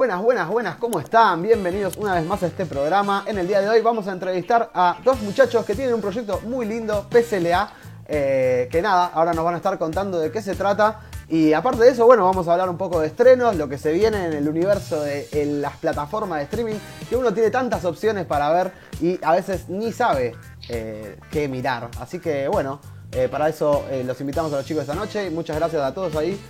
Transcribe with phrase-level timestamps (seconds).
[0.00, 1.42] Buenas, buenas, buenas, ¿cómo están?
[1.42, 3.22] Bienvenidos una vez más a este programa.
[3.26, 6.40] En el día de hoy vamos a entrevistar a dos muchachos que tienen un proyecto
[6.40, 7.70] muy lindo, PCLA,
[8.08, 11.00] eh, que nada, ahora nos van a estar contando de qué se trata.
[11.28, 13.92] Y aparte de eso, bueno, vamos a hablar un poco de estrenos, lo que se
[13.92, 15.28] viene en el universo de
[15.60, 16.76] las plataformas de streaming,
[17.10, 18.72] que uno tiene tantas opciones para ver
[19.02, 20.34] y a veces ni sabe
[20.70, 21.90] eh, qué mirar.
[22.00, 22.80] Así que bueno,
[23.12, 25.92] eh, para eso eh, los invitamos a los chicos esta noche y muchas gracias a
[25.92, 26.40] todos ahí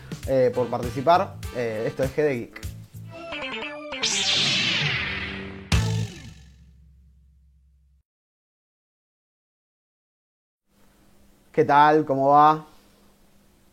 [0.55, 1.35] por participar.
[1.57, 2.70] Esto es GD Geek.
[11.52, 12.05] ¿Qué tal?
[12.05, 12.65] ¿Cómo va?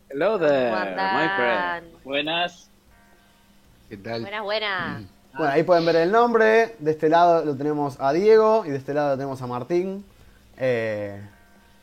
[0.10, 2.04] Hello there, ¿Cómo my friend.
[2.04, 2.70] Buenas.
[3.90, 4.22] ¿Qué tal?
[4.22, 5.04] Buenas, buenas.
[5.38, 6.76] Bueno, ahí pueden ver el nombre.
[6.80, 10.06] De este lado lo tenemos a Diego y de este lado lo tenemos a Martín.
[10.58, 11.22] Eh,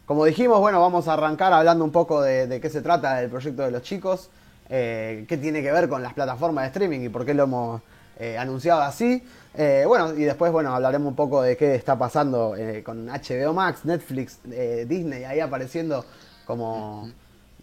[0.06, 3.30] como dijimos, bueno, vamos a arrancar hablando un poco de, de qué se trata el
[3.30, 4.30] proyecto de los chicos,
[4.68, 7.82] eh, qué tiene que ver con las plataformas de streaming y por qué lo hemos
[8.18, 9.23] eh, anunciado así.
[9.54, 12.54] Eh, bueno, y después, bueno, hablaremos un poco de qué está pasando
[12.85, 16.04] con HBO Max, Netflix, Disney, ahí apareciendo
[16.46, 17.09] como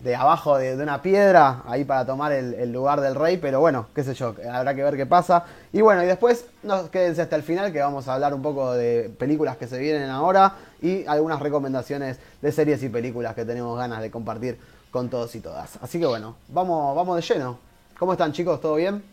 [0.04, 3.60] de abajo de, de una piedra, ahí para tomar el, el lugar del rey, pero
[3.60, 5.46] bueno, qué sé yo, habrá que ver qué pasa.
[5.72, 8.74] Y bueno, y después nos quédense hasta el final que vamos a hablar un poco
[8.74, 13.78] de películas que se vienen ahora y algunas recomendaciones de series y películas que tenemos
[13.78, 14.58] ganas de compartir
[14.92, 15.78] con todos y todas.
[15.82, 17.58] Así que bueno, vamos, vamos de lleno.
[17.98, 18.60] ¿Cómo están chicos?
[18.62, 19.04] ¿Todo bien?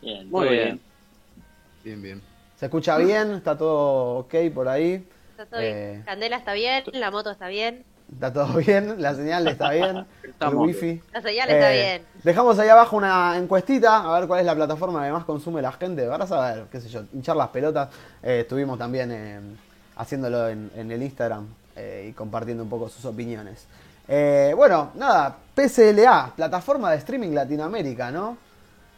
[0.00, 0.80] Bien, Muy bien.
[1.84, 2.22] Bien, bien.
[2.58, 3.32] ¿Se escucha bien?
[3.34, 5.06] ¿Está todo ok por ahí?
[5.30, 5.90] Está todo Eh.
[5.92, 6.02] bien.
[6.04, 9.02] Candela está bien, la moto está bien, ¿Está todo bien?
[9.02, 10.06] ¿La señal está bien?
[10.40, 11.02] ¿El wifi?
[11.12, 12.06] la señal está Eh, bien.
[12.22, 15.72] Dejamos ahí abajo una encuestita, a ver cuál es la plataforma que más consume la
[15.72, 16.06] gente.
[16.06, 17.88] Para saber, qué sé yo, hinchar las pelotas.
[18.22, 19.40] Eh, estuvimos también eh,
[19.96, 23.66] haciéndolo en, en el Instagram eh, y compartiendo un poco sus opiniones.
[24.08, 28.36] Eh, bueno, nada, PCLA, plataforma de streaming Latinoamérica, ¿no?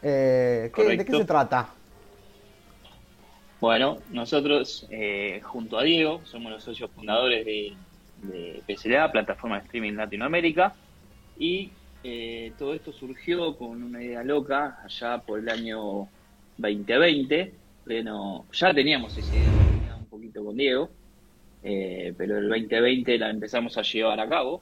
[0.01, 1.69] Eh, ¿qué- ¿De qué se trata?
[3.59, 7.73] Bueno, nosotros, eh, junto a Diego, somos los socios fundadores de,
[8.23, 10.73] de PCLA, Plataforma de Streaming Latinoamérica,
[11.37, 11.71] y
[12.03, 16.07] eh, todo esto surgió con una idea loca allá por el año
[16.57, 17.53] 2020.
[17.83, 20.89] Pleno, ya teníamos esa idea un poquito con Diego,
[21.63, 24.61] eh, pero el 2020 la empezamos a llevar a cabo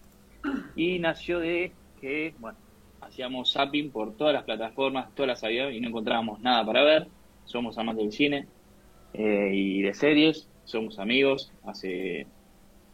[0.76, 2.58] y nació de que, bueno,
[3.02, 7.08] hacíamos zapping por todas las plataformas, todas las había y no encontrábamos nada para ver.
[7.46, 8.48] Somos amantes del cine
[9.14, 11.52] eh, y de series, somos amigos.
[11.66, 12.28] Hace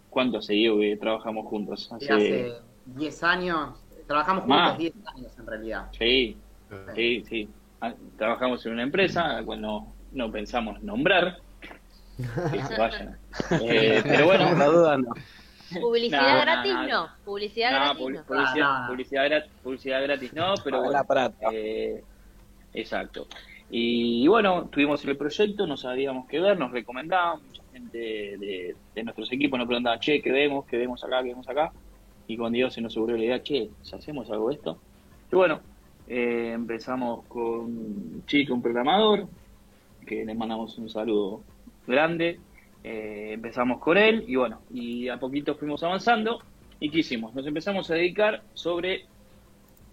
[0.09, 1.92] cuánto hace Diego que trabajamos juntos?
[1.92, 2.53] Hace, hace
[2.86, 4.76] 10 años, trabajamos Más.
[4.78, 5.88] juntos 10 años en realidad.
[5.98, 6.38] sí,
[6.96, 7.50] sí, sí.
[7.82, 11.40] Ah, Trabajamos en una empresa a la cual no, no pensamos nombrar.
[12.16, 13.18] Que se vayan.
[13.62, 15.14] Eh, pero bueno, La duda no.
[15.81, 16.88] Publicidad no, gratis no.
[16.88, 18.23] no, publicidad No, gratis no.
[18.25, 21.03] publicidad, Ah, publicidad, gra- publicidad gratis no, pero bueno,
[21.51, 22.03] eh,
[22.73, 23.28] exacto.
[23.69, 29.03] Y, bueno, tuvimos el proyecto, no sabíamos qué ver, nos recomendaban, mucha gente de, de
[29.03, 30.66] nuestros equipos nos preguntaba, che, ¿qué vemos?
[30.66, 31.23] ¿Qué vemos acá?
[31.23, 31.72] ¿Qué vemos acá?
[32.28, 34.78] Y con Dios se nos ocurrió la idea, che, si hacemos algo de esto.
[35.31, 35.59] Y bueno,
[36.07, 39.28] eh, empezamos con un chico, un programador,
[40.05, 41.41] que le mandamos un saludo
[41.88, 42.40] grande.
[42.84, 46.40] Eh, empezamos con él y bueno, y a poquito fuimos avanzando.
[46.80, 47.34] ¿Y qué hicimos?
[47.34, 49.06] Nos empezamos a dedicar sobre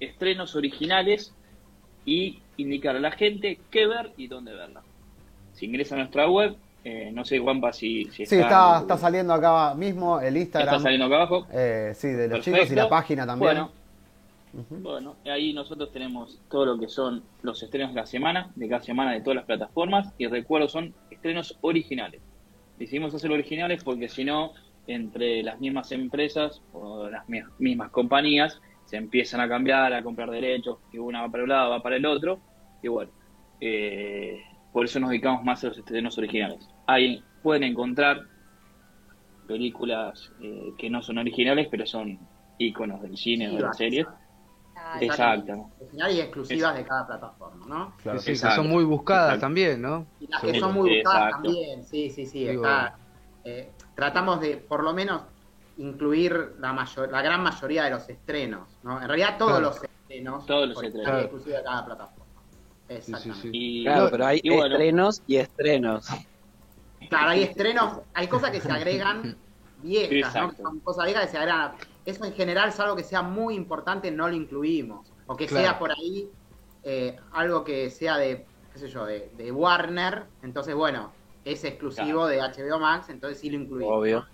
[0.00, 1.32] estrenos originales
[2.04, 4.82] y indicar a la gente qué ver y dónde verla.
[5.52, 9.34] Si ingresa a nuestra web, eh, no sé, Juanpa, si, si Sí, está, está saliendo
[9.34, 10.74] acá mismo el Instagram.
[10.74, 11.46] está saliendo acá abajo.
[11.52, 12.58] eh, sí, de los Perfecto.
[12.58, 13.52] chicos y la página también.
[13.54, 13.70] Bueno.
[14.82, 18.82] Bueno, ahí nosotros tenemos todo lo que son los estrenos de la semana, de cada
[18.82, 22.20] semana de todas las plataformas, y recuerdo son estrenos originales.
[22.80, 24.54] Decidimos hacer originales porque si no,
[24.86, 30.30] entre las mismas empresas o las mi- mismas compañías se empiezan a cambiar, a comprar
[30.30, 32.42] derechos, que una va para un lado, va para el otro,
[32.82, 33.12] y bueno,
[33.60, 34.42] eh,
[34.72, 36.68] por eso nos dedicamos más a los estrenos originales.
[36.86, 38.28] Ahí pueden encontrar
[39.46, 42.18] películas eh, que no son originales, pero son
[42.58, 44.08] íconos del cine o de las series.
[44.98, 45.04] Claro.
[45.06, 45.70] Exacto.
[46.10, 47.92] Y exclusivas de cada plataforma, ¿no?
[48.02, 48.18] Claro.
[48.18, 49.40] Sí, sí, que son muy buscadas Exacto.
[49.46, 50.06] también, ¿no?
[50.20, 51.42] Y las que son muy buscadas Exacto.
[51.48, 52.46] también, sí, sí, sí.
[52.46, 52.96] Digo- está,
[53.44, 55.22] eh, tratamos de, por lo menos,
[55.78, 59.00] incluir la, mayor, la gran mayoría de los estrenos, ¿no?
[59.00, 59.64] En realidad todos Claro.
[59.66, 60.46] los estrenos.
[60.46, 61.22] Todos los estrenos.
[61.22, 62.24] exclusivos de cada plataforma.
[62.88, 63.42] Sí, sí, Exactamente.
[63.42, 63.50] sí.
[63.52, 66.06] Y, Claro, pero hay y bueno, estrenos y estrenos.
[67.08, 69.36] Claro, hay estrenos, hay cosas que se agregan
[69.82, 70.52] viejas, ¿no?
[70.56, 71.72] Son cosas viejas que se agregan.
[72.04, 75.12] Eso en general, salvo que sea muy importante, no lo incluimos.
[75.26, 75.64] O que Claro.
[75.64, 76.28] sea por ahí
[76.82, 80.24] eh, algo que sea de, qué sé yo, de, de Warner.
[80.42, 81.12] Entonces, bueno,
[81.44, 83.92] es exclusivo de HBO Max, entonces sí lo incluimos.
[83.94, 84.26] Obvio.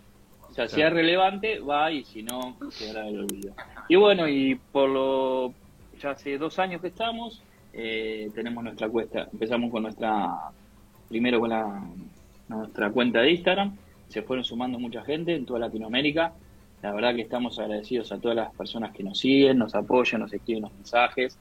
[0.48, 3.54] o sea, si es relevante, va y si no, quedará en el olvido.
[3.88, 5.54] Y bueno, y por lo.
[6.00, 7.42] Ya hace dos años que estamos,
[7.72, 9.28] eh, tenemos nuestra cuenta.
[9.32, 10.28] Empezamos con nuestra,
[11.08, 11.82] primero con la,
[12.48, 13.76] nuestra cuenta de Instagram.
[14.08, 16.32] Se fueron sumando mucha gente en toda Latinoamérica.
[16.86, 20.32] La verdad que estamos agradecidos a todas las personas que nos siguen, nos apoyan, nos
[20.32, 21.36] escriben los mensajes.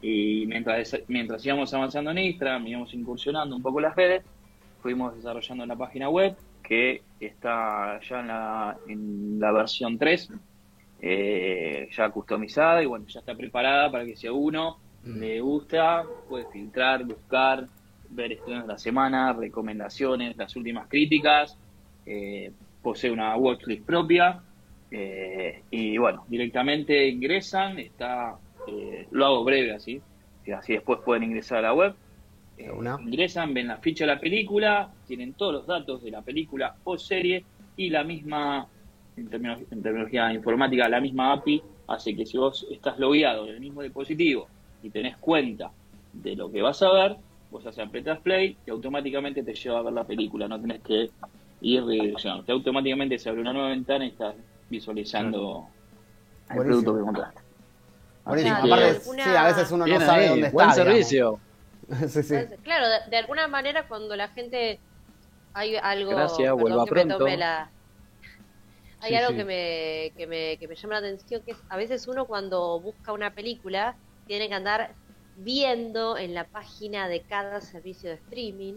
[0.00, 4.24] Y mientras, mientras íbamos avanzando en Instagram, íbamos incursionando un poco las redes,
[4.80, 10.32] fuimos desarrollando una página web que está ya en la, en la versión 3,
[11.02, 15.20] eh, ya customizada y bueno, ya está preparada para que si a uno Mm.
[15.20, 17.66] le gusta, puede filtrar, buscar,
[18.10, 21.56] ver estrenos de la semana, recomendaciones, las últimas críticas,
[22.04, 22.52] eh,
[22.82, 24.42] posee una watchlist propia
[24.98, 30.00] eh, y bueno, directamente ingresan, está, eh, lo hago breve así,
[30.42, 31.94] que así después pueden ingresar a la web.
[32.56, 36.22] Eh, De ingresan, ven la ficha de la película, tienen todos los datos de la
[36.22, 37.44] película o serie
[37.76, 38.66] y la misma,
[39.16, 43.54] en, termino- en terminología informática, la misma API hace que si vos estás logueado en
[43.56, 44.48] el mismo dispositivo
[44.80, 45.72] y tenés cuenta
[46.12, 47.16] de lo que vas a ver,
[47.50, 51.10] vos haces apretas play y automáticamente te lleva a ver la película, no tenés que
[51.60, 52.44] ir redireccionando.
[52.44, 54.36] Te automáticamente se abre una nueva ventana y estás
[54.68, 55.68] visualizando
[56.50, 56.82] el Buenísimo.
[56.82, 57.40] producto que compraste.
[58.24, 58.56] Buenísimo.
[58.56, 60.82] Así Aparte, que- Una- sí, a veces uno Bien no sabe ahí, dónde buen está.
[60.84, 61.06] digamos.
[61.08, 61.40] servicio.
[62.08, 62.34] sí, sí.
[62.34, 64.80] Entonces, claro, de, de alguna manera cuando la gente
[65.54, 67.18] hay algo Gracias, perdón vuelva que me pronto.
[67.18, 67.70] tome la
[69.00, 69.36] hay Sí, algo sí.
[69.36, 72.80] que me, que me que me llama la atención que es a veces uno cuando
[72.80, 73.94] busca una película
[74.26, 74.94] tiene que andar
[75.36, 78.74] viendo en la página de cada servicio de streaming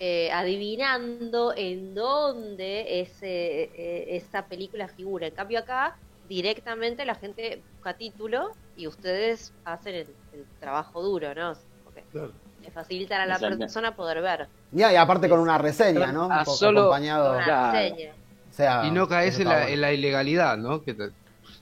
[0.00, 5.26] eh, adivinando en dónde ese, eh, esa película figura.
[5.28, 5.96] En cambio acá
[6.28, 11.52] directamente la gente busca título y ustedes hacen el, el trabajo duro, ¿no?
[11.84, 12.32] Porque Claro.
[12.62, 13.58] le facilitan a la Exacto.
[13.58, 14.48] persona poder ver.
[14.72, 16.28] Y, y aparte con una reseña, ¿no?
[16.30, 17.34] Ah, Un poco solo- acompañado.
[17.36, 17.72] Una Claro.
[17.78, 18.12] reseña.
[18.50, 19.68] O sea, Y no caes en la, bueno.
[19.70, 20.82] en la ilegalidad, ¿no?
[20.82, 21.10] Que te-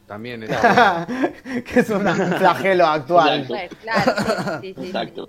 [0.07, 0.51] también es...
[1.65, 3.41] que es un flagelo actual.
[3.43, 3.77] Exacto.
[3.83, 4.87] Claro, claro, sí, sí, sí, sí.
[4.89, 5.29] Exacto.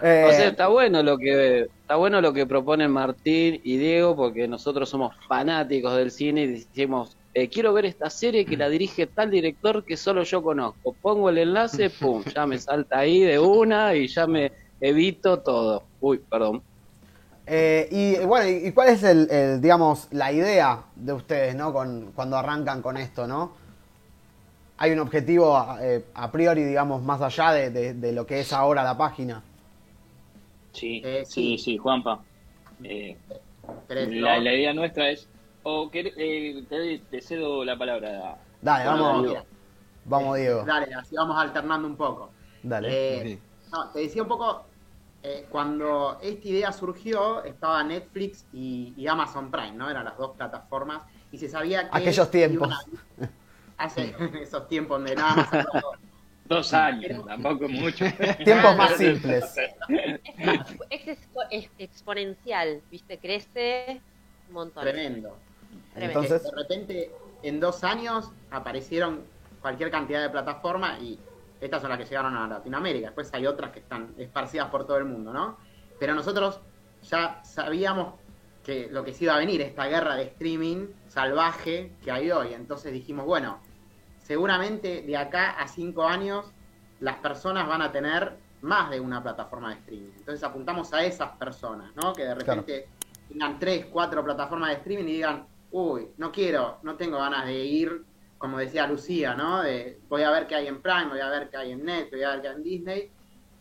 [0.00, 4.16] Eh, O sea, está bueno lo que está bueno lo que proponen Martín y Diego
[4.16, 8.68] porque nosotros somos fanáticos del cine y decimos eh, quiero ver esta serie que la
[8.68, 10.94] dirige tal director que solo yo conozco.
[11.00, 15.84] Pongo el enlace, pum, ya me salta ahí de una y ya me evito todo.
[16.00, 16.62] Uy, perdón.
[17.46, 21.72] Eh, y bueno, ¿y cuál es el, el, digamos, la idea de ustedes, ¿no?
[21.72, 23.52] Con, cuando arrancan con esto, ¿no?
[24.78, 28.52] Hay un objetivo eh, a priori, digamos, más allá de, de- de lo que es
[28.52, 29.42] ahora la página.
[30.72, 31.64] Sí, Eh, sí, sí.
[31.64, 32.20] sí, Juanpa.
[32.82, 33.16] Eh,
[33.88, 35.28] la, idea nuestra es.
[35.62, 38.36] O quer- eh, te, te cedo la palabra.
[38.60, 39.44] Dale, vamos, mira,
[40.04, 40.64] vamos Diego.
[40.64, 42.30] Dale, así vamos alternando un poco.
[42.62, 42.88] Dale.
[42.90, 43.38] Eh, Sí.
[43.70, 44.64] no, te decía un poco,
[45.22, 49.88] eh, cuando esta idea surgió, estaba Netflix y, y Amazon Prime, ¿no?
[49.88, 51.04] Eran las dos plataformas.
[51.30, 51.98] Y se sabía que...
[51.98, 52.68] Aquellos tiempos.
[53.76, 55.48] hace esos tiempos donde nada más...
[56.54, 58.04] Dos años, tampoco mucho.
[58.44, 59.44] Tiempos más simples.
[60.90, 63.18] Es, expo- es exponencial, ¿viste?
[63.18, 64.00] Crece
[64.48, 64.82] un montón.
[64.82, 65.36] Tremendo.
[65.94, 66.20] Tremendo.
[66.20, 67.10] Entonces, de repente,
[67.42, 69.22] en dos años aparecieron
[69.60, 71.18] cualquier cantidad de plataformas y
[71.60, 73.06] estas son las que llegaron a Latinoamérica.
[73.08, 75.56] Después hay otras que están esparcidas por todo el mundo, ¿no?
[75.98, 76.60] Pero nosotros
[77.08, 78.14] ya sabíamos
[78.64, 82.54] que lo que se iba a venir, esta guerra de streaming salvaje que hay hoy.
[82.54, 83.60] Entonces dijimos, bueno,
[84.22, 86.52] seguramente de acá a cinco años
[87.00, 90.12] las personas van a tener más de una plataforma de streaming.
[90.18, 92.12] Entonces apuntamos a esas personas, ¿no?
[92.12, 92.88] Que de repente
[93.28, 97.64] tengan tres, cuatro plataformas de streaming y digan, uy, no quiero, no tengo ganas de
[97.64, 98.04] ir,
[98.38, 99.62] como decía Lucía, ¿no?
[99.62, 102.12] De, voy a ver qué hay en Prime, voy a ver qué hay en Netflix,
[102.12, 103.10] voy a ver qué hay en Disney.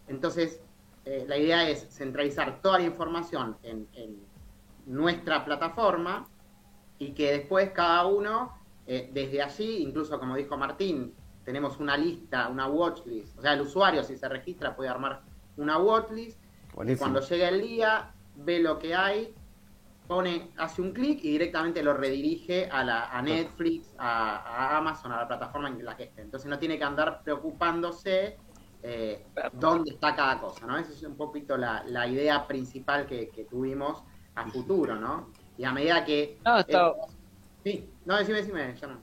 [0.08, 0.62] Entonces,
[1.06, 4.18] eh, la idea es centralizar toda la información en, en
[4.86, 6.28] nuestra plataforma
[7.00, 8.56] y que después cada uno,
[8.94, 11.14] eh, desde allí, incluso como dijo Martín,
[11.46, 13.38] tenemos una lista, una watchlist.
[13.40, 15.22] O sea, el usuario si se registra puede armar
[15.56, 17.00] una watchlist y buenísimo.
[17.00, 19.34] cuando llega el día, ve lo que hay,
[20.10, 24.36] pone, hace un clic y directamente lo redirige a, la, a Netflix, a,
[24.74, 26.22] a Amazon, a la plataforma en la que esté.
[26.24, 28.38] Entonces no tiene que andar preocupándose
[28.84, 30.78] eh, dónde está cada cosa, ¿no?
[30.78, 34.04] Esa es un poquito la, la idea principal que, que tuvimos
[34.36, 35.30] a futuro, ¿no?
[35.58, 36.40] Y a medida que...
[36.44, 36.94] No, está- eh,
[37.64, 39.02] sí, no, decime, decime, ya no.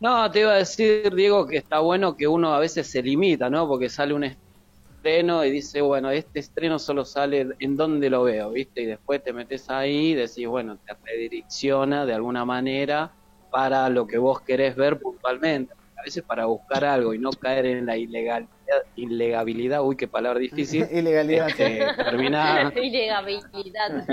[0.00, 3.48] No, te iba a decir, Diego, que está bueno que uno a veces se limita,
[3.48, 3.68] ¿no?
[3.68, 8.50] Porque sale un estreno y dice, bueno, este estreno solo sale en donde lo veo,
[8.50, 8.82] ¿viste?
[8.82, 13.14] Y después te metes ahí y decís, bueno, te redirecciona de alguna manera
[13.50, 15.72] para lo que vos querés ver puntualmente.
[15.96, 18.48] A veces para buscar algo y no caer en la ilegalidad,
[18.96, 21.48] ilegabilidad, uy, qué palabra difícil, Ilegalidad.
[21.48, 24.06] este, termina, Ilegabilidad.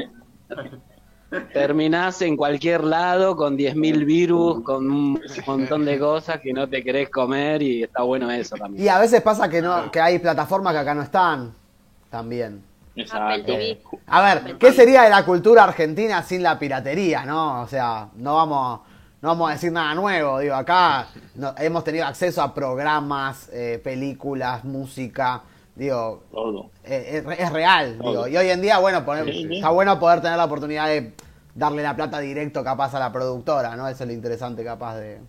[1.53, 6.83] terminás en cualquier lado con 10.000 virus, con un montón de cosas que no te
[6.83, 8.83] querés comer y está bueno eso también.
[8.83, 11.53] Y a veces pasa que no, que hay plataformas que acá no están
[12.09, 12.63] también.
[12.95, 13.53] Exacto.
[14.07, 17.61] A ver, ¿qué sería de la cultura argentina sin la piratería, no?
[17.61, 18.81] O sea, no vamos,
[19.21, 20.39] no vamos a decir nada nuevo.
[20.39, 25.41] Digo, acá no- hemos tenido acceso a programas, eh, películas, música.
[25.79, 26.71] Digo, Todo.
[26.83, 27.97] eh, es, es real.
[27.97, 28.25] Todo.
[28.25, 29.55] Digo, y hoy en día, bueno, poner- Sí, sí.
[29.55, 31.13] está bueno poder tener la oportunidad de
[31.55, 33.87] darle la plata directo capaz a la productora, ¿no?
[33.87, 35.19] Eso es lo interesante capaz de,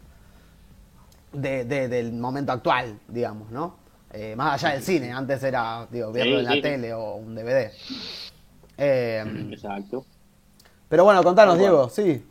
[1.34, 3.76] de- de- del momento actual, digamos, ¿no?
[4.12, 6.62] Eh, más allá del cine, antes era, digo, verlo Sí, en la sí.
[6.62, 7.70] tele o un DVD.
[8.76, 10.04] Eh, Exacto.
[10.88, 11.70] pero bueno, contanos, Bueno.
[11.74, 12.26] Diego, sí.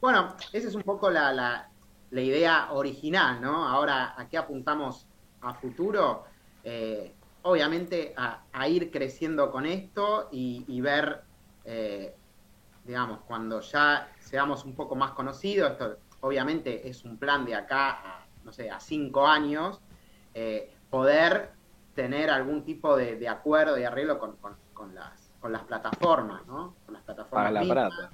[0.00, 1.68] Bueno, esa es un poco la, la-
[2.12, 3.66] la idea original, ¿no?
[3.66, 5.06] Ahora, ¿a qué apuntamos
[5.40, 6.24] a futuro?
[6.70, 11.24] Eh, obviamente a, a ir creciendo con esto y, y ver,
[11.64, 12.14] eh,
[12.84, 17.90] digamos, cuando ya seamos un poco más conocidos, esto obviamente es un plan de acá
[17.90, 19.80] a, no sé, a cinco años,
[20.34, 21.50] eh, poder
[21.94, 26.46] tener algún tipo de, de acuerdo y arreglo con, con- con las, con las plataformas,
[26.46, 26.76] ¿no?
[26.84, 27.82] Con las Para plataformas la mismas.
[27.90, 28.10] plata.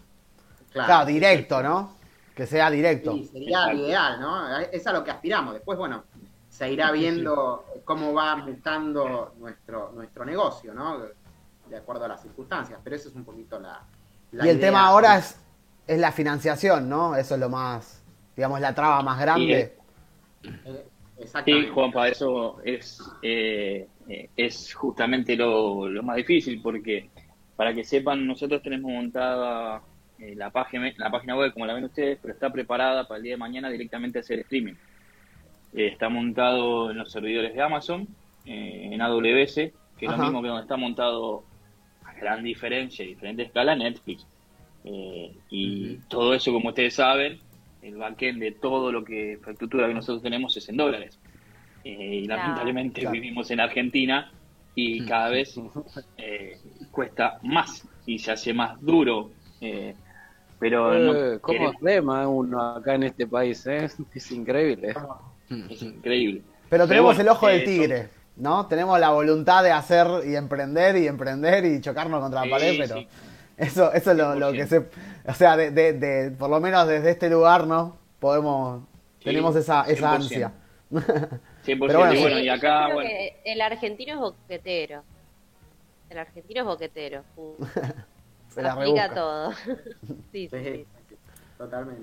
[0.72, 1.96] Claro, directo, ¿no?
[2.34, 3.12] Que sea directo.
[3.12, 3.76] Sí, sería Exacto.
[3.76, 4.58] lo ideal, ¿no?
[4.58, 5.54] Es a lo que aspiramos.
[5.54, 6.04] Después, bueno,
[6.54, 11.00] se irá viendo cómo va mutando nuestro, nuestro negocio, ¿no?
[11.66, 12.80] De acuerdo a las circunstancias.
[12.84, 13.82] Pero eso es un poquito la.
[14.30, 14.68] la Y el idea.
[14.68, 15.36] tema ahora es,
[15.86, 17.16] es la financiación, ¿no?
[17.16, 18.04] Eso es lo más,
[18.36, 19.76] digamos, la traba más grande.
[20.42, 20.84] Eh,
[21.46, 21.70] Sí, Exactamente.
[21.70, 27.10] Juanpa, eso es, eh, eh, es justamente lo, lo más difícil, porque
[27.56, 29.82] para que sepan, nosotros tenemos montada
[30.18, 33.24] eh, la, página, la página web como la ven ustedes, pero está preparada para el
[33.24, 34.74] día de mañana directamente hacer streaming.
[35.74, 38.06] Eh, está montado en los servidores de Amazon,
[38.46, 39.54] eh, en AWS,
[39.98, 40.16] que es Ajá.
[40.18, 41.44] lo mismo que donde está montado
[42.04, 44.26] a gran diferencia, diferente escala, Netflix.
[44.84, 47.40] Eh, y todo eso, como ustedes saben,
[47.82, 51.18] el backend de todo lo que infraestructura que nosotros tenemos es en dólares.
[51.84, 52.42] Eh, y Claro.
[52.42, 53.12] lamentablemente Claro.
[53.12, 54.30] vivimos en Argentina
[54.74, 55.58] y cada vez
[56.18, 56.56] eh,
[56.90, 59.30] cuesta más y se hace más duro.
[59.60, 59.94] eh,
[60.58, 63.66] pero no Eh, ¿Cómo queremos- rema uno acá en este país?
[63.66, 63.88] eh?
[64.14, 64.94] Es increíble.
[65.70, 66.42] Es increíble.
[66.70, 68.66] Pero tenemos bueno, el ojo del eh, tigre, ¿no?
[68.66, 72.76] Tenemos la voluntad de hacer y emprender y emprender y chocarnos contra la Sí, pared,
[72.78, 73.08] pero sí.
[73.56, 74.78] eso, eso es lo, lo que se...
[75.26, 77.96] O sea, de, de- de- por lo menos desde este lugar, ¿no?
[78.18, 78.82] Podemos...
[79.18, 80.14] Sí, tenemos esa, esa 100%.
[80.16, 80.52] ansia.
[80.90, 81.40] 100%.
[81.64, 82.22] Pero bueno, y sí.
[82.22, 85.02] bueno, y yo acá, creo bueno, que el argentino es boquetero.
[86.10, 87.22] El argentino es boquetero.
[88.48, 89.14] Se la aplica rebusca.
[89.14, 89.52] todo.
[89.52, 89.66] sí,
[90.32, 90.86] sí, Sí, sí.
[91.08, 91.16] sí,
[91.58, 92.02] totalmente.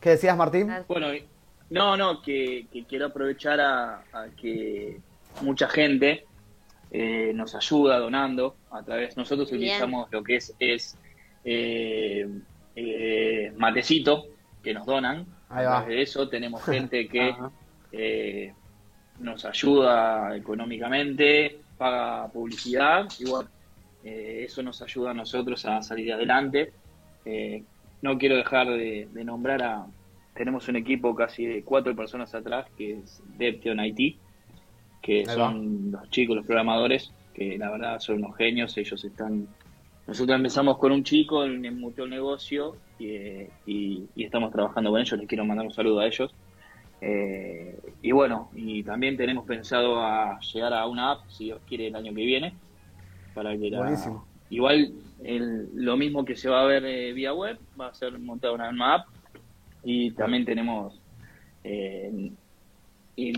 [0.00, 0.72] ¿Qué decías, Martín?
[0.88, 1.26] Bueno, y-
[1.72, 5.00] no, no, que, que quiero aprovechar a, a que
[5.40, 6.26] mucha gente
[6.90, 9.62] eh, nos ayuda donando a través, nosotros Bien.
[9.62, 10.98] utilizamos lo que es, es
[11.44, 12.28] eh,
[12.76, 14.26] eh, matecito
[14.62, 15.26] que nos donan.
[15.48, 15.76] Ahí a va.
[15.78, 17.34] través de eso tenemos gente que
[17.92, 18.52] eh,
[19.20, 23.48] nos ayuda económicamente, paga publicidad y bueno,
[24.04, 26.72] eh, eso nos ayuda a nosotros a salir adelante.
[27.24, 27.62] Eh,
[28.02, 29.86] no quiero dejar de, de nombrar a,
[30.34, 34.18] tenemos un equipo casi de cuatro personas atrás que es Deption IT,
[35.02, 39.46] que son los chicos, los programadores, que la verdad son unos genios, ellos están...
[40.06, 43.06] Nosotros empezamos con un chico, en el negocio y,
[43.66, 46.34] y- y estamos trabajando con ellos, les quiero mandar un saludo a ellos.
[47.00, 51.88] Eh, y bueno, y también tenemos pensado a llegar a una app, si Dios quiere,
[51.88, 52.56] el año que viene,
[53.34, 54.26] para que la- Buenísimo.
[54.50, 54.92] igual
[55.24, 58.54] el- lo mismo que se va a ver eh, vía web, va a ser montada
[58.54, 59.06] una app
[59.84, 61.00] y también tenemos
[61.64, 62.32] eh,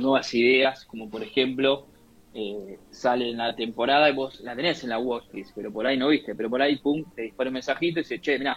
[0.00, 1.86] nuevas ideas, como por ejemplo,
[2.32, 5.96] eh, sale en la temporada y vos la tenés en la watchlist, pero por ahí
[5.96, 8.56] no viste, pero por ahí, pum, te dispara un mensajito y dice, che, mirá,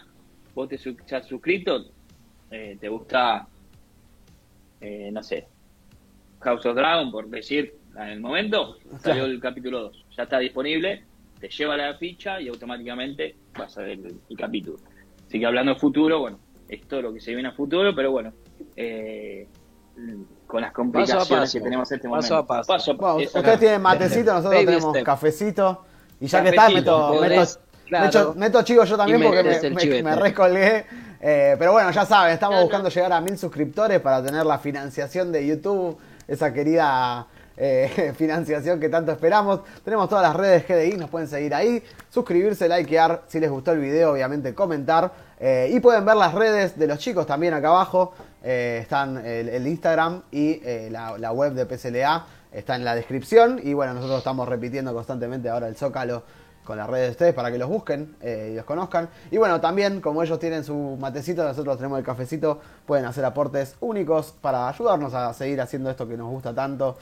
[0.54, 1.86] vos te su- has suscrito,
[2.50, 3.48] eh, te gusta,
[4.82, 5.48] eh, no sé,
[6.42, 11.06] House of Dragon, por decir, en el momento, salió el capítulo 2, ya está disponible,
[11.40, 14.78] te lleva la ficha y automáticamente vas a ver el, el capítulo.
[15.28, 16.40] Así que hablando de futuro, bueno,
[16.70, 18.34] esto es lo que se viene a futuro, pero bueno,
[18.76, 19.48] eh,
[20.46, 21.58] con las complicaciones paso.
[21.58, 22.54] que tenemos en este Paso momento.
[22.54, 22.96] a paso.
[22.96, 23.40] Bueno, exacto.
[23.40, 25.06] ustedes tienen matecito, nosotros Baby tenemos step.
[25.06, 25.84] cafecito.
[26.20, 27.46] Y ya que está, meto, meto,
[27.88, 28.06] claro.
[28.06, 30.04] meto, meto chivo yo también porque me, me- chivete.
[30.04, 30.86] me recolgué.
[31.20, 35.32] Eh, pero bueno, ya saben, estamos buscando llegar a mil suscriptores para tener la financiación
[35.32, 35.98] de YouTube,
[36.28, 39.62] esa querida eh, financiación que tanto esperamos.
[39.84, 43.80] Tenemos todas las redes GDI, nos pueden seguir ahí, suscribirse, likear, si les gustó el
[43.80, 45.12] video, obviamente comentar.
[45.40, 48.14] Eh, y pueden ver las redes de los chicos también acá abajo.
[48.44, 53.60] Eh, están el, Instagram y eh, la, la web de PSLA está en la descripción.
[53.64, 56.24] Y bueno, nosotros estamos repitiendo constantemente ahora el Zócalo
[56.64, 59.08] con las redes de ustedes para que los busquen y los conozcan.
[59.32, 63.78] Y bueno, también como ellos tienen su matecito, nosotros tenemos el cafecito, pueden hacer aportes
[63.80, 66.98] únicos para ayudarnos a seguir haciendo esto que nos gusta tanto.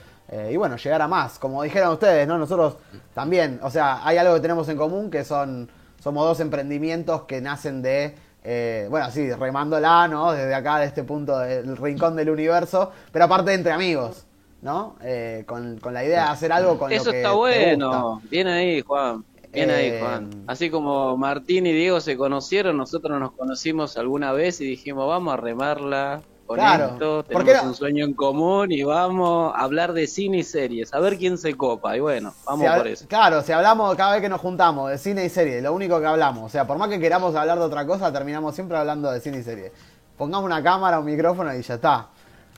[0.51, 1.39] y bueno, llegar a más.
[1.39, 2.37] Como dijeron ustedes, ¿no?
[2.37, 2.77] Nosotros
[3.15, 5.67] también, o sea, hay algo que tenemos en común que son,
[5.99, 8.13] somos dos emprendimientos que nacen de,
[8.45, 10.31] eh, bueno, sí, remándola, ¿no?
[10.31, 14.25] Desde acá, de este punto del rincón del universo, pero aparte entre amigos,
[14.61, 14.95] ¿no?
[15.01, 18.21] Eh, con, con la idea de hacer algo con Eso lo que está bueno.
[18.29, 19.25] Bien ahí, Juan.
[19.51, 20.29] Bien ahí, Eh, Juan.
[20.47, 25.33] Así como Martín y Diego se conocieron, nosotros nos conocimos alguna vez y dijimos, vamos
[25.33, 26.85] a remarla con Claro.
[26.93, 27.25] esto.
[27.31, 27.69] ¿Por Tenemos no?
[27.69, 30.93] un sueño en común y vamos a hablar de cine y series.
[30.93, 31.97] A ver quién se copa.
[31.97, 33.07] Y bueno, vamos Si por eso.
[33.07, 36.05] Claro, si hablamos cada vez que nos juntamos de cine y serie, lo único que
[36.05, 39.19] hablamos, o sea, por más que queramos hablar de otra cosa, terminamos siempre hablando de
[39.19, 39.71] cine y serie.
[40.17, 42.07] Pongamos una cámara, un micrófono y ya está.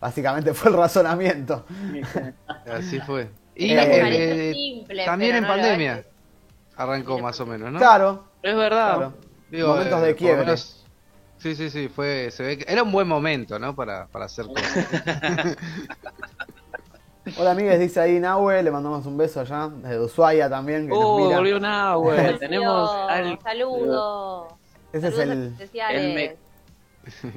[0.01, 1.65] Básicamente fue el razonamiento.
[2.71, 3.29] Así fue.
[3.59, 6.03] Y Eh, eh, simple, también en no pandemia
[6.75, 7.79] arrancó más o menos, ¿no?
[7.79, 8.95] Claro, Es verdad.
[8.97, 9.13] claro.
[9.49, 10.45] Digo, Momentos eh, de lo quiebre.
[10.45, 10.85] menos-
[11.39, 13.75] Sí, sí, sí, fue, se ve que era un buen momento, ¿no?
[13.75, 15.57] Para, para hacer cosas.
[17.37, 20.99] Hola amigues, dice ahí Nahue, le mandamos un beso allá, desde Ushuaia también, que nos
[21.03, 21.37] Oh, mira.
[21.37, 22.33] volvió Nahue.
[22.39, 24.47] Tenemos al- Saludos.
[24.93, 25.47] Ese es Saludos el...
[25.51, 26.01] especiales.
[26.01, 26.46] el me-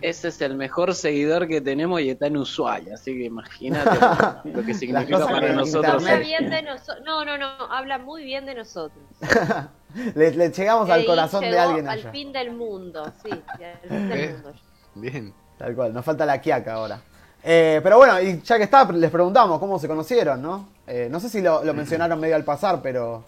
[0.03, 3.91] Ese es el mejor seguidor que tenemos y está en Ushuaia, así que imagínate
[4.53, 5.95] lo que significa para que nosotros.
[6.07, 6.99] Habla bien de nosotros.
[7.05, 7.47] No, no, no.
[7.71, 9.03] Habla muy bien de nosotros.
[10.15, 12.11] le, le llegamos al corazón de alguien Al allá.
[12.13, 13.31] fin del mundo, sí.
[13.31, 14.33] Al fin del Eh.
[14.33, 14.53] mundo.
[14.95, 15.35] Bien.
[15.59, 17.01] Tal cual, nos falta la quiaca ahora.
[17.43, 20.69] Eh, pero bueno, y ya que está, les preguntamos cómo se conocieron, ¿no?
[20.87, 23.25] Eh, no sé si lo, lo mencionaron medio al pasar, pero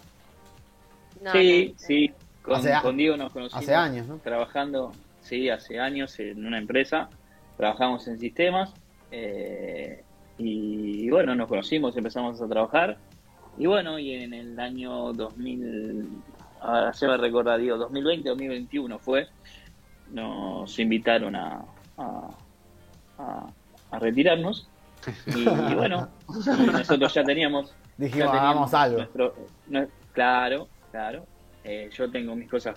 [1.21, 1.79] No, sí, no.
[1.87, 2.13] sí.
[2.43, 3.63] Con, Hace a- con Diego nos conocimos.
[3.63, 4.17] hace años, ¿no?
[4.17, 7.09] Trabajando, sí, hace años en una empresa.
[7.57, 8.75] Trabajamos en sistemas.
[9.11, 10.03] eh,
[10.39, 12.99] y, bueno, nos conocimos, empezamos a trabajar.
[13.59, 16.09] Y bueno, y en el año 2000,
[16.61, 19.29] ahora se me recuerda, Diego, 2020, 2021 fue,
[20.11, 21.63] nos invitaron a,
[21.99, 22.29] a,
[23.19, 23.47] a-
[23.91, 24.69] a retirarnos.
[25.27, 28.97] Y, bueno, y nosotros ya teníamos dijimos, ya teníamos hagamos algo.
[28.99, 29.35] nuestro-
[29.69, 31.27] nue- claro, claro.
[31.65, 32.77] Eh, yo tengo mis cosas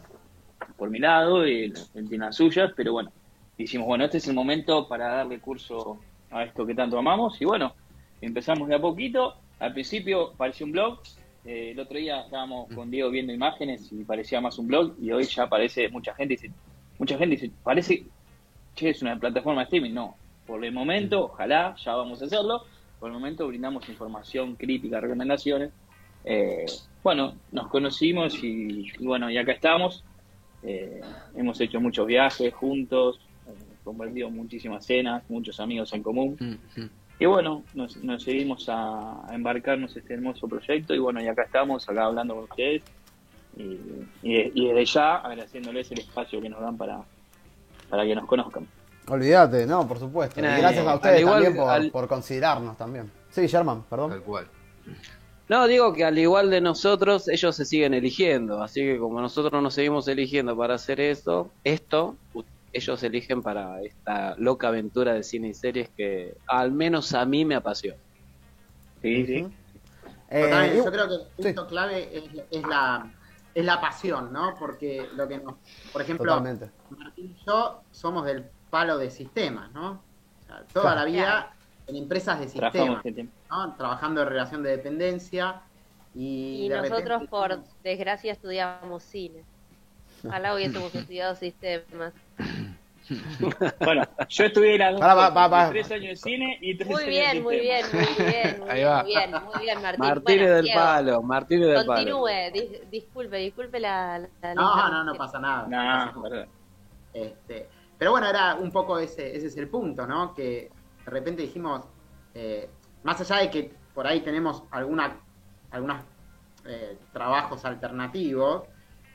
[0.77, 3.11] por mi lado y él él tiene las suyas, pero bueno,
[3.57, 5.99] dijimos, bueno, este es el momento para darle curso
[6.31, 7.73] a esto que tanto amamos y bueno,
[8.21, 9.35] empezamos de a poquito.
[9.59, 10.99] Al principio parecía un blog,
[11.45, 15.11] eh, el otro día estábamos con Diego viendo imágenes y parecía más un blog y
[15.11, 16.51] hoy ya parece, mucha gente dice,
[16.99, 18.03] mucha gente dice, parece,
[18.75, 20.15] che, es una plataforma de streaming, no.
[20.45, 22.65] Por el momento, ojalá, ya vamos a hacerlo.
[22.99, 25.71] Por el momento brindamos información, crítica, recomendaciones.
[26.23, 26.65] Eh,
[27.03, 30.03] bueno, nos conocimos y, y bueno, y acá estamos.
[30.65, 31.01] Eh,
[31.35, 33.51] hemos hecho muchos viajes juntos, eh,
[33.83, 36.37] compartido muchísimas cenas, muchos amigos en común.
[36.39, 36.81] Mm.
[37.19, 41.43] Y bueno, nos, nos seguimos a, a embarcarnos este hermoso proyecto y bueno, y acá
[41.43, 42.83] estamos, acá hablando con ustedes.
[43.57, 43.79] Y,
[44.21, 46.99] y- y desde ya agradeciéndoles el espacio que nos dan para,
[47.89, 48.67] para que nos conozcan.
[49.07, 50.39] Olvídate, no, por supuesto.
[50.39, 53.09] Y gracias a ustedes igual- también por, al- por considerarnos también.
[53.29, 54.09] Sí, Sherman, perdón.
[54.11, 54.47] Tal cual.
[55.47, 58.63] No, digo que al igual de nosotros, ellos se siguen eligiendo.
[58.63, 62.15] Así que como nosotros nos seguimos eligiendo para hacer esto, esto,
[62.73, 67.45] ellos eligen para esta loca aventura de cine y series que al menos a mí
[67.45, 67.97] me apasiona.
[69.01, 69.47] Sí, sí.
[70.31, 71.21] Eh, yo creo que el
[71.53, 71.69] punto sí.
[71.69, 73.11] clave es, es la
[73.55, 74.53] es la pasión, ¿no?
[74.59, 75.55] Porque lo que nos,
[75.93, 76.69] por ejemplo, Totalmente.
[76.89, 79.91] Martín y yo somos del palo de sistemas, ¿no?
[79.91, 80.99] O sea, toda Claro.
[80.99, 81.53] la vida
[81.87, 83.29] en empresas de sistemas, este.
[83.49, 83.73] ¿No?
[83.75, 85.61] Trabajando en relación de dependencia
[86.13, 89.43] y, Y de nosotros, repente- por desgracia, estudiábamos cine.
[90.25, 92.13] Ojalá hubiésemos estudiado sistemas.
[93.81, 97.33] Bueno, yo estuve las dos cosas, tres años de cine y tres Muy años bien,
[97.35, 99.03] de muy bien, muy bien, muy Ahí bien, va.
[99.03, 99.99] muy bien, muy bien, Martín.
[99.99, 101.93] Martínez Bueno, del Diego, Palo, Martínez del Palo.
[101.93, 104.17] Continúe, dis- disculpe, disculpe la...
[104.17, 105.67] la- la No, no, no pasa nada.
[106.13, 106.47] No, verdad.
[107.13, 110.33] Este, pero bueno, era un poco ese, ese es el punto, ¿no?
[110.33, 110.71] Que
[111.05, 111.85] de repente dijimos,
[112.33, 112.67] eh,
[113.05, 115.15] más allá de que por ahí tenemos alguna,
[115.69, 116.01] algunos
[116.65, 118.63] eh, trabajos alternativos,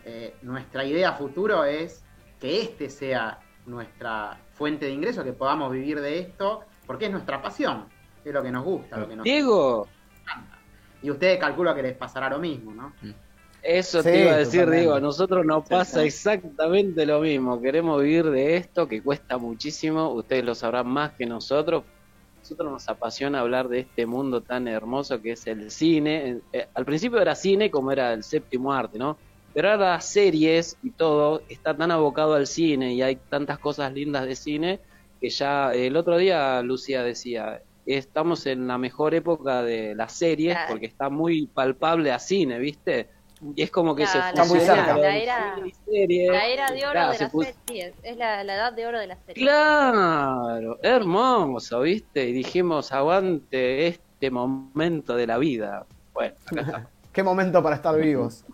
[0.05, 2.05] eh, nuestra idea a futuro es
[2.39, 7.43] que este sea nuestra fuente de ingreso, que podamos vivir de esto, porque es nuestra
[7.43, 7.87] pasión,
[8.25, 9.89] es lo que nos gusta, lo que nos Diego,
[11.03, 12.93] Y ustedes calculo que les pasará lo mismo, ¿no?
[13.61, 14.81] eso Sí, te iba a decir, totalmente.
[14.83, 14.95] Diego.
[14.95, 17.61] A nosotros nos pasa exactamente lo mismo.
[17.61, 20.11] Queremos vivir de esto que cuesta muchísimo.
[20.15, 21.83] Ustedes lo sabrán más que nosotros.
[22.51, 26.41] Nosotros nos apasiona hablar de este mundo tan hermoso que es el cine.
[26.53, 29.17] Eh, al principio era cine como era el séptimo arte, ¿no?
[29.55, 33.93] Pero ahora las series y todo está tan abocado al cine y hay tantas cosas
[33.93, 34.81] lindas de cine
[35.21, 40.59] que ya el otro día Lucía decía, estamos en la mejor época de las series
[40.69, 43.11] porque está muy palpable a cine, ¿viste?
[43.57, 45.57] Y es como que se La- la- era-.
[45.57, 48.73] La era de oro Claro, de se la puso- serie, sí, es, la, la edad
[48.73, 49.43] de oro de la serie.
[49.45, 52.29] Claro, hermoso, ¿viste?
[52.29, 55.87] Y dijimos, aguante este momento de la vida.
[56.13, 56.87] Bueno, acá.
[57.13, 58.45] Qué momento para estar vivos.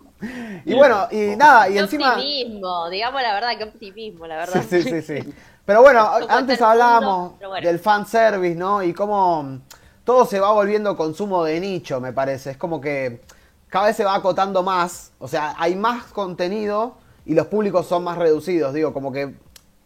[0.65, 2.13] Y bueno, y nada, y Qué encima...
[2.15, 4.63] optimismo, digamos la verdad, qué optimismo, la verdad.
[4.67, 5.33] Sí, sí, sí, sí.
[5.65, 7.67] Pero bueno, antes hablábamos mundo, bueno.
[7.67, 8.81] del fanservice, ¿no?
[8.81, 9.59] Y cómo
[10.03, 12.51] todo se va volviendo consumo de nicho, me parece.
[12.51, 13.21] Es como que
[13.69, 15.11] cada vez se va acotando más.
[15.19, 18.73] O sea, hay más contenido y los públicos son más reducidos.
[18.73, 19.35] Digo, como que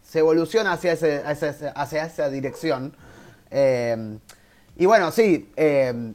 [0.03, 2.93] se evoluciona hacia, ese, hacia, esa dirección.
[3.49, 4.17] Eh,
[4.75, 6.13] y bueno, sí, eh,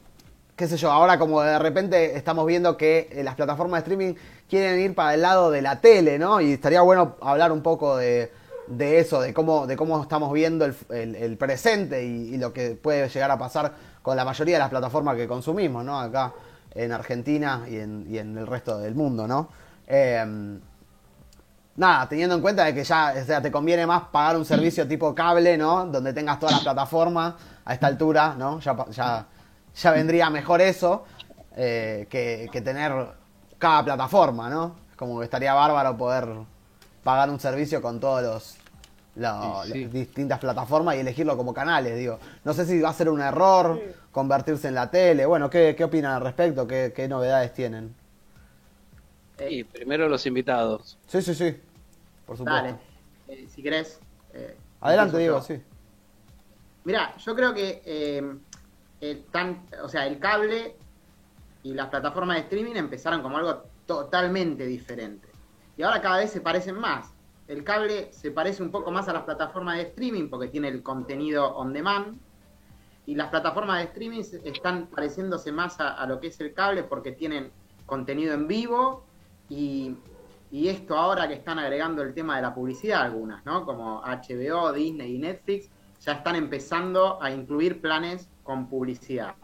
[0.55, 4.13] qué sé yo, ahora como de repente estamos viendo que eh, las plataformas de streaming
[4.49, 6.41] quieren ir para el lado de la tele, ¿no?
[6.41, 8.31] Y estaría bueno hablar un poco de,
[8.67, 10.75] de eso, de cómo, de cómo estamos viendo el,
[11.15, 15.15] el- presente y lo que puede llegar a pasar con la mayoría de las plataformas
[15.15, 15.99] que consumimos, ¿no?
[15.99, 16.33] Acá
[16.77, 19.49] en Argentina y en, y en el resto del mundo, ¿no?
[19.87, 20.59] Eh,
[21.77, 24.87] Nada, teniendo en cuenta de que ya, o sea, te conviene más pagar un servicio
[24.87, 25.85] tipo cable, ¿no?
[25.85, 28.59] Donde tengas todas las plataformas a esta altura, ¿no?
[28.59, 31.05] Ya, vendría mejor eso
[31.55, 32.91] eh, que, que tener
[33.59, 34.75] cada plataforma, ¿no?
[34.95, 36.27] Como que estaría bárbaro poder
[37.03, 38.56] pagar un servicio con todos los
[39.17, 39.83] lo- Sí, sí.
[39.83, 42.19] las distintas plataformas y elegirlo como canales, digo.
[42.43, 45.25] No sé si va a ser un error convertirse en la tele.
[45.25, 46.67] Bueno, ¿qué, qué opinan al respecto?
[46.67, 47.93] ¿Qué, qué novedades tienen?
[49.49, 50.97] Y primero los invitados.
[51.07, 51.55] Sí, sí, sí.
[52.25, 52.43] Por supuesto.
[52.63, 52.75] Dale,
[53.27, 53.99] eh, si querés.
[54.33, 55.43] eh, Adelante, Diego, yo.
[55.43, 55.61] sí.
[56.83, 58.23] Mira, yo creo que eh,
[59.01, 60.75] el, tan, o sea, el cable
[61.63, 65.27] y las plataformas de streaming empezaron como algo totalmente diferente.
[65.77, 67.07] Y ahora cada vez se parecen más.
[67.47, 70.83] El cable se parece un poco más a las plataformas de streaming porque tiene el
[70.83, 72.17] contenido on demand.
[73.05, 76.83] Y las plataformas de streaming están pareciéndose más a, a lo que es el cable
[76.83, 77.51] porque tienen
[77.85, 79.03] contenido en vivo
[79.49, 79.95] y,
[80.51, 83.65] y esto ahora que están agregando el tema de la publicidad algunas, ¿no?
[83.65, 85.69] Como HBO, Disney y Netflix,
[86.01, 89.35] ya están empezando a incluir planes con publicidad.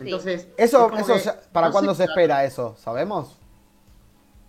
[0.00, 2.74] Entonces, Eso, es eso que- ya- ¿para no cuándo se espera eso?
[2.76, 3.38] ¿Sabemos?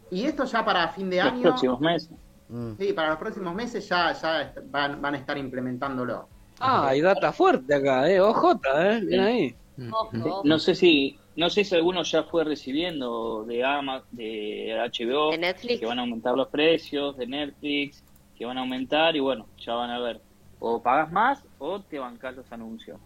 [0.09, 2.09] Y esto ya para fin de Los año, próximos meses.
[2.51, 2.73] Mm.
[2.77, 6.27] sí, para los próximos meses ya, ya van, van a estar implementándolo.
[6.59, 8.19] Ah, hay data fuerte acá, ¿eh?
[8.19, 9.01] OJ, ¿eh?
[9.03, 9.55] Bien ahí.
[9.91, 10.41] Ojo.
[10.43, 15.37] No sé si no sé si alguno ya fue recibiendo de Ama, de HBO, De
[15.37, 15.79] Netflix.
[15.79, 18.03] que van a aumentar los precios, de Netflix,
[18.37, 20.21] que van a aumentar y bueno, ya van a ver.
[20.59, 22.99] O pagas más o te bancas los anuncios.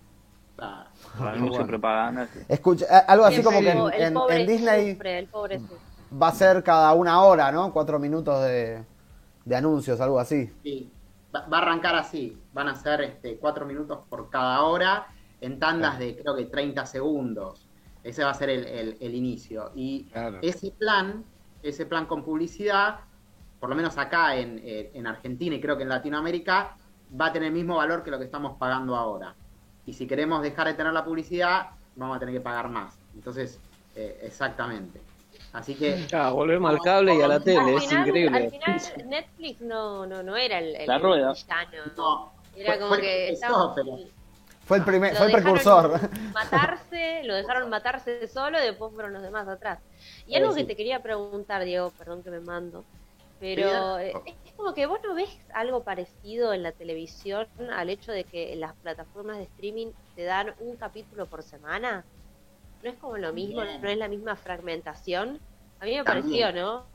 [0.58, 0.88] Ah,
[1.20, 1.68] Los anuncios, bueno.
[1.68, 2.28] propaganda.
[2.50, 5.28] Escucha, algo así como que en, el en- pobre en Disney sufre.
[6.22, 7.72] va a ser cada una hora, ¿no?
[7.72, 8.84] Cuatro minutos de,
[9.46, 10.52] de anuncios, algo así.
[10.64, 10.92] sí.
[11.36, 15.08] Va, va a arrancar así, van a ser este, cuatro minutos por cada hora
[15.42, 17.68] en tandas de creo que 30 segundos.
[18.04, 19.72] Ese va a ser el, el- el inicio.
[19.76, 20.40] Y Claro.
[20.42, 21.26] ese plan,
[21.62, 23.00] ese plan con publicidad,
[23.60, 26.78] por lo menos acá en, eh, en Argentina y creo que en Latinoamérica,
[27.20, 29.36] va a tener el mismo valor que lo que estamos pagando ahora.
[29.86, 32.98] Y si queremos dejar de tener la publicidad, vamos a tener que pagar más.
[33.14, 33.60] Entonces,
[33.96, 35.02] eh, exactamente.
[35.56, 38.38] Así que, Ah, volvemos al cable y a la tele, es increíble.
[38.38, 41.32] al final Netflix no, no, no era el, el La rueda.
[41.34, 41.94] villano.
[41.96, 43.98] no, Era fue- como fue que estaba- pero-
[44.66, 46.00] Fue el primer, lo fue el precursor.
[46.34, 49.80] Matarse, lo dejaron matarse solo y después fueron los demás atrás.
[50.28, 52.84] Y algo Sí, que te quería preguntar, Diego, perdón que me mando,
[53.40, 58.12] pero eh, es como que vos no ves algo parecido en la televisión al hecho
[58.12, 62.04] de que las plataformas de streaming te dan un capítulo por semana.
[62.86, 63.62] ¿No es como lo mismo?
[63.64, 63.82] Bien.
[63.82, 65.40] ¿No es la misma fragmentación?
[65.80, 66.06] A mí me También.
[66.06, 66.86] pareció, ¿no?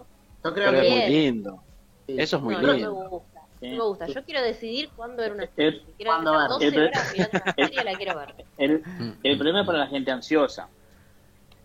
[0.44, 1.12] yo creo Pero es que muy Bien.
[1.12, 1.62] lindo.
[2.07, 2.14] sí.
[2.16, 2.92] Eso es muy no, no me lindo.
[3.09, 3.40] gusta.
[3.61, 3.70] Sí.
[3.70, 4.07] No me gusta.
[4.07, 5.81] Yo quiero decidir cuándo ver una serie.
[5.85, 6.48] Si quiero ver.
[6.48, 8.35] 12 El- horas mirando una serie, la quiero ver.
[8.57, 8.83] El,
[9.24, 10.68] el problema es para la gente ansiosa.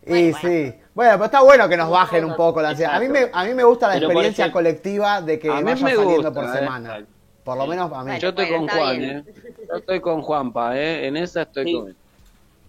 [0.08, 0.74] Y Bueno, sí.
[0.96, 2.96] Bueno, pero está bueno que nos bajen un poco la ansiedad.
[2.96, 5.56] A mí me, a mí me gusta la Pero, experiencia ejemplo, colectiva de que a
[5.58, 6.48] mí vaya me saliendo gusta, por eh.
[6.60, 7.06] semana.
[7.44, 8.04] Por lo menos a mí.
[8.06, 8.18] Bueno.
[8.20, 9.18] Yo estoy con Juan, bien.
[9.28, 9.34] ¿eh?
[9.70, 11.06] Yo estoy con Juanpa, ¿eh?
[11.08, 11.74] En esa estoy Sí.
[11.74, 11.96] con él.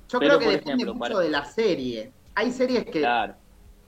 [0.08, 2.12] Yo Pero, creo que depende ejemplo, mucho para- de la serie.
[2.34, 3.34] Hay series que Claro.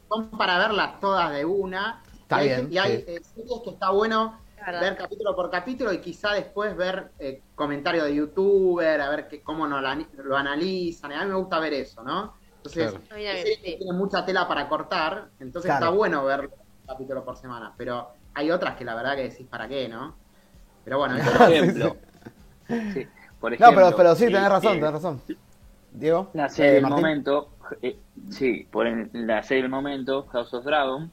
[0.08, 2.02] son para verlas todas de una.
[2.12, 3.04] Está y hay, bien, y hay sí.
[3.06, 4.80] eh, series que está bueno Claro.
[4.80, 9.42] ver capítulo por capítulo y quizá después ver eh, comentarios de youtuber, a ver que,
[9.42, 11.12] cómo no la- lo analizan.
[11.12, 12.34] A mí me gusta ver eso, ¿no?
[12.56, 13.04] Entonces, Claro.
[13.14, 15.86] Hay series que tienen mucha tela para cortar, entonces Claro.
[15.86, 16.50] está bueno ver un
[16.86, 17.72] capítulo por semana.
[17.78, 20.18] Pero hay otras que la verdad que decís para qué, ¿no?
[20.84, 21.96] Pero bueno, Por ejemplo.
[22.92, 23.06] Sí,
[23.40, 25.22] por No, pero, pero sí, tenés razón, tenés razón.
[25.98, 26.30] Diego.
[26.34, 26.96] La serie Eh, del Martín.
[27.02, 31.12] momento, eh, sí, por el- la serie del momento, House of Dragon,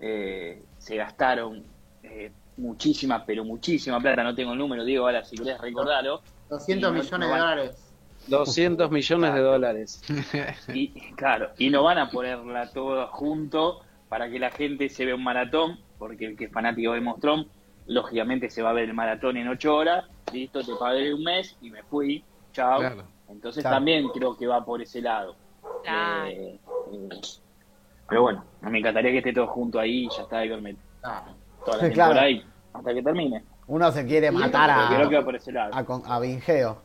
[0.00, 1.64] eh, se gastaron
[2.02, 6.90] eh, muchísima, pero muchísima plata, no tengo el número, Diego, ahora si querés recordarlo, 200
[6.90, 7.94] Y no- millones no de dólares.
[8.28, 10.02] 200 millones de dólares.
[10.74, 15.16] y claro, y no van a ponerla todo junto para que la gente se vea
[15.16, 17.50] un maratón, porque el que es fanático de Monstrón,
[17.86, 21.56] lógicamente se va a ver el maratón en ocho horas, listo, te pagué un mes
[21.60, 22.78] y me fui, chao.
[22.80, 23.08] Claro.
[23.28, 23.76] Entonces Claro.
[23.76, 25.36] también creo que va por ese lado.
[25.82, 26.26] Claro.
[26.28, 26.60] Eh,
[26.92, 27.08] eh,
[28.08, 31.24] pero bueno, me encantaría que esté todo junto ahí y ya está, y verme Ah,
[31.64, 32.26] toda la temporada claro.
[32.26, 33.44] ahí, hasta que termine.
[33.68, 35.74] Uno se quiere matar Pero creo que va a, por ese lado.
[35.74, 36.82] a, con- a Vingeo.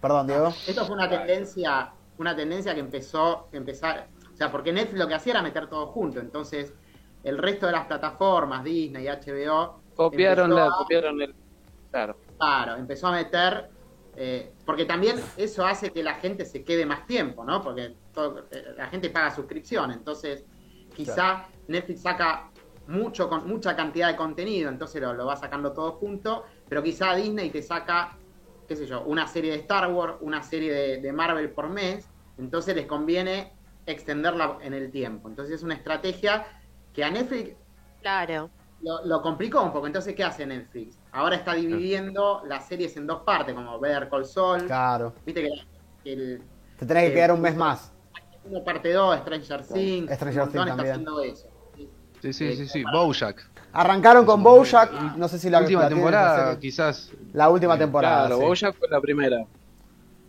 [0.00, 0.48] Perdón, Diego.
[0.48, 5.06] Esto fue una tendencia, una tendencia que empezó, que empezar, o sea, porque Netflix lo
[5.08, 6.74] que hacía era meter todo junto, entonces
[7.22, 11.34] el resto de las plataformas, Disney, HBO, Copiaron la, a- copiaron el.
[11.90, 12.16] Claro.
[12.38, 13.70] Claro, empezó a meter,
[14.16, 17.62] eh, porque también eso hace que la gente se quede más tiempo, ¿no?
[17.62, 20.44] Porque todo- eh, la gente paga suscripción, entonces
[20.94, 22.50] quizá Netflix saca
[22.88, 27.14] mucho con mucha cantidad de contenido, entonces lo, lo va sacando todo junto, pero quizá
[27.14, 28.16] Disney te saca,
[28.66, 32.08] qué sé yo, una serie de Star Wars, una serie de, de Marvel por mes,
[32.38, 33.52] entonces les conviene
[33.86, 35.28] extenderla en el tiempo.
[35.28, 36.46] Entonces es una estrategia
[36.92, 37.56] que a Netflix
[38.00, 38.50] Claro.
[38.82, 39.86] Lo, lo complicó un poco.
[39.86, 40.98] Entonces, ¿qué hace Netflix?
[41.12, 44.64] Ahora está dividiendo las series en dos partes, como Better Call Saul.
[44.66, 45.14] Claro.
[45.24, 45.42] Viste
[46.04, 46.42] que, el
[46.78, 47.92] Te tenés que Eh, quedar un mes más.
[48.44, 50.90] uno parte 2, Stranger Things, Stranger Things está también.
[50.92, 51.48] haciendo eso.
[52.22, 52.84] Sí, sí, sí, sí.
[52.92, 53.50] Bojack.
[53.72, 54.90] Arrancaron con Bojack.
[55.16, 57.12] No sé si la última temporada, quizás.
[57.32, 58.26] La última temporada.
[58.26, 58.44] Claro, sí.
[58.46, 59.44] Bojack fue la primera.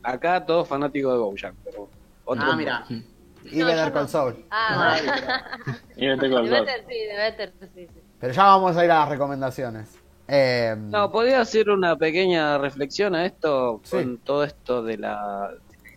[0.03, 1.89] Acá todos fanáticos de Bojack, pero
[2.25, 2.85] otro Ah, mira.
[2.89, 4.09] Y No, Better Call.
[4.09, 4.45] Saul.
[4.51, 5.77] Ah, No, bueno.
[5.95, 6.49] Y tengo de el gol.
[6.65, 8.01] Better, sí, de Better, sí, sí.
[8.19, 9.95] Pero ya vamos a ir a las recomendaciones.
[10.27, 13.97] Eh, No, podría hacer una pequeña reflexión a esto Sí.
[13.97, 15.51] con todo esto de la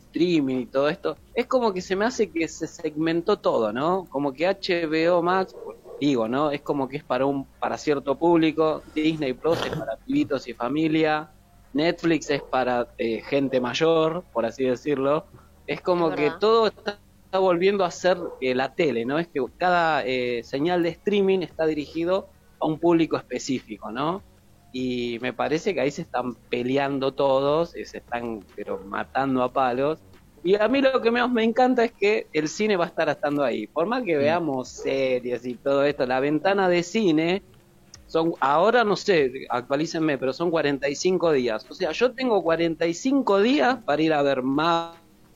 [0.06, 1.16] streaming y todo esto.
[1.34, 4.06] Es como que se me hace que se segmentó todo, ¿no?
[4.10, 6.50] Como que HBO Max, pues, digo, ¿no?
[6.50, 10.54] Es como que es para un para cierto público, Disney Plus es para pibitos y
[10.54, 11.30] familia,
[11.72, 15.26] Netflix es para eh, gente mayor, por así decirlo.
[15.66, 16.98] Es como Es que todo está,
[17.30, 19.16] está volviendo a ser eh, la tele, ¿no?
[19.20, 24.20] Es que cada eh, señal de streaming está dirigido a un público específico, ¿no?
[24.72, 29.52] Y me parece que ahí se están peleando todos, y se están pero matando a
[29.52, 30.00] palos.
[30.42, 33.08] Y a mí lo que menos me encanta es que el cine va a estar
[33.08, 33.68] estando ahí.
[33.68, 37.44] Por más que veamos series y todo esto, la ventana de cine
[38.08, 41.64] son, ahora no sé, actualícenme, pero son 45 días.
[41.70, 44.42] O sea, yo tengo 45 días para ir a ver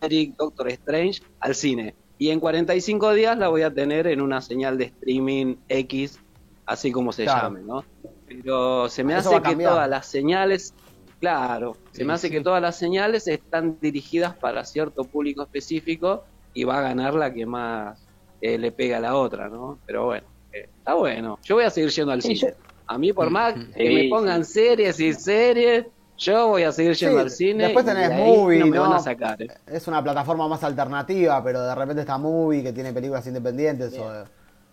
[0.04, 1.94] Maverick, Doctor Strange al cine.
[2.18, 6.18] Y en 45 días la voy a tener en una señal de streaming X,
[6.66, 7.48] así como se Claro.
[7.48, 7.84] llame, ¿no?
[8.26, 10.72] Pero se me Eso hace que todas las señales,
[11.20, 12.32] claro, se me hace sí.
[12.34, 17.32] que todas las señales están dirigidas para cierto público específico y va a ganar la
[17.34, 18.06] que más
[18.40, 19.80] eh, le pega a la otra, ¿no?
[19.86, 21.38] Pero bueno, eh, está bueno.
[21.42, 22.54] Yo voy a seguir yendo al Sí, cine.
[22.86, 26.94] A mí, por más Sí, que me pongan series y series, yo voy a seguir
[26.94, 27.64] yendo Sí, al cine.
[27.64, 29.40] después y tenés de ahí Movie, no me van a sacar.
[29.42, 29.48] eh.
[29.66, 34.10] es una plataforma más alternativa, pero de repente está Movie, que tiene películas independientes o
[34.12, 34.24] de,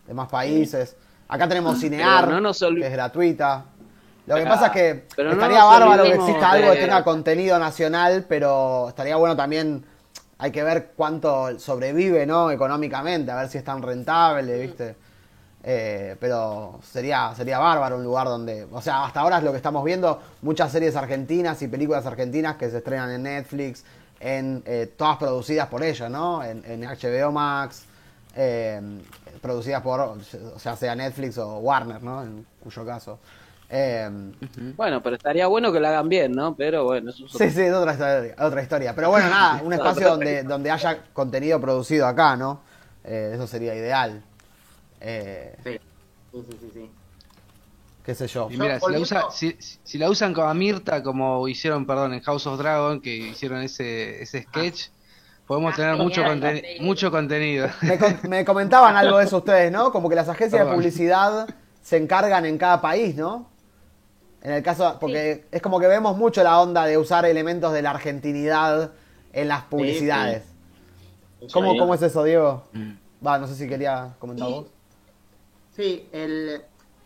[0.08, 0.95] de más países.
[1.27, 3.65] Acá tenemos Cinear, no que es gratuita.
[4.27, 7.04] Lo que Ah, pasa es que pero no estaría bárbaro que exista algo que tenga
[7.04, 9.84] contenido nacional, pero estaría bueno también,
[10.38, 12.51] hay que ver cuánto sobrevive, ¿no?
[12.51, 14.95] Económicamente, a ver si es tan rentable, ¿viste?
[15.63, 19.58] Eh, pero sería, sería bárbaro un lugar donde, o sea, hasta ahora es lo que
[19.58, 23.84] estamos viendo, muchas series argentinas y películas argentinas que se estrenan en Netflix,
[24.19, 26.43] en eh, todas producidas por ellos, ¿no?
[26.43, 27.86] En, en HBO Max,
[28.36, 28.82] eh,
[29.41, 32.24] producidas por, o sea, sea Netflix o Warner, ¿no?
[32.24, 33.19] En cuyo caso.
[33.69, 34.10] Eh,
[34.76, 36.56] Bueno, pero estaría bueno que lo hagan bien, ¿no?
[36.56, 38.95] Pero bueno, eso es sí, sí, es otra historia, otra historia.
[38.95, 42.62] Pero bueno, nada, un espacio donde, donde haya contenido producido acá, ¿no?
[43.04, 44.24] Eh, eso sería ideal.
[45.02, 45.80] Eh, Sí,
[46.32, 46.70] sí, sí, sí.
[46.74, 46.90] sí.
[48.06, 48.48] qué sé yo.
[48.50, 51.48] Y Yo mira, si la, volviendo- usa- si, si la usan como a Mirta, como
[51.48, 54.88] hicieron, perdón, en House of Dragon, que hicieron ese, ese sketch,
[55.48, 57.68] podemos Ah, tener mucho, conten- mucho contenido.
[57.82, 59.92] Me, con- me comentaban algo de eso ustedes, ¿no?
[59.92, 61.48] Como que las agencias de publicidad
[61.82, 63.50] se encargan en cada país, ¿no?
[64.44, 67.82] En el caso, porque es como que vemos mucho la onda de usar elementos de
[67.84, 68.92] la argentinidad
[69.34, 70.44] en las publicidades.
[71.54, 71.78] ¿Cómo, Sí.
[71.78, 72.64] ¿Cómo es eso, Diego?
[72.74, 72.92] Mm.
[73.26, 74.66] Va, no sé si quería comentar vos.
[75.82, 76.62] Sí, el,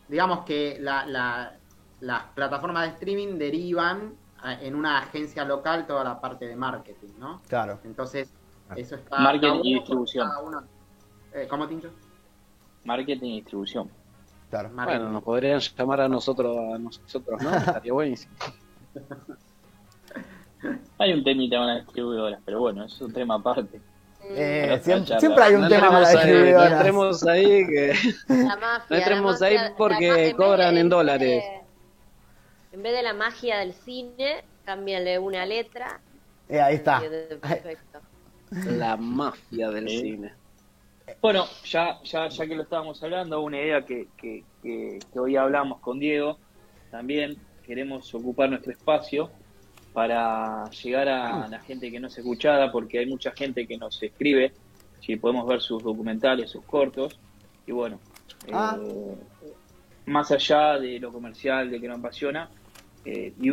[0.10, 1.54] digamos que la, la-
[2.02, 7.14] las plataformas de streaming derivan a- en una agencia local toda la parte de marketing,
[7.18, 7.42] ¿no?
[7.48, 7.80] Claro.
[7.86, 8.34] Entonces,
[8.76, 9.18] eso está...
[9.20, 10.28] Marketing cada y uno- distribución.
[10.28, 10.64] cada uno-
[11.34, 11.90] eh, ¿Cómo, Tincho?
[12.84, 13.90] Marketing y distribución.
[14.50, 14.70] Claro.
[14.72, 15.00] Marketing.
[15.00, 17.50] Bueno, nos podrían llamar a nosotros, a nosotros, ¿no?
[17.56, 18.34] Estaría buenísimo.
[20.98, 23.80] Hay un temita con las distribuidoras, pero bueno, es un tema aparte.
[24.30, 25.20] Eh, siempre, charla.
[25.20, 26.72] siempre hay un No tema con las entremos ahí, no distribuidoras.
[26.74, 27.94] entremos ahí que...
[28.28, 28.86] La mafia.
[28.90, 31.44] No entremos la ahí porque en cobran de- en dólares.
[31.44, 31.62] de-
[32.74, 36.00] en vez de la magia del cine, cámbiale una letra.
[36.50, 37.02] Eh, ahí está.
[37.42, 38.00] Perfecto.
[38.52, 40.02] La mafia del Sí.
[40.02, 40.34] cine.
[41.22, 45.36] Bueno, ya, ya, ya que lo estábamos hablando, una idea que, que, que, que hoy
[45.38, 46.38] hablamos con Diego,
[46.92, 49.30] también queremos ocupar nuestro espacio
[49.96, 54.04] para llegar a la gente que no es escuchada, porque hay mucha gente que nos
[54.04, 54.52] escribe,
[55.00, 57.18] si podemos ver sus documentales, sus cortos,
[57.66, 58.00] y bueno,
[58.54, 58.78] Ah.
[58.80, 59.16] eh,
[60.06, 62.50] más allá de lo comercial, de que nos apasiona,
[63.06, 63.52] eh, y,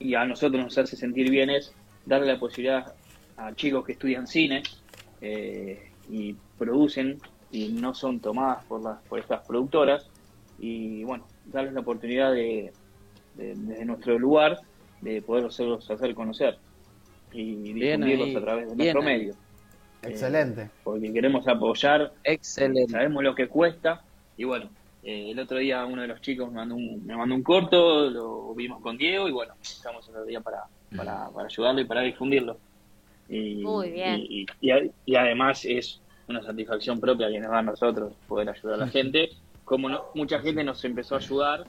[0.00, 1.72] y a nosotros nos hace sentir bien es
[2.04, 2.92] darle la posibilidad
[3.36, 4.62] a chicos que estudian cine
[5.20, 7.18] eh, y producen
[7.52, 10.08] y no son tomadas por las por estas productoras
[10.58, 12.72] y bueno darles la oportunidad de,
[13.36, 14.58] de- desde nuestro lugar
[15.04, 16.58] de poder hacerlos hacer conocer
[17.32, 19.18] y Bien difundirlos ahí, a través de bien nuestro ahí.
[19.18, 19.34] medio
[20.02, 20.70] Excelente.
[20.82, 22.92] porque queremos apoyar Excelente.
[22.92, 24.02] sabemos lo que cuesta
[24.36, 24.70] y bueno
[25.02, 28.10] eh, el otro día uno de los chicos me mandó un, me mandó un corto
[28.10, 30.62] lo vimos con Diego y bueno estamos el otro día para,
[30.96, 32.58] para, para ayudarlo y para difundirlo
[33.28, 34.20] y, Muy bien.
[34.20, 38.14] y, y- y a- y además es una satisfacción propia que nos da a nosotros
[38.26, 39.30] poder ayudar a la gente
[39.64, 41.64] como no- mucha gente nos empezó a ayudar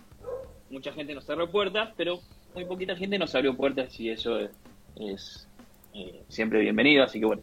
[0.69, 2.19] mucha gente nos cerró puertas pero
[2.56, 4.52] muy poquita gente nos abrió puertas y eso es,
[4.96, 5.48] es,
[5.94, 7.41] eh, siempre bienvenido así que bueno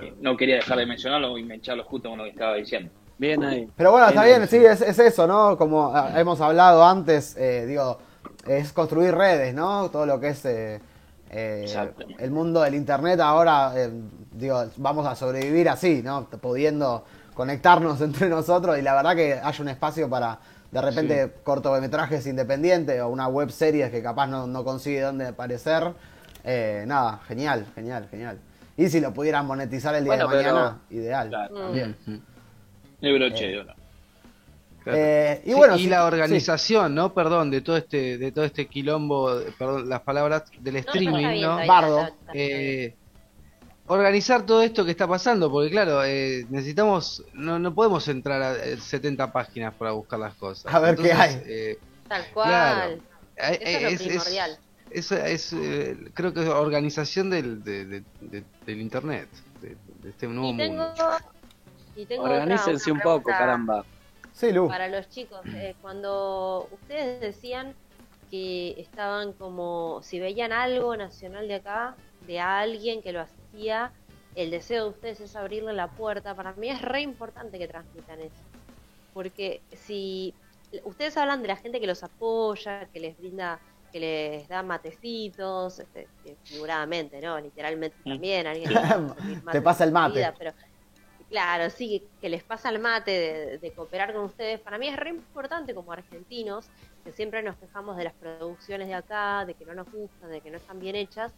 [0.00, 2.90] eh, no quería dejar de mencionarlo y me echarlo justo con lo que estaba diciendo
[3.16, 3.68] Bien ahí.
[3.76, 5.56] Pero bueno, está Bien, sí, es, es eso, ¿no?
[5.56, 7.98] Como ah, hemos hablado antes, eh, digo,
[8.46, 9.88] es construir redes, ¿no?
[9.90, 10.80] Todo lo que es eh,
[11.30, 13.90] eh, el mundo del Internet ahora, eh,
[14.32, 16.26] digo, vamos a sobrevivir así, ¿no?
[16.26, 20.38] Pudiendo conectarnos entre nosotros y la verdad que haya un espacio para,
[20.74, 25.92] de repente, cortometrajes independientes o una web series que capaz no, no consigue dónde aparecer.
[26.42, 28.40] Eh, nada, genial, genial, genial.
[28.76, 31.28] Y si lo pudieran monetizar el día Bueno, de pero- mañana, ideal.
[31.28, 31.54] Claro.
[31.54, 31.96] También.
[33.00, 33.12] De
[33.60, 33.74] oro.
[34.82, 34.98] Claro.
[34.98, 36.02] Eh, y Sí, bueno, y sí, la sí.
[36.02, 37.14] organización, ¿no?
[37.14, 41.66] Perdón, de todo este, de todo este quilombo, perdón, las palabras del streaming, ¿no?
[41.66, 42.08] Bardo.
[42.34, 42.94] Eh,
[43.86, 48.64] organizar todo esto que está pasando, porque claro, eh, necesitamos, no, no podemos entrar a
[48.64, 50.72] eh, 70 páginas para buscar las cosas.
[50.72, 51.42] A ver qué hay.
[51.46, 51.76] eh,
[52.08, 52.48] Tal cual.
[52.48, 52.92] claro.
[52.92, 53.00] eh,
[53.36, 54.58] Eso es lo es- es- primordial.
[54.90, 59.28] Eso es, eh, creo que es organización del, de- de- de- del internet,
[59.60, 60.94] de, de este nuevo Y tengo, mundo.
[61.96, 63.84] y tengo otra- Organícense una un poco, caramba.
[64.32, 64.68] Sí, Lu.
[64.68, 67.74] Para los chicos, eh, cuando ustedes decían
[68.30, 73.43] que estaban como, si veían algo nacional de acá, de alguien que lo hacía,
[74.34, 78.20] el deseo de ustedes es abrirle la puerta, para mí es re importante que transmitan
[78.20, 78.44] eso.
[79.12, 80.34] Porque si
[80.84, 83.60] ustedes hablan de la gente que los apoya, que les brinda,
[83.92, 86.10] que les da matecitos, este,
[86.48, 87.38] figuradamente, ¿no?
[87.40, 88.08] Literalmente Mm.
[88.10, 88.70] también, alguien
[89.52, 90.14] Te pasa el mate.
[90.18, 90.52] vida, pero
[91.28, 94.60] Claro, sí, que- que les pasa el mate de, de cooperar con ustedes.
[94.60, 96.70] Para mí es re importante como argentinos,
[97.04, 100.42] que siempre nos quejamos de las producciones de acá, de que no nos gustan, de
[100.42, 101.34] que no están bien hechas,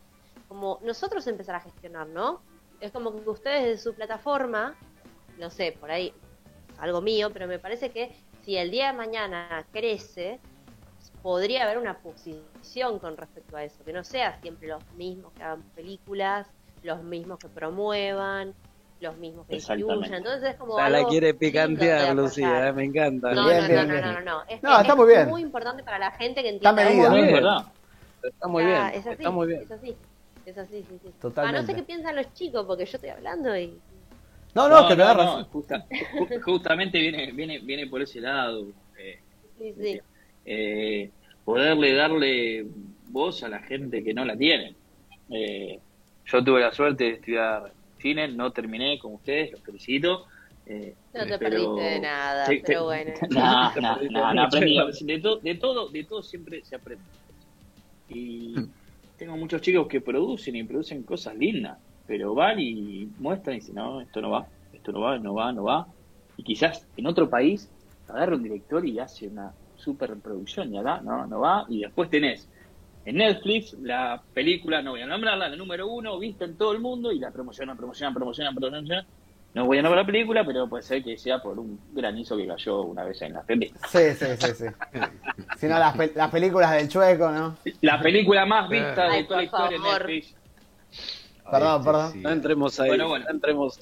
[0.48, 2.40] como nosotros empezar a gestionar, ¿no?
[2.80, 4.74] Es como que ustedes de su plataforma,
[5.38, 6.12] no sé, por ahí,
[6.78, 10.38] algo mío, pero me parece que si el día de mañana crece,
[11.22, 15.42] podría haber una posición con respecto a eso, que no sea siempre los mismos que
[15.42, 16.46] hagan películas,
[16.82, 18.54] los mismos que promuevan,
[19.00, 20.14] los mismos que distribuyan.
[20.14, 22.14] Entonces es como Ya la algo quiere picantear.
[22.14, 23.32] Lucía, eh, me encanta.
[23.32, 24.04] No, Bien, no, bien, no, bien.
[24.04, 24.42] no, no, no.
[24.48, 25.28] Es, No, es está muy bien.
[25.28, 26.90] muy importante para la gente que Está entienda.
[26.90, 27.08] medida.
[27.08, 27.26] No, bien.
[27.26, 27.66] es verdad.
[28.22, 29.62] Está muy bien, es así, está muy bien.
[29.62, 29.96] Es así,
[30.50, 31.10] es así, sí, sí.
[31.20, 31.58] Totalmente.
[31.58, 33.78] Ah, no sé qué piensan los chicos, porque yo estoy hablando y...
[34.54, 35.86] No, no, que me da no, justa-
[36.44, 38.66] justamente viene, viene, viene por ese lado.
[38.98, 39.18] eh,
[39.58, 40.00] Sí, sí.
[40.44, 41.10] eh,
[41.44, 42.66] poderle darle
[43.08, 44.74] voz a la gente que no la tiene.
[45.30, 45.78] Eh,
[46.26, 50.26] yo tuve la suerte de estudiar cine, no terminé con ustedes, los felicito.
[50.66, 53.12] eh, No te pero- perdiste de nada, Sí, pero bueno.
[53.30, 54.78] No, no, no, no, aprendí.
[55.02, 57.04] De, to- de todo, de todo siempre se aprende.
[58.08, 58.54] Y
[59.16, 63.74] tengo muchos chicos que producen y producen cosas lindas, pero van y muestran y dicen,
[63.76, 65.86] no, esto no va, esto no va, no va, no va.
[66.36, 67.70] Y quizás en otro país
[68.08, 71.64] agarra un director y hace una super producción y acá no, no va.
[71.68, 72.48] Y después tenés
[73.04, 76.80] en Netflix la película, no voy a nombrarla, la número uno, vista en todo el
[76.80, 79.06] mundo y la promocionan, promocionan, promocionan, promocionan.
[79.56, 82.46] No voy a nombrar la película, pero puede ser que sea por un granizo que
[82.46, 83.72] cayó una vez en la tele.
[83.88, 84.64] Sí, sí, sí, sí.
[85.56, 87.56] Si no, las, pe- las películas del chueco, ¿no?
[87.80, 89.82] La película más vista de toda la historia de.
[89.88, 90.34] Netflix.
[91.50, 92.12] Perdón, Ay, perdón.
[92.12, 93.24] sí, No entremos ahí, Bueno, bueno.
[93.24, 93.80] no entremos.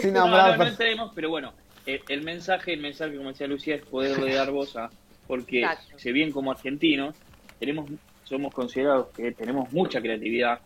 [0.00, 1.52] Sin No, no, no entremos, pero bueno,
[1.84, 4.88] el, el mensaje, el mensaje, como decía Lucía, es poderle dar voz a,
[5.26, 5.98] porque Exacto.
[5.98, 7.16] si bien como argentinos
[7.58, 7.90] tenemos,
[8.22, 10.60] somos considerados que tenemos mucha creatividad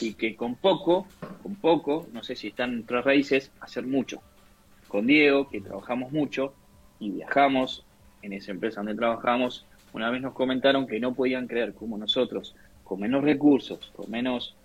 [0.00, 4.22] y que con poco, con poco, no sé si están en nuestras raíces, hacer mucho.
[4.86, 6.54] Con Diego, que trabajamos mucho
[6.98, 7.86] y viajamos
[8.22, 12.54] en esa empresa donde trabajamos, una vez nos comentaron que no podían creer como nosotros,
[12.82, 14.56] con menos recursos, con menos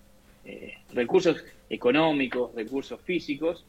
[0.43, 3.65] eh, recursos económicos, recursos físicos,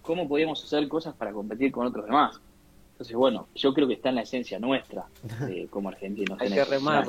[0.00, 2.40] cómo podíamos hacer cosas para competir con otros demás.
[2.92, 5.06] Entonces, bueno, yo creo que está en la esencia nuestra
[5.50, 6.40] eh, como argentinos.
[6.40, 6.56] Hay que.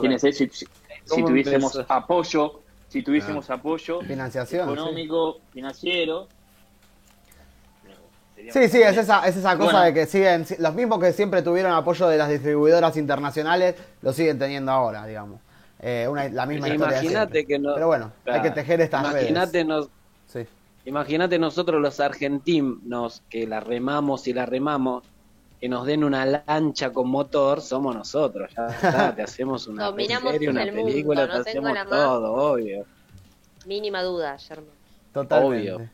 [0.02, 0.70] Imagínense si, si- si
[1.08, 1.94] ¿Cómo tuviésemos empezó?
[1.94, 2.64] apoyo,
[2.98, 4.68] si tuviésemos apoyo Financiación.
[4.68, 4.74] sí.
[4.74, 6.28] económico, financiero.
[8.52, 9.86] Sí, sí, es esa, es esa cosa Bueno.
[9.86, 14.14] de que siguen, si- los mismos que siempre tuvieron apoyo de las distribuidoras internacionales, lo
[14.14, 15.42] siguen teniendo ahora, digamos.
[15.80, 17.46] Eh, una- la misma Imagínate siempre.
[17.46, 17.74] que no.
[17.74, 19.66] Pero bueno, hay que tejer estas Imagínate redes.
[19.68, 19.90] nos,
[20.28, 20.46] Sí.
[20.86, 25.04] Imagínate nosotros los argentinos que la remamos y la remamos,
[25.60, 28.52] que nos den una lancha con motor, somos nosotros.
[28.56, 31.90] Ya está, te hacemos una Dominamos serie, una el mundo, película, no te tengo hacemos
[31.90, 32.86] todo, obvio.
[33.66, 34.70] Mínima duda, Germán.
[35.12, 35.72] Totalmente.
[35.72, 35.90] Obvio.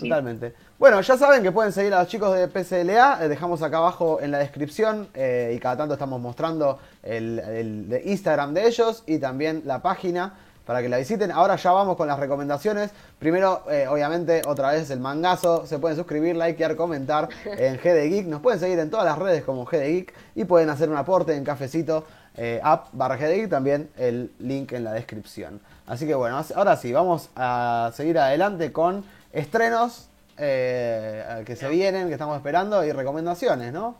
[0.00, 0.54] Totalmente.
[0.78, 4.20] Bueno, ya saben que pueden seguir a los chicos de PCLA, eh, dejamos acá abajo
[4.20, 9.62] en la descripción eh, y cada tanto estamos mostrando el, Instagram de ellos y también
[9.64, 10.34] la página
[10.66, 11.30] para que la visiten.
[11.30, 12.90] Ahora ya vamos con las recomendaciones.
[13.18, 15.66] Primero, eh, obviamente, otra vez el mangazo.
[15.66, 18.26] Se pueden suscribir, likear, comentar en GD Geek.
[18.26, 21.34] Nos pueden seguir en todas las redes como GD Geek y pueden hacer un aporte
[21.34, 22.04] en cafecito
[22.36, 23.50] eh, app barra GD Geek.
[23.50, 25.60] También el link en la descripción.
[25.86, 30.08] Así que bueno, ahora sí, vamos a seguir adelante con estrenos
[30.38, 33.96] eh, que se vienen, que estamos esperando y recomendaciones, ¿no?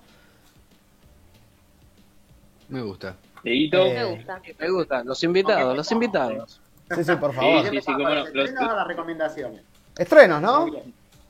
[2.68, 3.14] Me gusta.
[3.44, 4.40] Dieguito, Eh, Me gusta.
[4.58, 6.60] Me gustan, los invitados, los invitados.
[6.94, 7.62] Sí, sí, por favor.
[7.62, 8.04] Sí, sí, sí, cómo no.
[8.04, 9.62] Para los estrenos o las recomendaciones.
[9.98, 10.66] Estrenos, ¿no?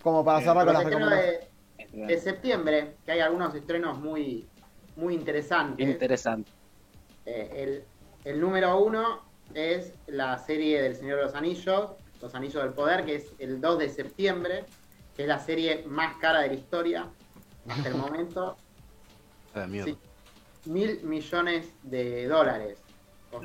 [0.03, 1.41] Como para cerrar con las recomendaciones.
[1.93, 4.47] de, de septiembre, que hay algunos estrenos muy,
[4.97, 5.87] muy interesantes.
[5.87, 6.51] Interesante.
[7.27, 7.85] Eh,
[8.25, 9.21] el, el número uno
[9.55, 11.91] es la serie del Señor de los Anillos,
[12.21, 14.65] Los Anillos del Poder, que es el 2 de septiembre,
[15.17, 17.07] que es la serie más cara de la historia
[17.69, 18.57] hasta el momento.
[19.55, 19.91] A mierda.
[19.93, 19.99] Sí.
[20.67, 22.79] Mil millones de dólares.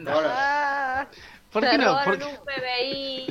[0.08, 1.08] Ah,
[1.52, 1.86] ¿Por qué no?
[1.86, 3.28] robaron ¿Por, PBI.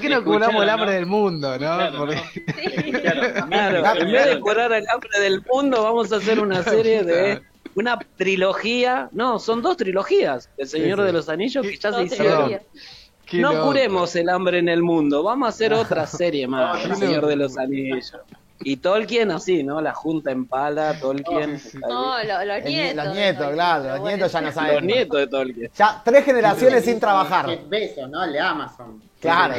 [0.00, 0.72] Qué no curamos el ¿no?
[0.72, 1.58] hambre del mundo, no?
[1.58, 3.00] Claro, Porque- ¿no?
[3.00, 7.04] Claro, Claro, en vez de curar el hambre del mundo, vamos a hacer una serie
[7.04, 7.42] de
[7.74, 9.08] una trilogía.
[9.12, 10.48] No, son dos trilogías.
[10.56, 11.04] El Señor sí.
[11.04, 12.58] de los Anillos que ya se hicieron.
[13.32, 16.96] No curemos el hambre en el mundo, vamos a hacer otra serie más, El.
[16.96, 18.12] Señor de los Anillos.
[18.62, 19.80] Y Tolkien así, ¿no?
[19.80, 21.58] La junta en pala, Tolkien.
[21.58, 21.78] Sí, sí.
[21.78, 23.04] No, lo- los El- nietos.
[23.04, 24.86] los nietos, Tolkien, claro, los nietos ya no Los saben.
[24.86, 25.70] nietos de Tolkien.
[25.74, 27.58] Ya tres generaciones sin trabajar.
[27.68, 28.22] Bezos, ¿no?
[28.22, 29.02] El de Amazon.
[29.20, 29.54] Claro,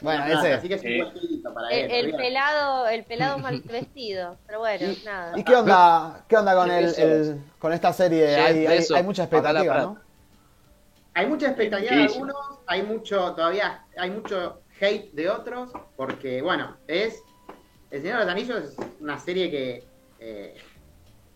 [0.00, 2.04] bueno, ese- Así que es un para El, él.
[2.06, 4.36] el pelado, el pelado mal vestido.
[4.46, 5.38] Pero bueno, nada.
[5.38, 6.98] ¿Y qué onda, qué onda con, el, Besos.
[6.98, 8.36] el- con esta serie?
[8.36, 9.78] Hay, hay, mucha expectativa.
[9.78, 9.98] ¿no?
[11.14, 12.36] Hay mucha expectativa de algunos,
[12.66, 17.20] hay mucho, todavía, hay mucho hate de otros, porque, bueno, es.
[17.94, 19.86] El Señor de los Anillos es una serie que
[20.18, 20.60] eh,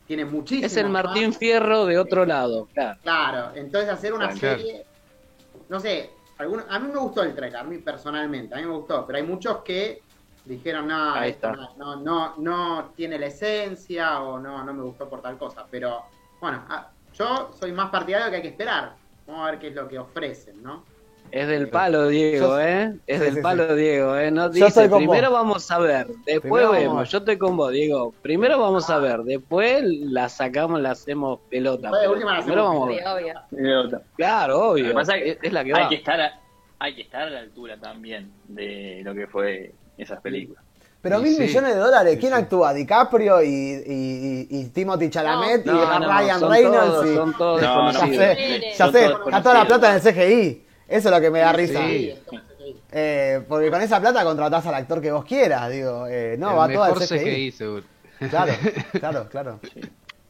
[0.08, 0.66] tiene muchísimo.
[0.66, 2.98] Es el Martín Fierro de otro lado, claro.
[3.00, 4.58] Claro, entonces hacer una Claro.
[4.58, 4.84] serie.
[5.68, 8.72] No sé, algunos, a mí me gustó el trailer, a mí personalmente, a mí me
[8.72, 10.02] gustó, pero hay muchos que
[10.44, 11.52] dijeron, no, Ahí está.
[11.52, 15.64] no, no, no, no tiene la esencia o no, no me gustó por tal cosa.
[15.70, 16.02] Pero
[16.40, 18.96] bueno, a- yo soy más partidario que hay que esperar.
[19.28, 20.86] Vamos a ver qué es lo que ofrecen, ¿no?
[21.30, 22.94] Es del palo, Diego, Yo- ¿eh?
[23.06, 24.30] Es Sí, del sí, palo, Diego, ¿eh?
[24.30, 25.38] No dice, primero vos.
[25.40, 26.94] vamos a ver, después Primero vemos.
[26.94, 27.10] vamos.
[27.10, 28.14] Yo estoy con vos, Diego.
[28.22, 31.88] Primero vamos a ver, después la sacamos, la hacemos pelota.
[31.90, 34.00] Después de última la Primero hacemos vamos a ver.
[34.16, 34.86] Claro, Lo obvio.
[34.88, 35.88] que pasa es es, que es la que hay va.
[35.88, 36.40] que estar a,
[36.78, 40.62] hay que estar a la altura también de lo que fue esas películas.
[41.00, 41.42] Pero Y mil sí.
[41.42, 42.38] millones de dólares, ¿quién sí.
[42.38, 42.74] actúa?
[42.74, 46.80] DiCaprio y, y, y, y Timothy Chalamet No, y no, no, Ryan son Reynolds.
[46.86, 47.92] todos- y- son todos No, no.
[47.92, 50.64] ya sé, ya sé, está toda la plata en el CGI.
[50.88, 51.80] Eso es lo que me da risa.
[51.86, 52.14] Sí.
[52.90, 56.06] Eh, porque con esa plata contratás al actor que vos quieras, digo.
[56.08, 57.18] Eh, no, el va todo al mejor CGI.
[57.18, 57.84] CGI, seguro.
[58.30, 58.52] Claro,
[58.98, 59.60] claro, claro.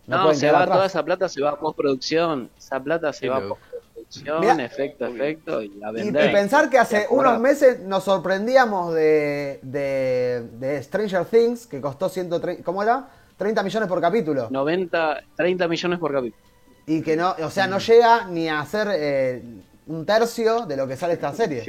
[0.06, 0.76] No, pueden se quedar va atrás.
[0.76, 2.50] toda esa plata, se va a postproducción.
[2.58, 4.64] Esa plata se va a postproducción, Mirá.
[4.64, 6.30] efecto, efecto, y a Y, vender.
[6.30, 12.08] y pensar que hace unos meses nos sorprendíamos de, de, de Stranger Things, que costó
[12.08, 13.08] 130, ¿cómo era?
[13.36, 14.48] 30 millones por capítulo.
[14.50, 16.42] 90, 30 millones por capítulo.
[16.86, 19.42] Y que no, o sea, no llega ni a ser eh,
[19.88, 21.64] un tercio de lo que sale esta serie.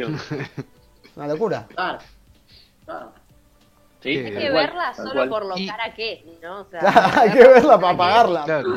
[1.16, 1.68] Una locura.
[1.74, 2.00] Claro.
[2.86, 3.12] Claro.
[4.02, 6.62] Sí, Hay que verla solo por lo Y- cara que es, ¿no?
[6.62, 6.80] O sea,
[7.22, 8.44] Hay que verla para pagarla.
[8.46, 8.70] Claro.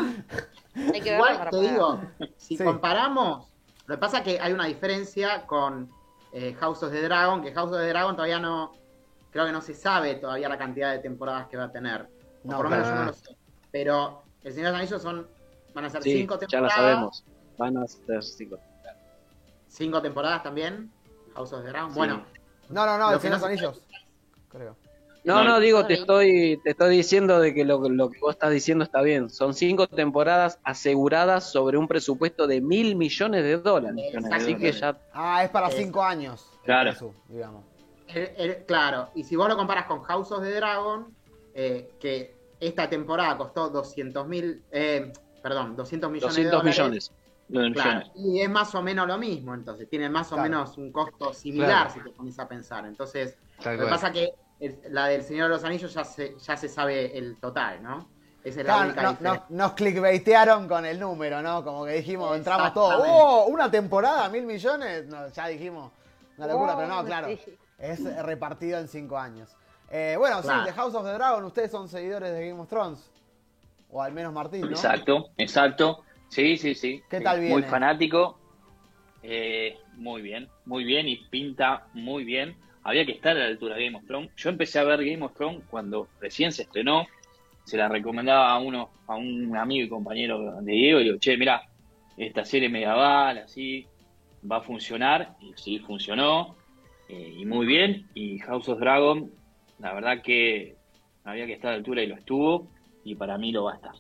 [0.75, 1.71] Hay que verla Igual para te pagar.
[1.73, 2.01] digo,
[2.37, 2.65] si Sí.
[2.65, 3.47] comparamos,
[3.87, 5.91] lo que pasa es que hay una diferencia con
[6.33, 8.73] eh, House of the Dragon, que House of the Dragon todavía no,
[9.31, 12.09] creo que no se sabe todavía la cantidad de temporadas que va a tener.
[12.43, 13.37] No, por lo menos yo no lo sé.
[13.71, 15.29] Pero El Señor de los Anillos son,
[15.75, 16.77] van a ser Sí, cinco ya temporadas.
[16.79, 17.25] lo sabemos.
[17.59, 18.59] Van a ser cinco.
[19.73, 20.91] Cinco temporadas también.
[21.35, 21.91] House of the Dragon.
[21.91, 21.97] Sí.
[21.99, 22.25] Bueno,
[22.69, 23.83] No, no, no, el que Señor no se- Anillos.
[24.51, 24.77] Creo.
[25.25, 28.51] No, No, digo, te estoy, te estoy diciendo de que lo, lo que vos estás
[28.51, 29.31] diciendo está bien.
[29.31, 34.13] Son cinco temporadas aseguradas sobre un presupuesto de mil millones de dólares.
[34.33, 36.49] Así que ya Ah, es para Es- cinco años.
[36.65, 36.93] Claro.
[37.29, 37.65] Digamos.
[38.09, 39.09] el- el- claro.
[39.15, 41.15] Y si vos lo comparas con House of the Dragon,
[41.55, 45.13] eh, que esta temporada costó 200 mil, eh,
[45.43, 46.79] perdón, 200 millones de 200 dólares.
[46.79, 47.13] millones.
[47.53, 50.43] Claro, y es más o menos lo mismo, entonces tiene más o Claro.
[50.49, 51.91] menos un costo similar Claro.
[51.91, 52.87] si te pones a pensar.
[52.87, 56.37] Entonces, Tal lo que pasa que el- la del Señor de los Anillos ya se,
[56.39, 58.09] ya se sabe el total, ¿no?
[58.43, 61.63] Esa es la única no- nos clickbaitearon con el número, ¿no?
[61.63, 63.05] Como que dijimos, entramos todos.
[63.07, 63.45] ¡oh!
[63.49, 64.29] ¿Una temporada?
[64.31, 65.07] ¿Mil millones?
[65.07, 65.93] No, ya dijimos,
[66.39, 67.29] una locura, pero no, Oh, claro.
[67.29, 67.59] sí.
[67.79, 69.51] Es repartido en cinco años.
[69.91, 70.61] Eh, bueno, Claro.
[70.63, 73.11] sí, The House of the Dragon, ustedes son seguidores de Game of Thrones.
[73.91, 74.69] O al menos Martín, ¿no?
[74.71, 76.03] Exacto, exacto.
[76.33, 77.03] Sí, sí, sí.
[77.11, 77.25] ¿Qué Sí.
[77.25, 77.55] tal viene?
[77.55, 78.39] Muy fanático.
[79.23, 82.57] Eh, muy bien, muy bien y pinta muy bien.
[82.85, 84.31] Había que estar a la altura de Game of Thrones.
[84.37, 87.07] Yo empecé a ver Game of Thrones cuando recién se estrenó.
[87.65, 91.37] Se la recomendaba a uno, a un amigo y compañero de Diego y digo, che,
[91.37, 91.63] mira,
[92.17, 93.87] esta serie medieval, así,
[94.51, 95.37] va a funcionar.
[95.41, 96.57] Y sí, funcionó.
[97.09, 98.09] eh, y muy bien.
[98.15, 99.31] Y House of Dragon,
[99.79, 100.77] la verdad que
[101.25, 102.71] había que estar a la altura y lo estuvo.
[103.05, 103.93] Y para mí lo va a estar.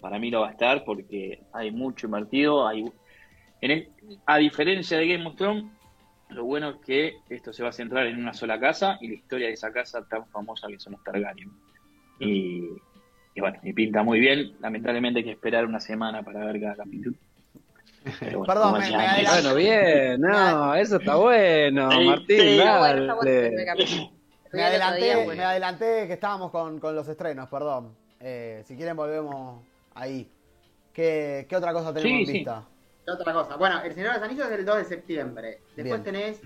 [0.00, 2.66] Para mí lo va a estar porque hay mucho invertido.
[2.66, 2.84] Hay,
[3.60, 3.88] en el-
[4.26, 5.64] a diferencia de Game of Thrones,
[6.30, 9.14] lo bueno es que esto se va a centrar en una sola casa y la
[9.14, 11.50] historia de esa casa tan famosa que son los Targaryen.
[12.18, 12.70] Y,
[13.34, 14.56] y bueno, y pinta muy bien.
[14.60, 17.16] Lamentablemente hay que esperar una semana para ver cada capítulo.
[18.20, 19.24] Bueno, Perdón, me- me.
[19.28, 22.56] Bueno, bien, no, eso está bueno, Sí, Martín, sí.
[22.56, 24.10] Bueno, bueno.
[24.52, 27.94] Me adelanté, me adelanté que estábamos con, con los estrenos, perdón.
[28.20, 29.62] Eh, si quieren volvemos
[29.94, 30.30] ahí.
[30.92, 32.32] ¿Qué, qué otra cosa tenemos Sí, en sí.
[32.32, 32.64] vista?
[33.04, 33.56] ¿Qué otra cosa?
[33.56, 35.60] Bueno, El Señor de los Anillos es el 2 de septiembre.
[35.74, 35.86] Bien.
[35.88, 36.40] Después tenés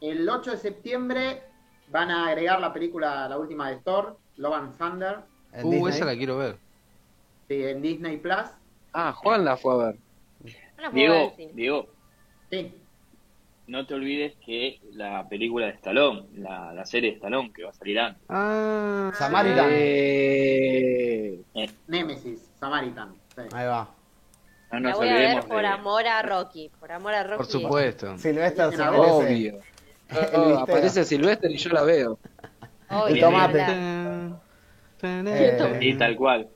[0.00, 1.42] el 8 de septiembre
[1.90, 5.20] van a agregar la película, la última de Thor, Love and Thunder,
[5.52, 5.92] En Uh, Disney.
[5.92, 6.56] esa la quiero ver.
[7.48, 8.44] sí, en Disney Plus.
[8.92, 9.96] Ah, Juan la fue a ver.
[10.82, 11.32] No Diego.
[11.54, 11.88] Diego,
[12.50, 12.72] Sí,
[13.66, 17.70] no te olvides que la película de Stallone, la, la serie de Stallone que va
[17.70, 18.22] a salir antes.
[18.28, 19.68] Ah, Samaritan.
[19.70, 21.40] Eh,
[21.86, 23.14] Nemesis, Samaritan.
[23.34, 23.42] sí.
[23.52, 23.88] Ahí va.
[24.72, 25.66] No La voy a ver por de...
[25.66, 26.70] amor a Rocky.
[26.78, 27.36] Por amor a Rocky.
[27.38, 28.18] por supuesto.
[28.18, 29.60] Silvestre se obvio.
[30.10, 30.60] Vistera.
[30.60, 32.18] aparece Silvestre y yo la veo.
[32.90, 33.58] Obvio, El Bien, tomate.
[33.58, 34.40] la-
[35.02, 36.48] Eh, Y tal cual,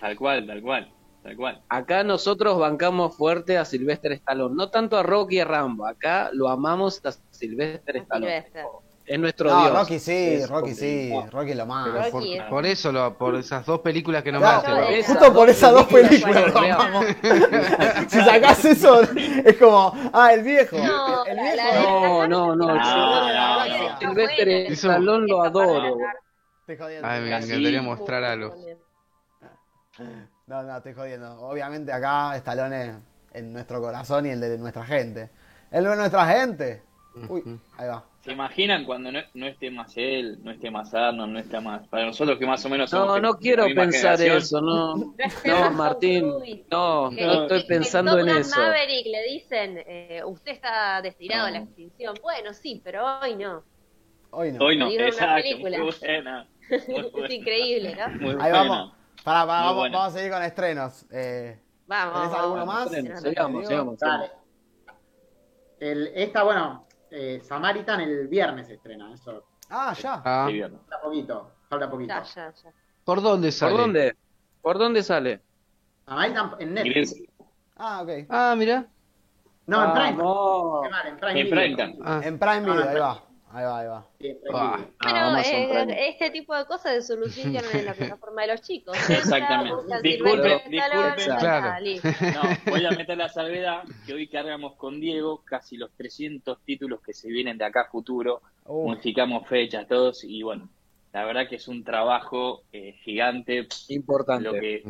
[0.00, 0.92] tal cual, tal cual,
[1.22, 1.62] tal cual.
[1.68, 6.30] Acá nosotros bancamos fuerte a Silvestre Stallone, no tanto a Rocky y a Rambo, acá
[6.32, 8.42] lo amamos a Silvestre Stallone.
[8.44, 8.62] Silvestre.
[9.08, 9.72] Es nuestro no, Dios.
[9.72, 11.88] Rocky sí, Es Rocky sí, Rocky lo más.
[11.92, 14.66] Rocky por- es- Por eso, lo, por esas dos películas que nombraste.
[14.66, 17.16] Claro, lo- esas justo por esas dos películas, películas.
[18.08, 20.76] si sacás eso, es como, ah, el viejo.
[20.76, 22.26] No, el viejo.
[22.28, 23.98] No, no, no, No, no, no.
[23.98, 25.96] Silvestre Stallone lo adoro.
[25.96, 26.04] de-
[26.60, 27.08] Estoy jodiendo.
[27.08, 28.54] Ay, me encantaría mostrar algo.
[30.46, 31.40] No, no, estoy jodiendo.
[31.40, 32.94] Obviamente acá Stallone
[33.32, 35.30] en nuestro corazón y el de nuestra gente.
[35.70, 36.82] El de nuestra gente.
[37.28, 37.42] Uy,
[37.76, 38.04] ahí va.
[38.20, 41.86] ¿Se imaginan cuando no, no esté más él, no esté más Arnold, no esté más...
[41.88, 44.94] Para nosotros que más o menos somos No, no quiero pensar generación, eso, no.
[45.46, 46.28] No Martín,
[46.70, 48.58] no, Que- no estoy que- pensando que en eso.
[48.58, 52.14] Maverick le dicen, eh, usted está destinado a la extinción.
[52.22, 53.62] Bueno, sí, pero hoy no.
[54.30, 54.64] Hoy no.
[54.64, 55.78] Hoy no, exacto, película.
[55.82, 56.48] muy buena.
[56.88, 58.08] Muy Es increíble, ¿no?
[58.20, 58.58] Muy Ahí buena.
[58.58, 58.92] vamos.
[59.24, 59.96] Pará, vamos, buena.
[59.98, 61.06] vamos a seguir con estrenos.
[61.10, 62.14] Eh, Vamos.
[62.14, 62.90] ¿Tenés vamos, alguno vamos.
[62.92, 63.22] más?
[63.22, 63.98] Sigamos, sigamos.
[65.80, 69.44] El, esta, bueno, eh, Samaritan el viernes se estrena, eso.
[69.70, 70.22] Ah, ya.
[70.24, 70.48] Ah.
[70.50, 72.14] Falta poquito, falta poquito.
[72.14, 72.72] Ya, ya, ya.
[73.04, 73.72] ¿Por dónde sale?
[73.72, 74.16] ¿Por dónde?
[74.62, 75.40] ¿Por dónde sale?
[76.06, 77.14] Samaritan en Netflix.
[77.76, 78.10] Ah, ok.
[78.28, 78.86] Ah, mira.
[79.66, 80.16] No, en Prime.
[80.16, 81.40] Qué mal, en Prime.
[81.40, 81.56] En Video.
[81.60, 81.98] Prime Time.
[82.04, 83.22] Ah, En Prime Video, ahí va.
[83.50, 84.06] Ahí va, ahí va.
[84.20, 84.78] Sí, Ah.
[85.02, 86.08] Bueno, Amazon eh, Prime.
[86.10, 88.96] este tipo de cosas se solucionan en la plataforma de los chicos.
[89.10, 89.74] Exactamente.
[89.74, 91.26] Buscan Disculpe, Silvestre Stallone, disculpe.
[91.26, 92.58] ya está, Claro.
[92.66, 97.00] No, voy a meter la salvedad que hoy cargamos con Diego casi los 300 títulos
[97.00, 98.42] que se vienen de acá a futuro.
[98.66, 100.68] Uh, Modificamos fechas, todos, y bueno,
[101.14, 104.44] la verdad que es un trabajo eh, gigante Importante.
[104.44, 104.82] lo que,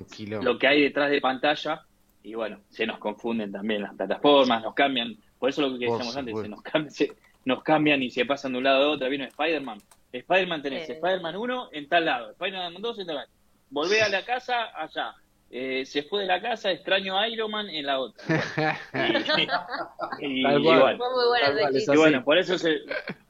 [0.43, 1.83] lo que hay detrás de pantalla.
[2.25, 5.17] Y bueno, se nos confunden también las plataformas, nos cambian.
[5.39, 7.13] Por eso lo que decíamos antes, se nos, cambian, se-
[7.49, 9.09] nos cambian y se pasan de un lado a otro.
[9.09, 9.79] Vino Spider-Man.
[10.13, 10.93] Spider-Man tenés Sí.
[10.93, 13.29] Spider-Man 1 en tal lado, Spider-Man 2 en tal lado.
[13.71, 15.15] Volvé a la casa allá.
[15.51, 18.23] Eh, se fue de la casa, extraño a Iron Man en la otra.
[20.21, 20.99] Y, y- Tal y cual.
[20.99, 21.95] Tal chiste.
[21.95, 22.81] y bueno, por eso se...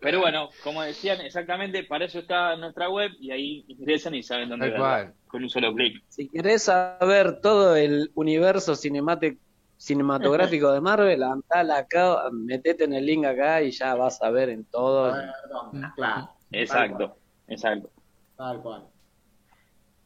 [0.01, 4.49] Pero bueno, como decían exactamente, para eso está nuestra web y ahí ingresan y saben
[4.49, 5.15] dónde cual.
[5.29, 6.03] con un solo clic.
[6.09, 9.39] Si querés saber todo el universo cinemate-
[9.79, 14.51] cinematográfico de Marvel, andá acá, metete en el link acá y ya vas a ver
[14.51, 15.13] en todo.
[15.43, 16.31] Perdón, claro.
[16.51, 17.17] Exacto,
[17.47, 17.91] exacto.
[18.37, 18.89] Tal cual.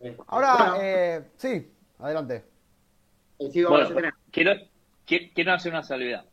[0.01, 2.45] Eh, Ahora, bueno, eh, sí, adelante.
[3.39, 4.53] eh, Bueno, quiero,
[5.07, 6.25] qui- quiero hacer una salvedad.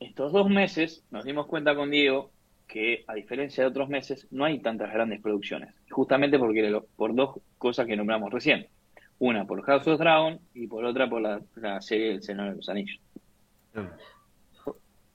[0.00, 2.32] Estos dos meses nos dimos cuenta con Diego
[2.66, 5.74] que, a diferencia de otros meses, no hay tantas grandes producciones.
[5.90, 8.68] Justamente porque lo- por dos cosas que nombramos recién.
[9.20, 12.56] Una por House of Dragon y por otra por la, la serie El Señor de
[12.56, 12.98] los Anillos.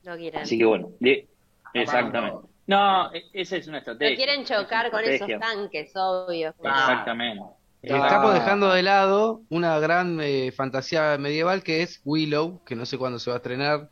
[0.04, 0.42] No quieren.
[0.42, 1.28] Así que bueno, de-
[1.74, 2.48] exactamente.
[2.68, 4.16] No, e- esa es una No estrategia.
[4.16, 6.54] quieren chocar Es con esos tanques, obvio.
[6.62, 6.80] Claro.
[6.80, 7.44] Exactamente.
[7.82, 8.34] Estamos Ah.
[8.36, 13.20] dejando de lado una gran eh, fantasía medieval que es Willow, que no sé cuándo
[13.20, 13.90] se va a estrenar.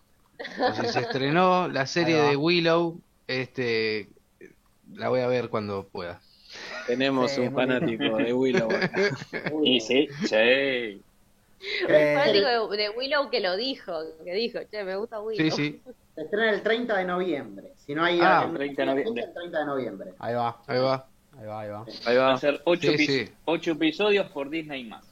[0.59, 1.86] O si se estrenó la
[2.16, 4.09] serie de Willow, este
[4.93, 6.22] la voy a ver cuando pueda.
[6.88, 7.68] Tenemos Sí, un bien.
[7.68, 8.70] fanático de Willow.
[9.64, 10.36] Y sí, sí.
[11.88, 15.44] Eh, fanático de, de Willow que lo dijo, que dijo, che, me gusta Willow.
[15.44, 15.82] Sí, sí,
[16.16, 17.72] Se estrena el 30 de noviembre.
[17.78, 19.24] Si no hay Ah, el 30 de noviembre.
[19.24, 20.14] El 30 de noviembre.
[20.20, 21.08] ahí va, ahí va.
[21.40, 21.86] ahí va, ahí va.
[22.06, 22.34] Ahí Va va.
[22.34, 23.30] a ser ocho, Sí,
[23.72, 25.06] episodios por Disney más.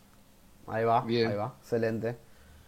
[0.67, 1.31] Ahí va, Bien.
[1.31, 1.53] ahí va.
[1.61, 2.15] Excelente.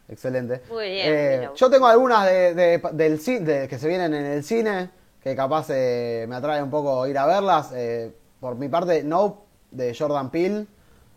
[0.08, 0.62] Excelente.
[0.70, 1.56] Muy bien, Eh, Willow.
[1.56, 4.89] yo tengo algunas de, de- del de- que se vienen en el cine,
[5.22, 7.72] que capaz eh, me atrae un poco ir a verlas.
[7.76, 9.39] Eh, por mi parte, Nope,
[9.71, 10.65] de Jordan Peele,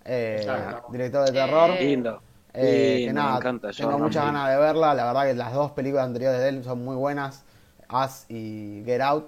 [0.04, 0.92] eh, Exacto.
[0.92, 1.70] director de terror.
[1.76, 1.84] Sí.
[1.86, 2.22] Lindo.
[2.52, 3.70] Eh, Lindo, que nada, me encanta.
[3.72, 4.38] tengo Jordan muchas Peele.
[4.38, 4.94] ganas de verla.
[4.94, 7.42] La verdad que las dos películas anteriores de él son muy buenas.
[7.90, 9.26] Us y Get Out.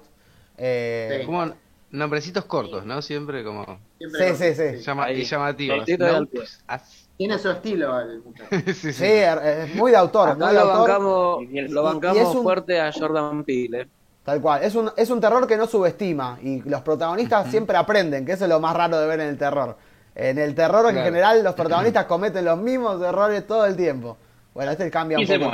[0.58, 1.26] Eh, Sí.
[1.26, 1.52] Como
[1.90, 3.02] nombrecitos cortos, ¿no?
[3.02, 3.64] Siempre como
[3.98, 4.82] Siempre Sí, sí, sí.
[4.84, 5.20] llama- Ahí.
[5.22, 5.84] y llamativos.
[7.16, 8.50] Tiene su estilo el muchacho.
[8.66, 8.92] sí, sí.
[8.92, 10.28] Sí, es muy de autor.
[10.30, 10.78] Acá muy de lo autor.
[10.88, 13.88] bancamos, Y lo y bancamos es un- fuerte a Jordan Peele.
[14.26, 14.62] Tal cual.
[14.64, 16.38] Es un, es un terror que no subestima.
[16.42, 19.38] Y los protagonistas siempre aprenden, que eso es lo más raro de ver en el
[19.38, 19.76] terror.
[20.14, 24.16] En el terror en general los protagonistas cometen los mismos errores todo el tiempo.
[24.52, 25.50] Bueno, este cambia un Y poco.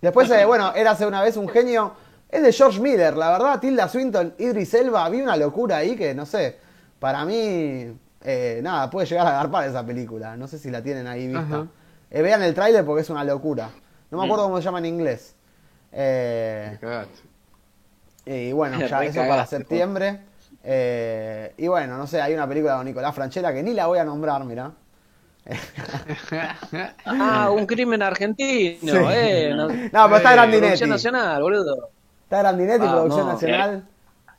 [0.00, 1.92] Después, eh, bueno, Érase una vez un genio.
[2.28, 6.12] Es de George Miller, la verdad, Tilda Swinton, Idris Elba, había una locura ahí que,
[6.12, 6.58] no sé,
[6.98, 10.36] para mí, eh, nada, puede llegar a agarpar esa película.
[10.36, 11.66] No sé si la tienen ahí vista.
[12.10, 13.70] Eh, vean el tráiler porque es una locura.
[14.10, 14.26] No me Mm.
[14.26, 15.34] acuerdo cómo se llama en inglés.
[15.92, 16.76] Eh.
[18.26, 20.20] Y bueno, ya eso para cagaste, septiembre.
[20.64, 23.98] Eh, y bueno, no sé, hay una película con Nicolás Franchella que ni la voy
[23.98, 24.72] a nombrar, mira.
[27.04, 28.98] Ah, un crimen argentino, Sí.
[29.12, 29.52] eh.
[29.54, 30.60] No, No, pero está Eh, Grandinetti.
[30.66, 31.90] Producción nacional, boludo.
[32.24, 33.32] Está Grandinetti, Ah, Producción no.
[33.32, 33.88] Nacional.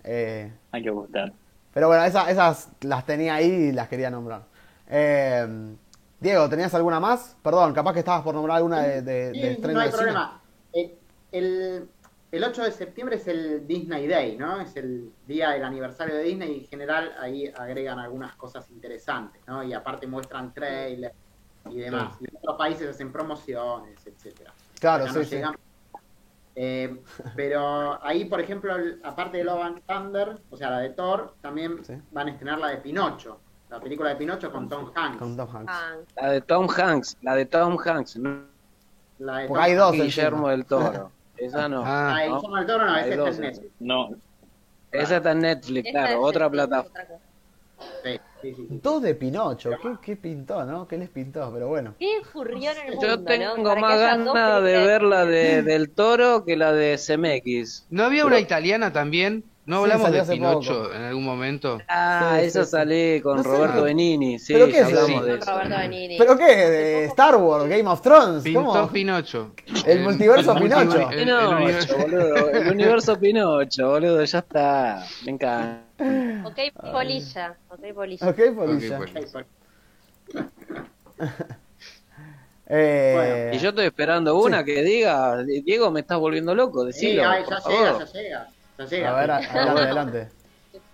[0.03, 1.31] Eh, Hay que gustar.
[1.73, 4.41] pero bueno, esa- esas las tenía ahí y las quería nombrar.
[4.89, 5.47] Eh,
[6.19, 7.35] Diego, ¿tenías alguna más?
[7.43, 9.97] Perdón, capaz que estabas por nombrar alguna de, de, de no hay de cine.
[9.97, 10.41] problema.
[11.31, 11.89] El,
[12.31, 14.59] el 8 de septiembre es el Disney Day, ¿no?
[14.59, 19.41] Es el día del aniversario de Disney y en general ahí agregan algunas cosas interesantes,
[19.47, 19.63] ¿no?
[19.63, 21.15] Y aparte muestran trailers
[21.69, 22.15] y demás.
[22.19, 24.53] Y en otros países hacen promociones, etcétera.
[24.79, 25.57] Claro, Acá sí, no sí.
[26.59, 27.01] Eh,
[27.35, 31.35] pero ahí, por ejemplo, el- aparte de Love and Thunder, o sea, la de Thor,
[31.39, 31.93] también Sí.
[32.11, 33.39] van a estrenar la de Pinocho.
[33.69, 35.17] La película de Pinocho con Tom Hanks.
[35.17, 35.73] Con Tom Hanks.
[36.15, 38.45] La de Tom Hanks, la de Tom Hanks, no
[39.19, 39.91] La de Porque Tom hay dos.
[39.93, 41.11] Guillermo del Toro.
[41.37, 41.83] Esa no.
[41.85, 42.41] Ah, Ah, ¿no?
[42.41, 43.71] No, ese está dos, en Netflix.
[43.79, 44.09] No,
[44.91, 46.99] Esa está en Netflix, claro, es otra plataforma.
[48.03, 48.67] Sí, sí, sí.
[48.81, 49.69] Dos de Pinocho.
[49.81, 50.87] ¿Qué, qué pintó, no?
[50.87, 51.51] ¿Qué les pintó?
[51.53, 51.93] Pero bueno.
[51.99, 53.23] ¿Qué ocurrió en el mundo, Yo no?
[53.23, 57.85] tengo que más ganas de ver la de, del Toro que la de CMX.
[57.89, 59.43] ¿No había una italiana también?
[59.67, 60.93] ¿No Sí, hablamos de Pinocho poco.
[60.95, 61.77] en algún momento?
[61.89, 62.71] Ah, Sí, esa sí, sí.
[62.71, 65.23] salí con No sé, Roberto pero- Benini, sí, ¿pero qué es hablamos eso?
[65.25, 65.51] de Con eso.
[65.51, 66.15] Roberto.
[66.17, 66.45] ¿Pero qué?
[66.55, 67.67] ¿De Star Wars?
[67.69, 68.43] ¿Game of Thrones?
[68.43, 68.87] Pintó ¿Cómo?
[68.89, 69.51] Pinocho.
[69.85, 71.09] El multiverso multi- Pinocho.
[71.11, 75.81] el- Pinocho, boludo, el universo Pinocho, boludo, ya está, me encanta.
[76.45, 76.57] Ok,
[76.93, 77.55] polilla.
[77.69, 78.29] Ok, polilla.
[78.29, 78.99] Ok, polilla.
[78.99, 79.45] Ok, pues.
[82.69, 87.29] Eh, Y yo estoy esperando una que diga, Diego, me estás volviendo loco, Sí, decilo,
[87.29, 87.79] ay, por ya favor.
[87.79, 88.47] llega, ya llega.
[88.89, 89.11] Llega.
[89.11, 90.29] a ver, adelante.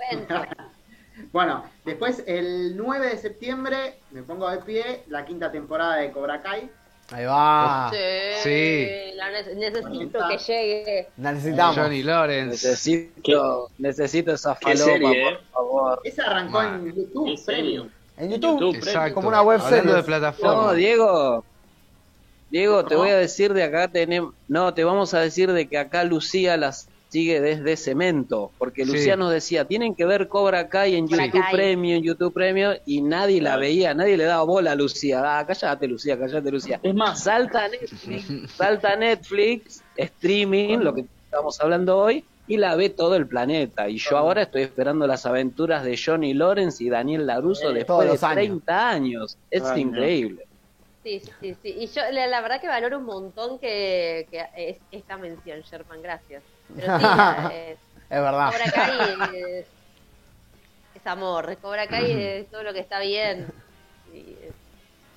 [1.32, 6.42] Bueno, después el 9 de septiembre me pongo de pie la quinta temporada de Cobra
[6.42, 6.70] Kai.
[7.12, 7.92] Ahí va.
[8.42, 8.88] Sí.
[9.16, 11.08] La ne- necesito que llegue.
[11.18, 11.76] La necesitamos.
[11.78, 12.68] Johnny Lawrence.
[12.68, 15.32] Necesito, necesito esa Qué falopa, serie, eh.
[15.32, 16.02] por favor.
[16.04, 16.88] Esa arrancó Man.
[16.88, 17.46] en YouTube.
[17.46, 17.90] Premium.
[18.18, 18.60] En YouTube.
[18.60, 18.76] YouTube.
[18.78, 19.16] Exacto.
[19.16, 20.64] Como una web de plataforma.
[20.64, 21.46] No, Diego.
[22.50, 25.78] Diego, te voy a decir de acá tenemos, no, te vamos a decir de que
[25.78, 28.92] acá Lucía las sigue desde Cemento, porque Sí.
[28.92, 31.54] Lucía nos decía, tienen que ver Cobra Kai en Cobra YouTube Kai.
[31.54, 35.22] Premium, YouTube Premium, y nadie la veía, nadie le daba bola a Lucía.
[35.24, 36.80] Ah, cállate Lucía, cállate Lucía.
[36.82, 42.58] Es más, Salta a Netflix, salta a Netflix, streaming, lo que estamos hablando hoy, y
[42.58, 43.88] la ve todo el planeta.
[43.88, 48.00] Y yo ahora estoy esperando las aventuras de Johnny Lawrence y Daniel LaRusso Eh, después
[48.08, 48.36] de los años.
[48.36, 49.38] 30 años.
[49.52, 49.78] Es Años.
[49.78, 50.46] increíble.
[51.04, 51.76] Sí, sí, sí.
[51.80, 56.02] Y yo la, la verdad que valoro un montón que, que es esta mención, Sherman,
[56.02, 56.42] gracias.
[56.76, 58.52] Pero sí, la- eh, Es verdad.
[58.52, 59.68] Cobra Kai es,
[60.94, 63.52] es amor, Cobra Kai es todo lo que está bien.
[64.06, 64.56] Y, eh,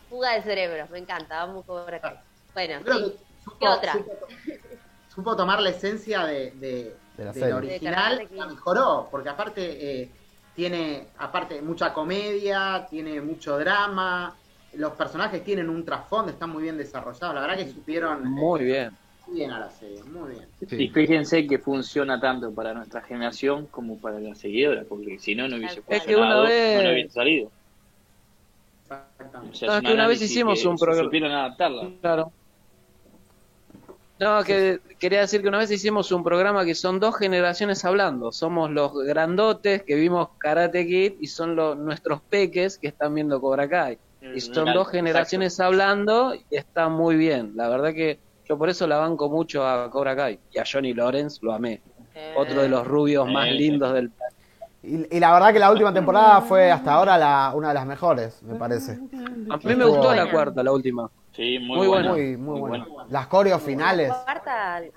[0.09, 2.17] fuga de cerebros, me encanta, amo Cobra Kai.
[2.55, 3.19] Bueno, Creo sí.
[3.19, 3.93] que supo, ¿Qué otra?
[3.93, 4.27] Supo,
[5.07, 7.55] supo tomar la esencia de, de, de la del serie.
[7.55, 10.17] original De Karate la mejoró, porque aparte eh,
[10.53, 14.41] tiene aparte mucha comedia, tiene mucho drama,
[14.73, 18.65] los personajes tienen un trasfondo, están muy bien desarrollados, la verdad que supieron eh, Muy
[18.65, 18.99] bien.
[19.27, 20.47] Muy bien a la serie, muy bien.
[20.69, 20.77] Sí.
[20.85, 25.49] Y fíjense que funciona tanto para nuestra generación como para la seguidora, porque si no,
[25.49, 27.51] no hubiese Es que funcionado, una vez- no hubiese salido.
[28.89, 31.91] O sea, No, es que un una vez hicimos que un programa- supieron adaptarla.
[32.01, 32.33] Claro.
[34.19, 38.33] No, que quería decir que una vez hicimos un programa que son dos generaciones hablando.
[38.33, 43.41] Somos los grandotes que vimos Karate Kid y son los nuestros peques que están viendo
[43.43, 43.99] Cobra Kai.
[44.35, 47.53] Y son dos generaciones hablando y está muy bien.
[47.57, 48.19] La verdad que
[48.49, 50.39] yo por eso la banco mucho a Cobra Kai.
[50.53, 51.81] Y a Johnny Lawrence lo amé.
[52.15, 53.53] Eh, Otro de los rubios más Eh.
[53.53, 54.11] lindos del
[54.83, 57.87] Y, y la verdad que la última temporada fue hasta ahora la, una de las
[57.87, 58.93] mejores, me parece.
[58.93, 59.09] A mí
[59.65, 60.31] me Estuvo gustó la buena.
[60.31, 61.11] cuarta, la última.
[61.33, 62.11] Sí, muy, Muy buena.
[62.13, 62.87] Muy, muy bueno.
[63.11, 64.09] Las coreos finales.
[64.09, 64.93] La cuarta eh,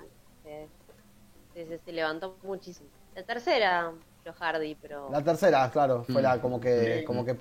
[1.54, 2.88] sí, sí, sí, levantó muchísimo.
[3.16, 3.90] La tercera,
[4.24, 5.08] los Hardy, pero.
[5.10, 7.34] La tercera, claro, fue la como que, como que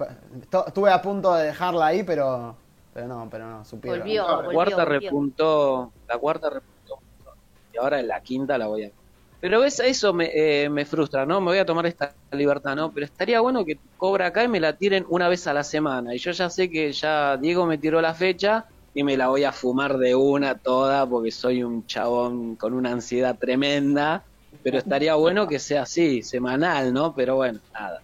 [0.49, 2.55] to- estuve a punto de dejarla ahí, pero,
[2.99, 3.99] pero no, pero no, supieron.
[3.99, 4.99] Volvió, La volvió, cuarta volvió.
[4.99, 6.99] repuntó, la cuarta repuntó.
[7.73, 8.91] Y ahora en la quinta la voy a.
[9.39, 11.39] Pero ves, eso me, eh, me frustra, ¿no?
[11.39, 12.91] Me voy a tomar esta libertad, ¿no?
[12.91, 16.13] Pero estaría bueno que Cobra acá y me la tiren una vez a la semana.
[16.13, 19.45] Y yo ya sé que ya Diego me tiró la fecha y me la voy
[19.45, 24.23] a fumar de una toda porque soy un chabón con una ansiedad tremenda.
[24.61, 27.15] Pero estaría bueno que sea así, semanal, ¿no?
[27.15, 28.01] Pero bueno, nada.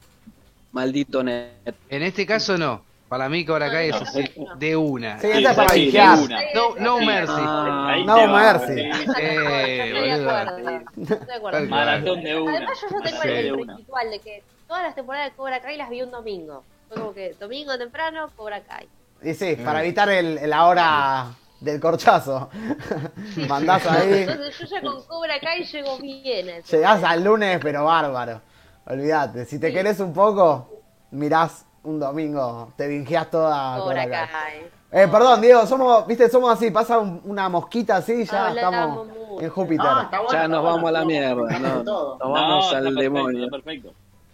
[0.72, 1.76] Maldito net.
[1.90, 2.85] En este caso no.
[3.10, 4.24] Para mí Cobra Kai es así
[4.58, 5.20] de una.
[5.20, 6.20] Sí, es para sí, de vigiar.
[6.20, 6.40] una.
[6.56, 7.06] No, no Sí.
[7.06, 7.34] mercy.
[7.38, 8.28] Ah, No va.
[8.28, 8.76] mercy.
[8.76, 9.12] Sí.
[9.20, 10.70] Eh, Estoy de acuerdo.
[10.98, 11.66] Estoy de acuerdo.
[11.70, 12.52] Maratón de una.
[12.58, 13.30] Además, yo ya tengo Sí.
[13.30, 16.64] el, ritual de que todas las temporadas de Cobra Kai las vi un domingo.
[16.88, 18.88] Fue como que domingo temprano, Cobra Kai.
[19.22, 21.26] Y sí, para evitar el, la hora
[21.60, 22.50] del corchazo.
[23.48, 26.48] Mandás ahí, Entonces, yo ya con Cobra Kai llego bien.
[26.70, 28.42] llegás al lunes, pero bárbaro.
[28.88, 30.70] Olvídate, si te querés un poco,
[31.12, 34.28] mirás un domingo, te vingeás toda Cobra Kai.
[34.28, 34.70] Kai.
[34.92, 38.74] Eh, perdón, Diego, somos, viste, somos así, pasa un- una mosquita así y ya Hablamos
[38.74, 39.42] estamos mucho.
[39.42, 39.86] en Júpiter.
[39.86, 42.18] No, está bueno, Ya está nos bueno, vamos a la mierda, no, todo.
[42.18, 43.46] nos vamos No, al está perfecto, demonio.
[43.46, 43.94] está perfecto.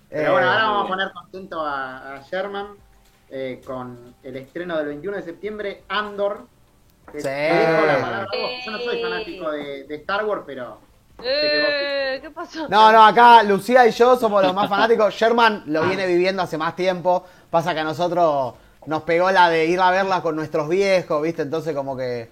[0.10, 2.68] Pero bueno, Eh, ahora vamos a poner contento a, a Sherman
[3.30, 6.46] eh, con el estreno del 21 de septiembre, Andor.
[7.12, 7.24] que Sí.
[7.24, 8.52] te dejo la palabra a vos.
[8.66, 10.78] Yo no soy fanático de, de Star Wars, pero
[11.24, 12.68] Eh, ¿Qué pasó?
[12.68, 15.14] No, no, acá Lucía y yo somos los más fanáticos.
[15.14, 17.24] Sherman lo viene viviendo hace más tiempo.
[17.52, 18.56] Pasa que a nosotros
[18.88, 21.44] nos pegó la de ir a verla con nuestros viejos, ¿viste?
[21.44, 22.30] Entonces como que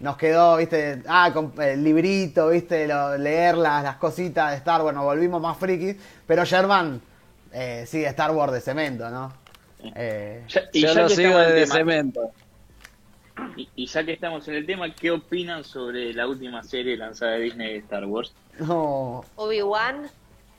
[0.00, 1.02] nos quedó, ¿viste?
[1.08, 2.86] Ah, con el librito, ¿viste?
[2.86, 5.96] Lo- leer las, las cositas de Star Wars, nos volvimos más frikis.
[6.26, 7.00] Pero Sherman
[7.52, 9.32] eh, sigue Star Wars de cemento, ¿no?
[9.96, 12.30] Eh, Ya- y Yo ya lo que sigo estamos en el de tema- cemento.
[13.56, 17.32] Y, y ya que estamos en el tema, ¿qué opinan sobre la última serie lanzada
[17.32, 18.32] de Disney de Star Wars?
[18.60, 19.24] no.
[19.36, 20.08] Obi-Wan.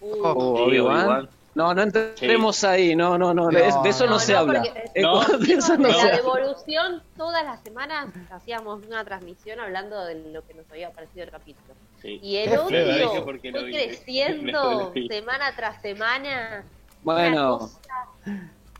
[0.02, 0.64] Uh, Oh.
[0.66, 1.28] Obi-Wan.
[1.60, 4.40] No, no entremos ahí, no, no, no, de, No, de eso no, no, se no,
[4.40, 4.62] habla.
[4.64, 6.16] porque- Eh, No, de eso no de se la habla.
[6.16, 11.32] devolución, todas las semanas hacíamos una transmisión hablando de lo que nos había parecido el
[11.32, 11.74] capítulo.
[12.02, 12.18] Sí.
[12.24, 13.72] Y el odio fue vi.
[13.74, 16.64] creciendo semana tras semana.
[17.04, 17.70] Bueno,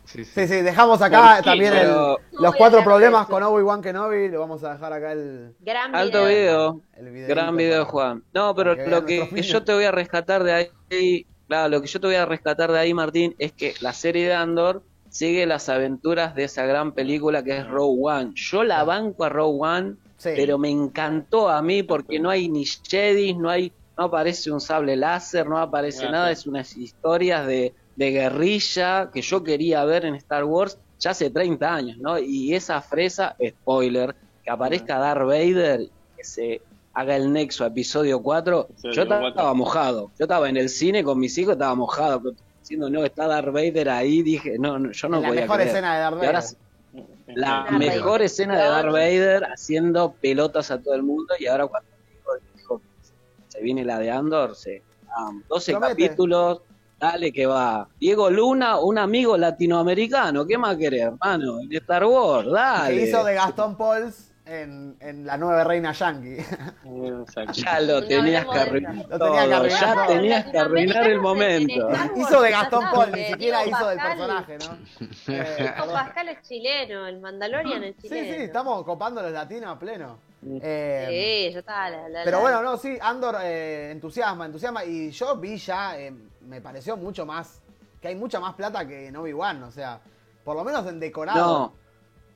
[0.06, 0.46] Sí, sí.
[0.46, 3.30] Dejamos acá también el- los cuatro problemas eso.
[3.32, 4.28] con Obi-Wan Kenobi.
[4.28, 6.80] Lo vamos a dejar acá el, Gran alto video.
[6.96, 8.24] el Gran video, Juan.
[8.32, 10.52] No, pero que lo que yo te voy a rescatar de
[10.90, 13.92] ahí, claro, lo que yo te voy a rescatar de ahí, Martín, es que la
[13.92, 18.32] serie de Andor sigue las aventuras de esa gran película que es Rogue One.
[18.36, 20.30] Yo la banco a Rogue One, Sí.
[20.36, 24.60] pero me encantó a mí porque no hay ni Jedi, no hay, no aparece un
[24.60, 30.04] sable láser, no aparece nada, es unas historias de, de guerrilla que yo quería ver
[30.04, 32.18] en Star Wars ya hace 30 años, ¿no?
[32.18, 36.60] Y esa fresa, spoiler, que aparezca Darth Vader, que se
[36.92, 41.04] haga el nexo a episodio 4, Episodio yo estaba mojado, yo estaba en el cine
[41.04, 45.08] con mis hijos, estaba mojado, diciendo, no, está Darth Vader ahí, dije, no, no yo
[45.08, 45.68] no la podía mejor creer.
[45.70, 47.06] escena de Darth ahora Vader.
[47.36, 48.22] la Darth mejor Vader.
[48.22, 51.88] escena de Darth Vader haciendo pelotas a todo el mundo y ahora cuando
[52.56, 52.80] dijo,
[53.48, 54.82] se viene la de Andor, se,
[55.16, 55.92] ah, 12 Promete.
[56.06, 56.60] capítulos,
[56.98, 57.88] dale que va.
[57.98, 61.58] Diego Luna, un amigo latinoamericano, ¿qué más querés, hermano?
[61.68, 62.96] De Star Wars, dale.
[62.96, 66.38] Que hizo de Gastón Pauls en, en La Nueva Reina Yankee.
[67.54, 69.08] Ya lo No tenías que arruinar eso.
[69.08, 70.06] Lo todo, tenía que arruinar ya todo.
[70.06, 71.88] tenías que arruinar el momento.
[72.16, 74.78] hizo de Gastón Paul, ni Porque siquiera hizo del personaje, ¿no?
[75.32, 78.34] Eh, Diego Pascal es chileno, el Mandalorian es sí, chileno.
[78.36, 80.18] sí, estamos copando los latinos a pleno.
[80.62, 81.90] Eh, Sí, está.
[81.90, 84.84] La, la- Pero bueno, no, sí, Andor eh, entusiasma, entusiasma.
[84.84, 86.12] Y yo vi ya, eh,
[86.42, 87.60] me pareció mucho más,
[88.00, 90.00] que hay mucha más plata que en Obi-Wan, o sea,
[90.44, 91.38] por lo menos en decorado.
[91.38, 91.74] No,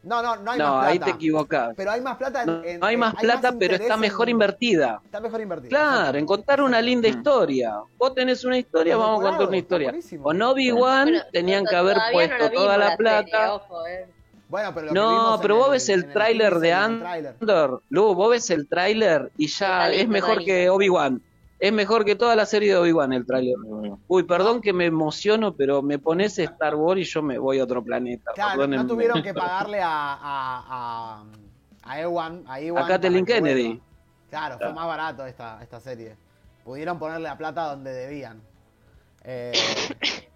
[0.05, 1.13] No, no, no hay No, más ahí plata.
[1.13, 1.75] te equivocás.
[1.77, 2.47] Pero hay más plata en.
[2.47, 5.01] No, en- no hay más plata, pero está mejor en- invertida.
[5.05, 5.69] Está mejor invertida.
[5.71, 7.75] Claro, en contar una linda historia.
[7.97, 9.95] Vos tenés una historia, vamos a contar una historia.
[10.23, 13.55] Con Obi-Wan Bueno, tenían que haber no puesto toda la plata.
[13.55, 14.07] ojo, eh.
[14.47, 16.75] Bueno, pero lo que No, pero vos ves el en tráiler de el.
[16.75, 20.69] Andor, Lu, vos ves el tráiler y ya es mejor que.
[20.69, 21.21] Obi-Wan.
[21.65, 23.55] Es mejor que toda la serie de Obi-Wan el tráiler.
[24.07, 27.65] Uy, perdón que me emociono, pero me pones Star Wars y yo me voy a
[27.65, 28.33] otro planeta.
[28.35, 31.25] Claro, no tuvieron que pagarle a, a, a,
[31.85, 33.69] a Ewan, a Ewan A Kathleen Kennedy.
[33.69, 33.85] vuelva.
[34.29, 36.17] Claro, fue más barato esta, esta serie.
[36.65, 38.43] Pudieron ponerle la plata donde debían.
[39.27, 39.53] Eh,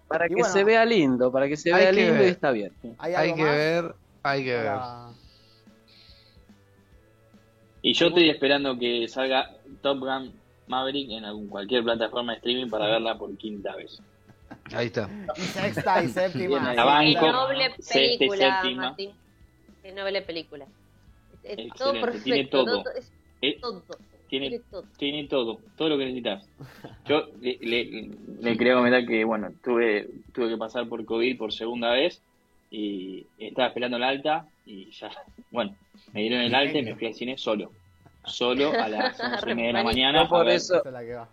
[0.07, 0.49] Para Y que bueno.
[0.51, 2.23] se vea lindo, para que se vea que lindo ver.
[2.23, 2.71] y está bien.
[2.97, 4.79] ¿Hay Hay que más ver, hay que ver.
[7.83, 9.47] Y yo estoy esperando que salga
[9.83, 10.38] Top Gun
[10.69, 14.01] Maverick en algún, cualquier plataforma de streaming para verla por quinta vez.
[14.73, 15.09] Ahí está.
[15.35, 16.71] Y sexta y séptima.
[16.71, 16.77] Qué
[17.31, 18.81] noble Sexta y película, séptima.
[18.83, 19.11] Martín.
[19.81, 20.65] Qué noble película.
[21.43, 22.23] Es, es todo Excelente, perfecto.
[22.23, 22.83] tiene todo.
[22.83, 22.89] ¿no?
[22.97, 23.11] Es
[23.41, 23.81] Eh, todo.
[24.27, 24.83] tiene, Tiene todo.
[24.97, 26.47] tiene todo, todo lo que necesitas.
[27.07, 28.09] Yo le, le,
[28.41, 32.21] le quería comentar que, bueno, tuve, tuve que pasar por COVID por segunda vez
[32.69, 35.09] y estaba esperando el alta y ya,
[35.51, 35.75] bueno,
[36.13, 37.71] me dieron el alta y me fui al cine solo.
[38.29, 40.27] Solo a las once y media de la mañana.
[40.29, 41.27] Por ver- eso- es la que va.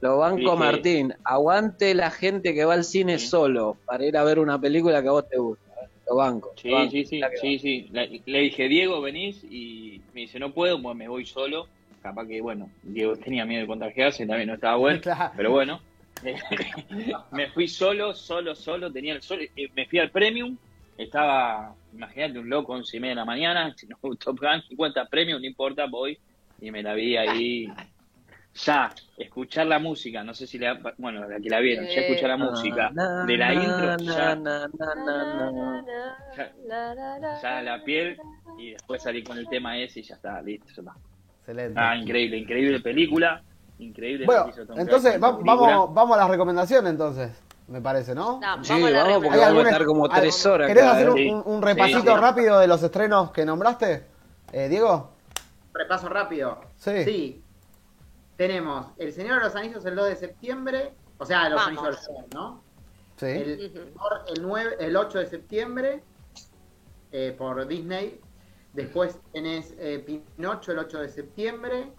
[0.00, 1.14] Lo banco Dije- Martín.
[1.24, 3.26] Aguante la gente que va al cine Sí.
[3.26, 5.64] solo para ir a ver una película que a vos te gusta.
[6.08, 6.52] Lo banco.
[6.56, 6.90] Sí, lo banco.
[6.92, 7.88] sí, sí, sí, sí.
[7.92, 11.68] Le, le dije, Diego, venís y me dice, no puedo, pues me voy solo.
[12.02, 15.32] Capaz que, bueno, Diego tenía miedo de contagiarse, también no estaba bueno, Claro.
[15.36, 15.80] pero bueno.
[17.32, 20.56] me fui solo, solo, solo, tenía el sol, eh, me fui al premium,
[20.96, 25.06] estaba, imagínate, un loco, once y media de la mañana, si no, Top Gun, 50
[25.06, 26.18] premium, no importa, voy
[26.60, 27.72] y me la vi ahí.
[28.52, 32.30] Ya, escuchar la música, no sé si la, bueno, la que la vieron, ya escuchar
[32.30, 34.34] la música Na, de la intro, ya.
[36.36, 38.18] Ya- La, ya piel
[38.58, 40.94] y después salí con el tema ese y ya está, listo, ya está.
[41.40, 41.80] Excelente.
[41.80, 43.42] Ah, increíble, increíble película,
[43.78, 44.26] increíble.
[44.26, 47.30] bueno, entonces va- vamos, vamos a las recomendaciones entonces,
[47.70, 48.40] me parece, ¿no?
[48.40, 51.10] No, Sí, vamos porque ¿Hay vamos a estar como tres horas ¿Querés acá, hacer ¿eh?
[51.10, 51.28] un, Sí.
[51.30, 52.14] un- un repasito Sí, sí.
[52.14, 54.06] rápido de los estrenos que nombraste?
[54.52, 55.10] Eh, Diego.
[55.72, 56.60] Repaso rápido.
[56.76, 57.04] Sí.
[57.04, 57.44] Sí.
[58.36, 60.92] Tenemos El Señor de los Anillos el 2 de septiembre.
[61.18, 61.78] O sea, Los Vamos.
[61.84, 62.62] Anillos del Poder, ¿no?
[63.16, 63.26] Sí.
[63.26, 63.92] El,
[64.28, 66.02] el, 9, el 8 de septiembre
[67.12, 68.20] eh, por Disney.
[68.72, 69.98] Después tenés eh,
[70.36, 71.92] Pinocho el 8 de septiembre,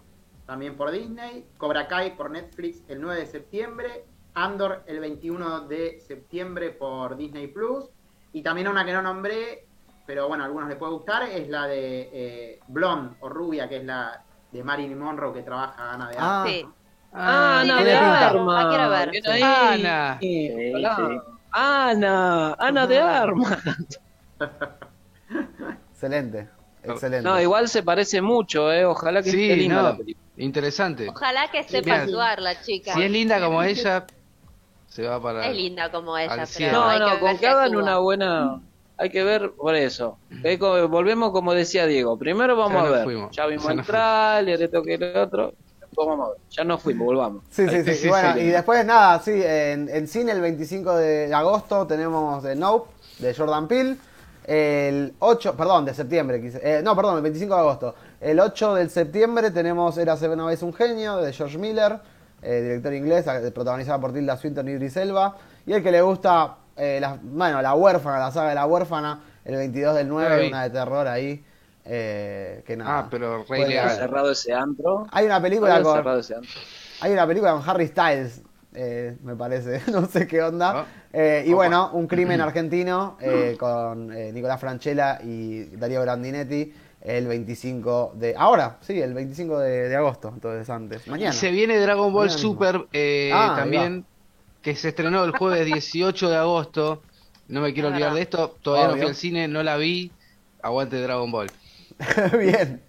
[0.46, 1.46] también por Disney.
[1.58, 4.04] Cobra Kai por Netflix el 9 de septiembre.
[4.34, 7.84] Andor el 21 de septiembre por Disney Plus.
[8.32, 9.66] Y también una que no nombré,
[10.06, 13.76] pero bueno, a algunos les puede gustar, es la de eh, Blonde o Rubia, que
[13.78, 16.66] es la de Marilyn Monroe que trabaja Ana de Ah, Sí.
[17.14, 17.96] Ah, Ana Tiene de.
[17.98, 18.64] Armas.
[18.64, 19.10] La quiero ver.
[19.10, 19.30] Bien Sí.
[19.30, 19.42] ahí.
[19.42, 20.18] Ana.
[20.20, 20.96] Sí, Hola.
[20.96, 21.02] sí.
[21.50, 23.58] Ana, Ana de Armas.
[25.90, 26.48] excelente.
[26.82, 27.28] Excelente.
[27.28, 28.84] No, igual se parece mucho, eh.
[28.84, 29.82] Ojalá que esté Sí, linda no.
[29.90, 30.26] la película.
[30.38, 31.08] Interesante.
[31.08, 32.94] Ojalá que sepa actuar la chica.
[32.94, 34.06] Si es linda como ella,
[34.92, 35.46] se va para.
[35.46, 36.72] Es linda como ella, pero cielo.
[36.72, 38.60] No, no, con que hagan una buena.
[38.98, 40.18] Hay que ver por eso.
[40.88, 42.18] Volvemos como decía Diego.
[42.18, 43.04] Primero vamos Ya a ver.
[43.04, 43.34] fuimos.
[43.36, 45.54] Ya vimos Ya el tráiler, esto que lo otro.
[45.80, 46.38] Después vamos a ver.
[46.50, 47.42] Ya nos fuimos, volvamos.
[47.50, 47.94] Sí, sí, sí.
[47.94, 48.40] Sí, y bueno, sí.
[48.40, 53.34] y después nada, sí, en, en cine el 25 de agosto tenemos The Nope de
[53.34, 53.96] Jordan Peele.
[54.44, 57.94] El 8, perdón, de septiembre, quise- eh, no, perdón, el 25 de agosto.
[58.20, 61.98] El 8 de septiembre tenemos Érase una vez un genio de George Miller,
[62.42, 63.24] eh, director inglés,
[63.54, 65.36] protagonizada por Tilda Swinton y Idris Elba.
[65.66, 69.20] Y el que le gusta, eh, la, bueno, La Huérfana, la saga de La Huérfana,
[69.44, 70.48] el 22 del La 9, vi.
[70.48, 71.44] una de terror ahí.
[71.84, 72.98] eh, que nada.
[73.00, 73.96] Ah, pero re Puede- Había ilegal.
[73.96, 75.06] cerrado ese antro.
[75.10, 76.60] Hay una película con, cerrado ese antro.
[77.00, 78.40] hay una película con Harry Styles,
[78.74, 80.72] eh, me parece, no sé qué onda.
[80.82, 80.86] Ah.
[81.12, 81.56] Eh, y Opa.
[81.56, 86.72] bueno, un crimen argentino eh, con eh, Nicolás Franchella y Darío Grandinetti
[87.04, 88.34] el 25 de...
[88.36, 91.32] Ahora, sí, el 25 de, de agosto, entonces antes, mañana.
[91.32, 92.38] Se viene Dragon Ball Mañana.
[92.40, 94.04] Super eh, Ah, también,
[94.62, 97.02] que se estrenó el jueves 18 de agosto.
[97.48, 98.56] No me quiero Es olvidar de esto.
[98.62, 99.02] Todavía no Obvio.
[99.02, 100.10] fui al cine, no la vi.
[100.62, 101.50] Aguante Dragon Ball.
[102.38, 102.80] Bien.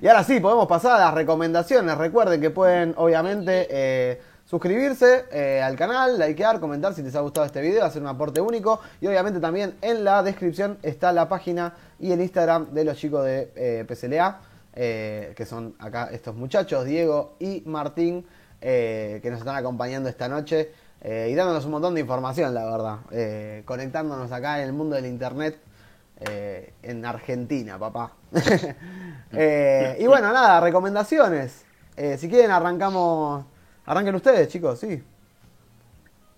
[0.00, 1.96] Y ahora sí, podemos pasar a las recomendaciones.
[1.96, 7.44] Recuerden que pueden, obviamente, eh, suscribirse eh, al canal, likear, comentar si les ha gustado
[7.46, 8.80] este video, hacer un aporte único.
[9.00, 13.24] Y obviamente también en la descripción está la página y el Instagram de los chicos
[13.24, 14.40] de eh, PCLA,
[14.74, 18.24] eh, que son acá estos muchachos, Diego y Martín,
[18.60, 20.72] eh, que nos están acompañando esta noche
[21.04, 23.62] y dándonos un montón de información, la verdad.
[23.64, 25.56] Conectándonos acá en el mundo del internet
[26.82, 28.12] en Argentina, papá.
[29.32, 31.64] Y bueno, nada, recomendaciones.
[32.16, 33.44] Si quieren, arrancamos.
[33.86, 35.02] Arranquen ustedes, chicos, sí.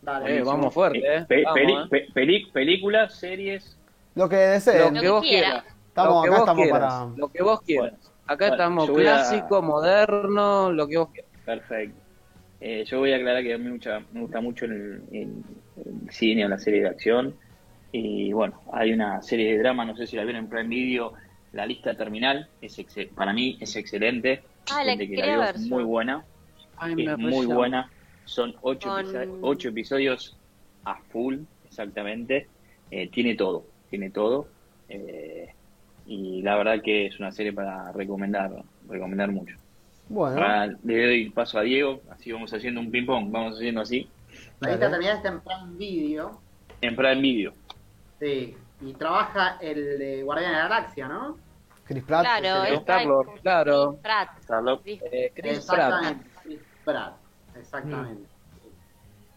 [0.03, 0.38] Dale.
[0.38, 1.24] Eh, vamos fuerte, eh.
[1.28, 1.86] Pe- Vamos, peli- eh.
[1.90, 3.76] pe- peli- películas, series.
[4.14, 4.94] Lo que deseen.
[4.94, 5.46] Lo que vos quiera.
[5.62, 5.64] quieras.
[5.88, 7.92] Estamos- lo que acá vos estamos quieras, para- Lo que vos quieras.
[8.26, 11.30] Acá Bueno, estamos a- clásico, moderno, lo que vos quieras.
[11.44, 12.01] Perfecto.
[12.61, 15.42] Eh, yo voy a aclarar que a mí me, mucha- me gusta mucho el, el-
[15.84, 17.34] el cine o la serie de acción.
[17.90, 21.14] Y bueno, hay una serie de drama, no sé si la vieron en Prime Video,
[21.53, 22.49] La Lista Terminal.
[22.61, 22.78] Es
[23.14, 24.42] para mí es excelente.
[24.70, 25.74] Ah, la Gente que quería vio, ver es yo.
[25.74, 26.24] muy buena.
[26.87, 27.91] Es muy buena.
[28.24, 30.37] Son ocho, Con- episo- ocho episodios
[30.85, 32.47] a full, exactamente.
[32.91, 34.49] Eh, tiene todo, tiene todo.
[34.89, 35.49] Eh,
[36.07, 38.51] y la verdad que es una serie para recomendar,
[38.89, 39.57] recomendar mucho.
[40.09, 44.09] Bueno, Ahora le doy paso a Diego, así vamos haciendo un ping-pong, vamos haciendo así.
[44.61, 46.41] La lista terminal está en Prime Video.
[46.81, 47.53] En Prime Video.
[48.18, 48.57] Sí.
[48.81, 51.37] Y trabaja el de Guardián de la Galaxia, ¿no?
[51.85, 52.22] Chris Pratt.
[52.22, 53.05] Claro, Pratt,
[53.43, 53.91] claro.
[53.91, 54.29] Chris Pratt.
[55.12, 56.16] Eh, Chris Pratt.
[56.89, 57.18] Exactamente.
[57.53, 57.57] Chris Pratt.
[57.57, 58.28] Exactamente.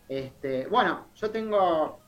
[0.08, 1.99] Este, bueno, yo tengo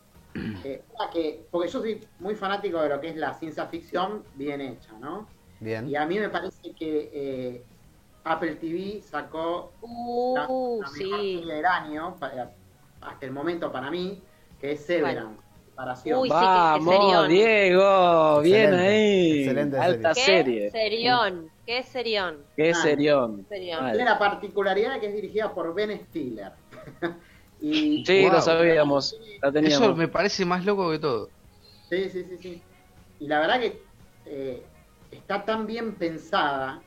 [0.63, 4.23] eh, una que, porque yo soy muy fanático de lo que es la ciencia ficción
[4.35, 5.27] bien hecha, ¿no?
[5.59, 5.87] Bien.
[5.87, 7.65] Y a mí me parece que eh,
[8.25, 11.03] Apple TV sacó la, Uh, la sí.
[11.09, 12.51] serie del año, para-
[13.01, 14.21] hasta el momento para mí,
[14.59, 15.41] que es Severance.
[15.65, 16.19] Separación.
[16.19, 17.27] Uy, sí, Vamos, serión.
[17.29, 19.39] Diego, bien Excelente, ahí.
[19.39, 20.71] excelente Alta Qué serie.
[20.71, 22.75] serión, qué serión, Qué Ah.
[22.81, 23.45] serión.
[23.47, 26.53] Tiene la particularidad de que es dirigida por Ben Stiller.
[27.59, 28.31] y, Sí, Wow.
[28.33, 31.31] lo sabíamos, la Eso me parece más loco que todo.
[31.89, 32.63] Sí, sí, sí, sí.
[33.19, 33.85] Y la verdad que
[34.25, 34.63] eh,
[35.11, 36.83] está tan bien pensada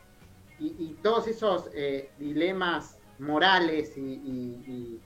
[0.58, 5.00] y, y todos esos eh, dilemas morales y, y- y,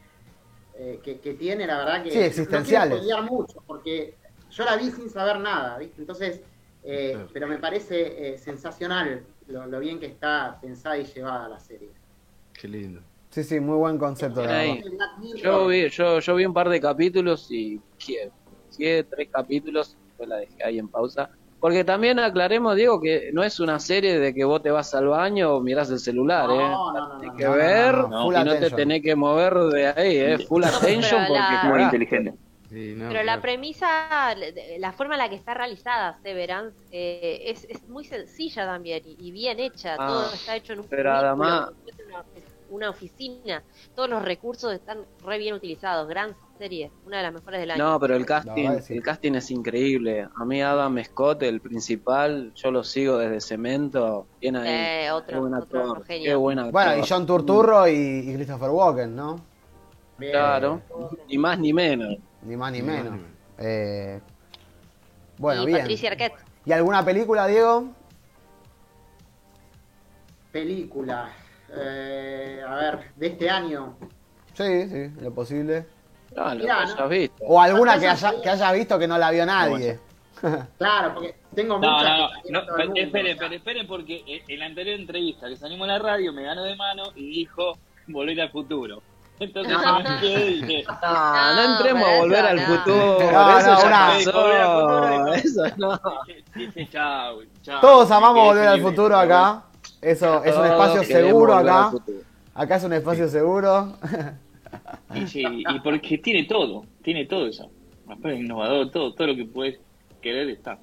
[0.78, 3.02] eh, que, que tiene, la verdad que Sí, existenciales.
[3.06, 4.18] no mucho porque
[4.50, 6.00] yo la vi sin saber nada, ¿viste?
[6.00, 6.42] Entonces,
[6.82, 11.58] eh, pero me parece eh, sensacional lo, lo bien que está pensada y llevada la
[11.58, 11.90] serie.
[12.52, 13.00] Qué lindo.
[13.30, 14.82] Sí, sí, muy buen concepto, Ahí.
[15.42, 17.80] Yo vi, yo, yo vi un par de capítulos y.
[17.98, 19.04] ¿Qué?
[19.04, 21.28] tres capítulos, después la dejé ahí en pausa.
[21.58, 25.08] Porque también aclaremos, Diego, que no es una serie de que vos te vas al
[25.08, 26.58] baño o mirás el celular, No, ¿eh?
[26.70, 30.16] no, no, no, que ver no, no, y no te tenés que mover de ahí,
[30.16, 30.38] ¿eh?
[30.38, 32.34] Full attention porque la- Muy inteligente.
[32.70, 34.32] Sí, no, Pero la premisa,
[34.78, 39.16] la forma en la que está realizada Severance eh, es, es muy sencilla también y,
[39.18, 39.96] y bien hecha.
[39.98, 41.70] Ah, Todo está hecho en un pero además-
[42.08, 42.24] una,
[42.70, 43.64] una oficina.
[43.96, 46.06] Todos los recursos están re bien utilizados.
[46.08, 47.84] Gran serie, una de las mejores del año.
[47.90, 50.28] No, pero el casting, el casting es increíble.
[50.36, 54.68] A mí Adam Scott, el principal, yo lo sigo desde Cemento, bien ahí.
[54.70, 56.30] Eh, Qué buen otro actor, genio.
[56.30, 56.72] qué buen actor.
[56.72, 57.92] Bueno, y John Turturro y,
[58.30, 59.40] y Christopher Walken, ¿no?
[60.18, 60.32] bien.
[60.32, 60.82] Claro,
[61.28, 62.16] ni más ni menos.
[62.42, 63.12] Ni más ni Ni más menos.
[63.12, 63.32] ni menos.
[63.58, 64.20] Eh,
[65.38, 65.78] bueno, y bien.
[65.80, 66.34] Patricia Arquette.
[66.64, 67.88] ¿Y alguna película, Diego?
[70.52, 71.30] Película.
[71.76, 73.96] Eh, a ver, de este año.
[74.54, 75.86] Sí, sí, lo posible.
[76.34, 77.08] No, lo Mirá, que ¿no?
[77.08, 77.44] visto.
[77.46, 79.98] O alguna que, haya, que hayas visto que no la vio nadie.
[80.78, 82.18] Claro, porque tengo No, muchas
[82.48, 83.04] no, no, no, esperen, o sea.
[83.34, 86.62] esperen, esperen, porque en- en la anterior entrevista que salimos en la radio me ganó
[86.64, 87.76] de mano y dijo
[88.06, 89.02] volver al futuro.
[89.40, 89.82] Entonces No.
[89.82, 93.18] yo me quedé y dije, No, no No, entremos a volver al futuro.
[93.32, 95.34] No, eso no, ya una- pasó.
[95.34, 96.00] Eso no.
[96.26, 97.80] dije, dije, chao, chao.
[97.80, 99.62] Todos amamos volver al futuro acá.
[100.02, 101.90] Eso es un espacio seguro acá.
[102.54, 103.96] Acá es un espacio seguro.
[105.14, 107.70] Y sí, y porque tiene todo, tiene todo eso.
[108.24, 109.78] Es innovador, todo, todo lo que puedes
[110.20, 110.78] querer está.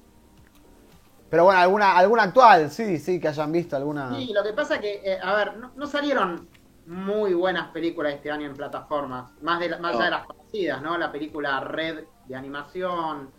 [1.30, 4.14] Pero bueno, alguna, alguna actual, sí, sí, que hayan visto alguna.
[4.16, 6.48] Sí, lo que pasa es que, eh, a ver, no, no salieron
[6.88, 10.80] muy buenas películas este año en plataformas, más, de la- más allá de las conocidas,
[10.82, 10.96] ¿no?
[10.96, 13.30] La película Red de animación,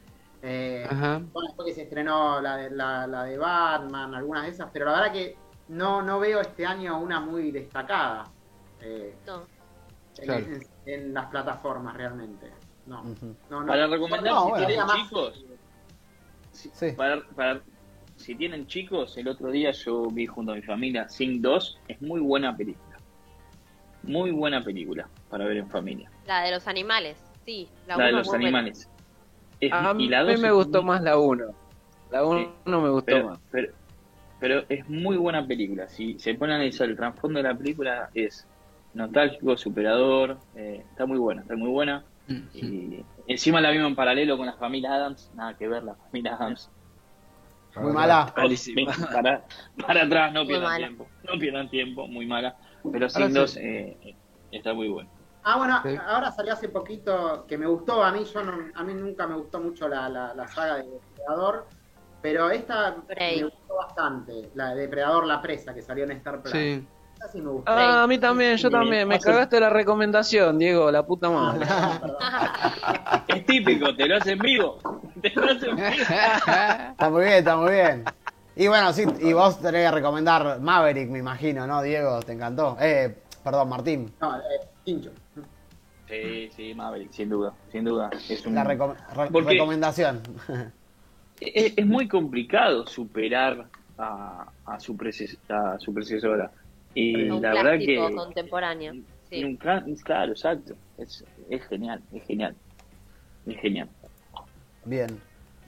[0.43, 1.19] eh, Ajá.
[1.33, 4.85] bueno, después que se estrenó la de, la, la de Batman, algunas de esas, pero
[4.85, 5.35] la verdad que
[5.69, 8.25] no, no veo este año una muy destacada
[8.81, 9.43] eh, No.
[10.19, 10.45] en, Claro.
[10.45, 12.51] en- en las plataformas realmente.
[12.85, 13.03] No,
[13.49, 13.65] no, no.
[13.67, 14.67] Para recomendar, No, si bueno.
[14.67, 15.45] tienen Más- chicos,
[16.51, 16.91] si, Sí.
[16.93, 17.61] para, para-
[18.15, 22.01] si tienen chicos, el otro día yo vi junto a mi familia Sing 2, es
[22.01, 22.88] muy buena película.
[24.03, 26.09] Muy buena película para ver en familia.
[26.25, 27.67] La de los animales, sí.
[27.87, 28.89] La, La, de los animales.
[29.59, 31.45] Es- A y mí la me gustó muy- más la 1.
[32.11, 32.71] La 1 Sí.
[32.71, 33.39] me gustó pero, más.
[33.51, 33.73] pero,
[34.39, 35.87] pero es muy buena película.
[35.89, 38.47] Si se pone a analizar el trasfondo de la película, es
[38.93, 42.03] nostálgico, superador, eh, está muy buena, está muy buena.
[42.53, 46.35] Y encima la vimos en paralelo con la familia Adams, nada que ver la familia
[46.35, 46.69] Adams.
[47.75, 48.33] Muy mala.
[49.11, 49.43] Para,
[49.85, 50.87] para atrás, no Muy pierdan mala.
[50.87, 51.07] tiempo.
[51.23, 52.55] No pierdan tiempo, muy mala.
[52.83, 53.59] Pero Ahora Sin 2 sí.
[53.61, 54.15] eh,
[54.51, 55.09] está muy bueno.
[55.43, 55.95] Ah, bueno, Sí.
[56.07, 58.03] ahora salió hace poquito que me gustó.
[58.03, 60.83] A mí yo no- a mí nunca me gustó mucho la, la, la saga de
[60.83, 61.67] Depredador,
[62.21, 63.37] pero esta Prey.
[63.43, 64.51] me gustó bastante.
[64.55, 66.51] La de Depredador La Presa que salió en Star Plus.
[66.51, 66.85] Sí.
[67.31, 67.71] sí me gusta.
[67.73, 69.07] Ah, a mí también, yo también.
[69.07, 71.65] Me cagaste la recomendación, Diego, la puta madre.
[73.27, 74.77] Es típico, te lo hacen vivo.
[75.21, 75.87] Te lo hacen vivo.
[76.91, 78.03] Está muy bien, está muy bien.
[78.59, 82.19] Y bueno, sí, y vos tenés que recomendar Maverick, me imagino, ¿no, Diego?
[82.19, 82.75] ¿Te encantó?
[82.81, 84.11] Eh, perdón, Martín.
[84.19, 84.41] No, eh,
[84.83, 85.11] Tincho.
[86.09, 88.09] Sí, sí, Maverick, sin duda, sin duda.
[88.27, 88.55] Es un...
[88.55, 90.21] La recom- re- Porque- recomendación.
[91.39, 93.65] es, es muy complicado superar
[93.97, 96.51] a, a su, preces- a su predecesora.
[96.93, 98.11] Y Un la verdad que...
[98.13, 98.93] contemporáneo.
[99.29, 99.57] Sí.
[100.03, 100.73] claro, exacto.
[100.97, 102.55] Es, es genial, es genial.
[103.45, 103.87] Es genial.
[104.83, 105.17] Bien.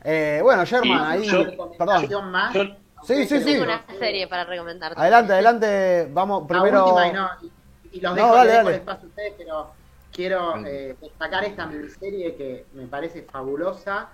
[0.04, 1.30] Eh, bueno, Sherman, Y ahí.
[1.30, 1.46] yo-
[1.78, 2.02] Perdón.
[2.02, 2.54] Recomendación más.
[2.54, 3.46] Yo- Sí, sí, sí.
[3.46, 5.00] Tengo una serie para recomendarte.
[5.00, 6.08] Adelante, adelante.
[6.12, 6.86] Vamos La primero.
[6.86, 8.70] última y, no, y, y los No, dejo, dale, les dejo dale.
[8.76, 9.72] el espacio a ustedes, pero
[10.12, 14.10] quiero eh, destacar esta miniserie que me parece fabulosa,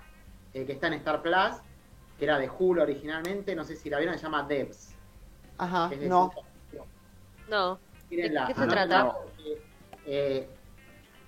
[0.54, 1.60] eh, que está en Star Plus,
[2.18, 4.94] que era de Hulu originalmente, no sé si la vieron, se llama Devs.
[5.58, 6.30] Ajá, es no.
[6.32, 6.86] ciencia ficción.
[7.48, 7.78] No.
[8.10, 9.12] Mírenla, ¿De qué se trata?
[9.12, 9.62] porque,
[10.06, 10.48] eh,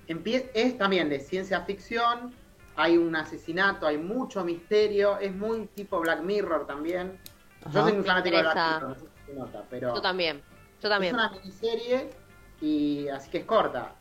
[0.09, 2.33] empie- es también de ciencia ficción,
[2.77, 7.19] hay un asesinato, hay mucho misterio, es muy tipo Black Mirror también.
[7.73, 8.43] Yo soy un fanático de.
[8.43, 10.39] Mirror, no sé si se nota, pero Yo también.
[10.83, 11.15] Yo es también.
[11.15, 12.11] una miniserie
[12.61, 13.93] y así que es corta.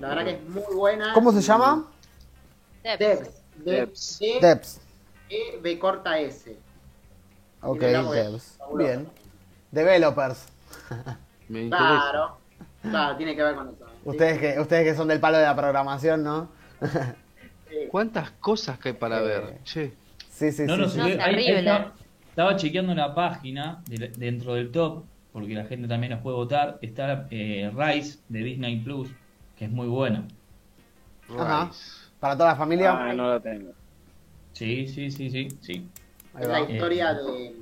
[0.00, 1.12] La verdad que es muy buena.
[1.12, 1.86] ¿Cómo se llama?
[2.82, 2.98] Debs.
[2.98, 3.42] Devs.
[3.56, 4.18] Devs.
[4.18, 4.80] D Debs.
[5.28, 6.56] E B corta S.
[7.62, 8.58] Ok, es Debs.
[8.76, 9.08] Bien.
[9.70, 10.46] Developers.
[11.48, 11.88] Me interesa.
[12.10, 12.38] Claro.
[12.82, 13.86] Claro, tiene que ver con eso.
[14.04, 16.48] Ustedes que, ustedes que son del palo de la programación, ¿no?
[17.68, 17.88] Sí.
[17.90, 19.62] ¿Cuántas cosas que hay para Eh, ver?
[19.64, 19.92] Che.
[20.30, 20.80] Sí, sí, No, sí.
[20.98, 21.16] no, sí.
[21.64, 21.92] No.
[22.36, 26.78] Estaba, chequeando la página de- dentro del top, porque la gente también la puede votar.
[26.82, 29.08] Está eh, Rise de Disney Plus,
[29.56, 30.28] que es muy buena.
[31.30, 31.64] Ajá.
[31.68, 32.10] Rice.
[32.20, 32.92] Para toda la familia.
[32.92, 33.72] Ah, no la tengo.
[34.52, 35.88] Sí, sí, sí, sí, sí.
[36.38, 37.56] Es la historia de,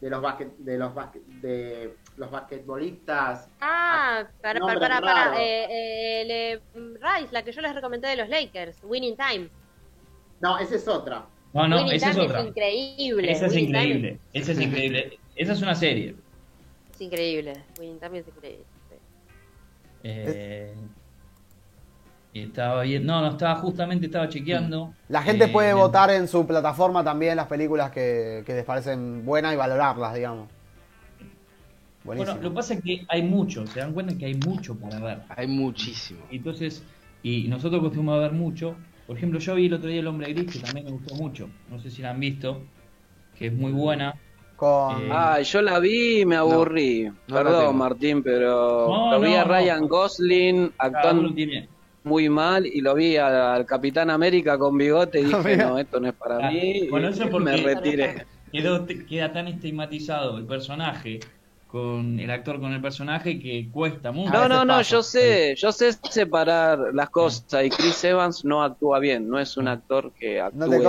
[0.00, 3.48] de los basquet, de los basquet, de los basquetbolistas.
[3.60, 5.42] Ah, para, para, para, para.
[5.42, 5.66] Eh,
[6.22, 6.24] eh,
[6.74, 9.48] le- mm, Rice, la que yo les recomendé de los Lakers, Winning Time.
[10.40, 11.26] No, esa es otra.
[11.54, 12.42] No, no, esa es otra.
[12.42, 13.30] increíble.
[13.32, 14.18] Esa es increíble.
[14.32, 15.18] Esa es increíble.
[15.36, 16.16] Esa es una serie.
[16.92, 17.52] Es increíble.
[17.78, 18.64] Winning Time es increíble.
[20.02, 20.74] Eh,
[22.34, 23.06] estaba bien.
[23.06, 24.92] No, no, estaba justamente, estaba chequeando.
[25.08, 28.64] La gente Eh, puede en- votar en su plataforma también las películas que, que les
[28.64, 30.48] parecen buenas y valorarlas, digamos.
[32.02, 32.32] Buenísimo.
[32.34, 34.98] Bueno, lo que pasa es que hay mucho, se dan cuenta que hay mucho para
[34.98, 35.18] ver.
[35.30, 36.20] Hay muchísimo.
[36.30, 36.82] Entonces,
[37.22, 38.76] y nosotros acostumbramos a ver mucho.
[39.06, 41.48] Por ejemplo, yo vi el otro día El Hombre Gris, que también me gustó mucho.
[41.70, 42.62] No sé si la han visto,
[43.38, 44.14] que es muy buena.
[44.56, 45.02] Con...
[45.02, 47.04] Eh, Ay, yo la vi y me aburrí.
[47.04, 47.76] no Perdón.
[47.76, 49.52] Martín, pero No, lo vi no, a no.
[49.52, 51.34] Ryan Gosling actuando
[52.04, 55.98] muy mal y lo vi al, al Capitán América con bigote y dije, no, esto
[56.00, 56.86] no es para Ah, mí.
[56.90, 58.26] bueno, eso porque- me retiré.
[58.52, 61.18] Quedó, queda tan estigmatizado el personaje
[61.74, 64.32] con el actor con el personaje que cuesta mucho.
[64.32, 69.00] No, no, no, yo sé, yo sé separar las cosas y Chris Evans no actúa
[69.00, 70.88] bien, no es un actor que actúe ¿No te bien.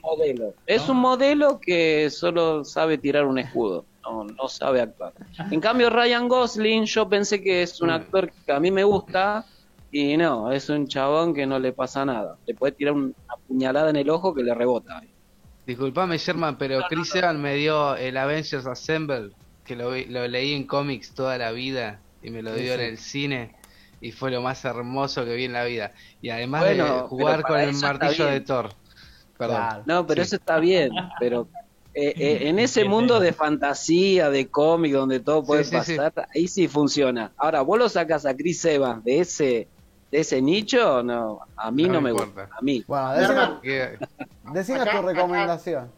[0.00, 0.54] modelo.
[0.66, 0.94] Es No.
[0.94, 5.12] un modelo que solo sabe tirar un escudo, no, no sabe actuar.
[5.50, 9.44] En cambio, Ryan Gosling, yo pensé que es un actor que a mí me gusta
[9.92, 12.38] y no, es un chabón que no le pasa nada.
[12.46, 13.12] Le puede tirar una
[13.46, 15.02] puñalada en el ojo que le rebota.
[15.66, 19.32] Disculpame, Sherman, pero Chris Evans me dio el Avengers Assemble,
[19.66, 22.80] que lo, vi- lo leí en cómics toda la vida y me lo dio sí.
[22.80, 23.54] en el cine
[24.00, 25.92] y fue lo más hermoso que vi en la vida.
[26.22, 28.40] Y además Bueno, de jugar con el martillo de.
[28.40, 28.70] Thor.
[29.38, 29.56] Perdón.
[29.56, 29.82] Claro.
[29.86, 30.26] No, pero Sí.
[30.28, 30.90] eso está bien,
[31.20, 31.48] pero
[31.94, 35.96] eh, eh, en ese mundo de fantasía, de cómic, donde todo puede Sí, sí, sí.
[35.96, 37.32] pasar, ahí sí funciona.
[37.36, 39.68] Ahora, vos lo sacas a Chris Evans de ese
[40.10, 42.84] de ese nicho, no, a mí No no, me gusta, a mí.
[42.86, 43.12] Bueno,
[44.52, 45.90] decime, tu acá- recomendación.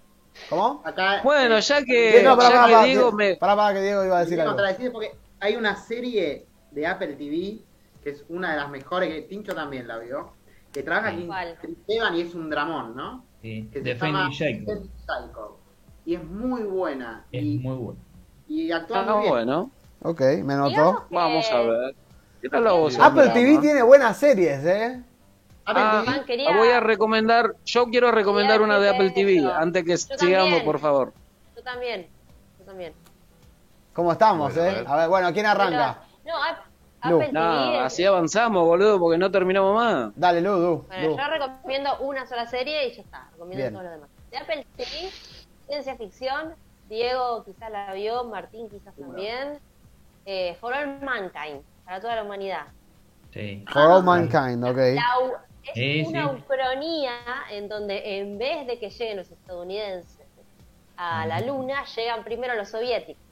[0.48, 0.82] ¿Cómo?
[0.84, 4.04] Acá, Bueno, eh, ya que, no, pará, ya que digo, que- me, pará, que Diego
[4.04, 4.56] iba a decir algo.
[4.92, 7.60] porque hay una serie de Apple TV
[8.02, 10.32] que es una de las mejores que Tincho también la vio,
[10.72, 11.28] que trabaja aquí
[11.88, 13.24] Evans y es un dramón, ¿no?
[13.42, 14.66] Sí, Que se llama Jacob.
[14.66, 15.56] Defending Jacob.
[16.04, 17.26] Y es muy buena.
[17.32, 18.00] Es y, muy bueno.
[18.48, 19.30] y actúa Ah, muy bien.
[19.32, 19.70] bueno,
[20.02, 21.06] Ok, me notó.
[21.08, 21.94] que- vamos a ver.
[22.40, 22.98] ¿Qué tal la voz?
[22.98, 23.28] Apple?
[23.30, 25.02] TV tiene buenas series, ¿eh?
[25.70, 29.10] Apple Ah, TV, Juan, quería- voy a recomendar, yo quiero recomendar Quería una de Apple
[29.10, 29.52] TV, eso.
[29.54, 30.64] antes que Yo sigamos, también.
[30.64, 31.12] por favor.
[31.56, 32.08] Yo también.
[32.58, 32.92] Yo también.
[33.92, 34.74] ¿Cómo estamos, Bueno, a eh?
[34.76, 34.88] ver.
[34.88, 35.98] A ver, bueno, ¿quién arranca?
[36.24, 36.64] No, Ap-
[37.04, 37.22] Lu.
[37.32, 40.10] No, así avanzamos, boludo, porque no terminamos más.
[40.16, 41.16] Dale, Lu, Lu, Bueno, Lu.
[41.16, 43.28] yo recomiendo una sola serie y ya está.
[43.32, 43.72] Recomiendo Bien.
[43.72, 44.08] todo lo demás.
[44.32, 45.10] De Apple TV,
[45.68, 46.54] ciencia ficción.
[46.88, 49.58] Diego quizás la vio, Martín quizás también.
[50.26, 52.62] Eh, For All Mankind, para toda la humanidad.
[53.32, 53.64] Sí.
[53.72, 54.76] For All Mankind, ok.
[54.96, 55.18] La
[55.68, 56.36] es Sí, una sí.
[56.36, 57.12] ucronía
[57.50, 60.26] en donde en vez de que lleguen los estadounidenses
[60.96, 63.22] a la luna, llegan primero los soviéticos.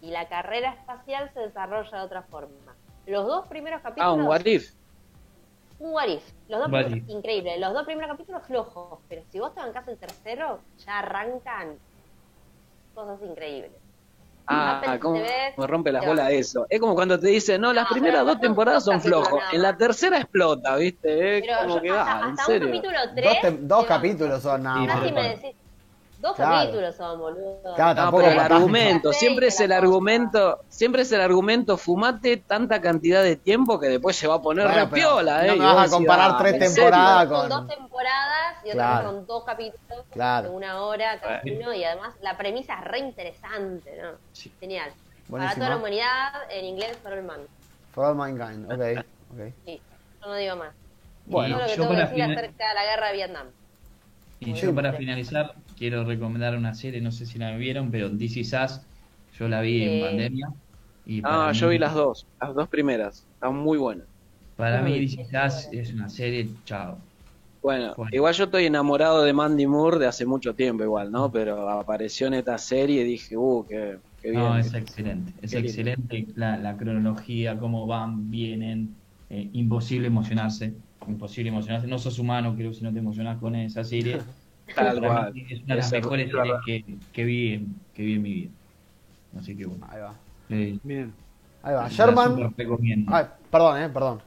[0.00, 2.74] y la carrera espacial se desarrolla de otra forma.
[3.06, 4.10] Los dos primeros capítulos...
[4.10, 4.70] Ah, un what if.
[5.78, 6.22] Un what if.
[6.48, 7.08] Los dos What prim- if.
[7.08, 7.58] increíble.
[7.58, 11.78] Los dos primeros capítulos flojos, pero si vos te bancás el tercero, ya arrancan
[12.94, 13.72] cosas increíbles.
[14.46, 15.20] Ah, cómo
[15.56, 16.66] me rompe las bolas eso.
[16.68, 19.42] Es como cuando te dicen, no, las No, primeras dos temporadas son flojos.
[19.52, 21.38] En la tercera explota, ¿viste?
[21.38, 22.68] Es Pero como yo que hasta, va, en hasta un serio.
[22.68, 23.38] capítulo Dos, 3...
[23.42, 25.12] tem- dos capítulos son nada más.
[25.12, 25.56] Me decís...
[26.24, 26.52] Dos Claro.
[26.56, 27.74] capítulos son, boludo.
[27.74, 32.38] Claro, No, tampoco pero el argumento, siempre es el argumento, siempre es el argumento, fumate
[32.38, 35.52] tanta cantidad de tiempo que después se va a poner Bueno, re pero piola, no
[35.52, 35.56] eh.
[35.56, 39.10] me vas a comparar ah, tres temporadas Son con- dos temporadas y otras Claro.
[39.10, 40.48] son dos capítulos Claro.
[40.48, 44.08] de una hora cada uno y además la premisa es re interesante, ¿no?
[44.32, 44.50] Sí.
[44.60, 44.90] Genial.
[45.28, 45.38] Buenísima.
[45.38, 47.40] Para toda la humanidad, en inglés for all man.
[47.92, 49.04] For all mankind, ok.
[49.34, 49.52] ok.
[49.66, 49.78] Sí,
[50.22, 50.72] yo no digo más.
[51.26, 53.46] Bueno, Todo lo que yo tengo que decir final- acerca de la guerra de Vietnam.
[54.40, 54.74] Y Muy yo bien.
[54.74, 58.80] para finalizar quiero recomendar una serie, no sé si la vieron, pero This Is Us,
[59.32, 59.84] yo la vi Sí.
[59.84, 60.46] en pandemia.
[61.04, 64.08] Y Ah, mí- yo vi las dos, las dos primeras, están muy buenas.
[64.56, 65.70] Para mí Uy, This Is es Us buena.
[65.72, 67.08] es una serie, chao.
[67.62, 68.10] Bueno, Bueno.
[68.12, 71.32] igual yo estoy enamorado de Mandy Moore de hace mucho tiempo igual, ¿no?
[71.32, 74.42] Pero apareció en esta serie y dije, uh, qué, qué bien.
[74.42, 80.76] No, es excelente, es Qué excelente la, la cronología, cómo van, vienen, eh, imposible emocionarse,
[81.06, 84.26] imposible emocionarse, no sos humano creo si no te emocionás con esa serie.
[84.74, 85.32] Tal cual.
[85.50, 88.34] es una de las mejores es series que, que vi en, que vi en mi
[88.34, 88.50] vida.
[89.38, 90.14] Así que bueno, Ahí va.
[90.50, 91.12] eh, Bien.
[91.62, 91.82] Ahí va.
[91.84, 92.54] la Sherman.
[93.08, 94.22] Ay, perdón, eh, perdón.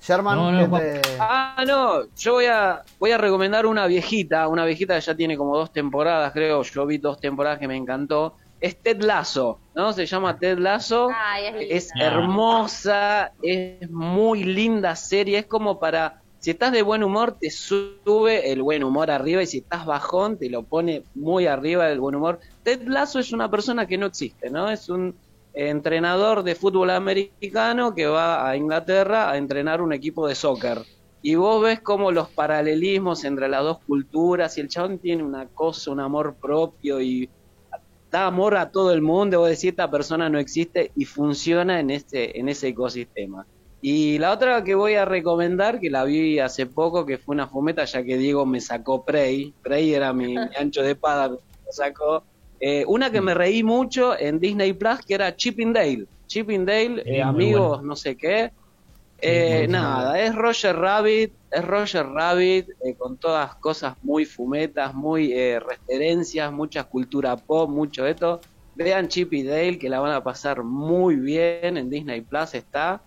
[0.00, 0.82] Sherman, No, no, ¿qué Juan.
[0.82, 5.14] te- Ah, no, yo voy a, voy a recomendar una viejita, una viejita que ya
[5.16, 8.36] tiene como dos temporadas, creo, yo vi dos temporadas que me encantó.
[8.60, 9.92] Es Ted Lasso, ¿no?
[9.92, 11.08] Se llama Ted Lasso.
[11.14, 11.86] Ay, es.
[11.86, 17.50] Es hermosa, es muy linda serie, es como para, si estás de buen humor, te
[17.50, 22.00] sube el buen humor arriba y si estás bajón, te lo pone muy arriba el
[22.00, 22.40] buen humor.
[22.62, 24.70] Ted Lasso es una persona que no existe, ¿no?
[24.70, 25.16] Es un
[25.54, 30.82] entrenador de fútbol americano que va a Inglaterra a entrenar un equipo de soccer.
[31.22, 35.46] Y vos ves como los paralelismos entre las dos culturas y el chabón tiene una
[35.46, 37.28] cosa, un amor propio y
[38.10, 41.90] da amor a todo el mundo, vos decís esta persona no existe y funciona en
[41.90, 43.46] este, en ese ecosistema.
[43.80, 47.46] Y la otra que voy a recomendar, que la vi hace poco, que fue una
[47.48, 51.72] fumeta, ya que Diego me sacó Prey, Prey era mi, mi ancho de espada, me
[51.72, 52.24] sacó.
[52.58, 56.06] Eh, una que me reí mucho en Disney Plus, que era Chipping Dale.
[56.26, 57.82] Chipping Dale, Sí, eh, muy amigos, bueno.
[57.84, 58.50] no sé qué.
[59.18, 65.32] Eh, nada, es Roger Rabbit, es Roger Rabbit eh, con todas cosas muy fumetas, muy
[65.32, 68.40] eh, referencias, mucha cultura pop, mucho esto.
[68.74, 73.05] Vean Chip y Dale que la van a pasar muy bien en Disney Plus está.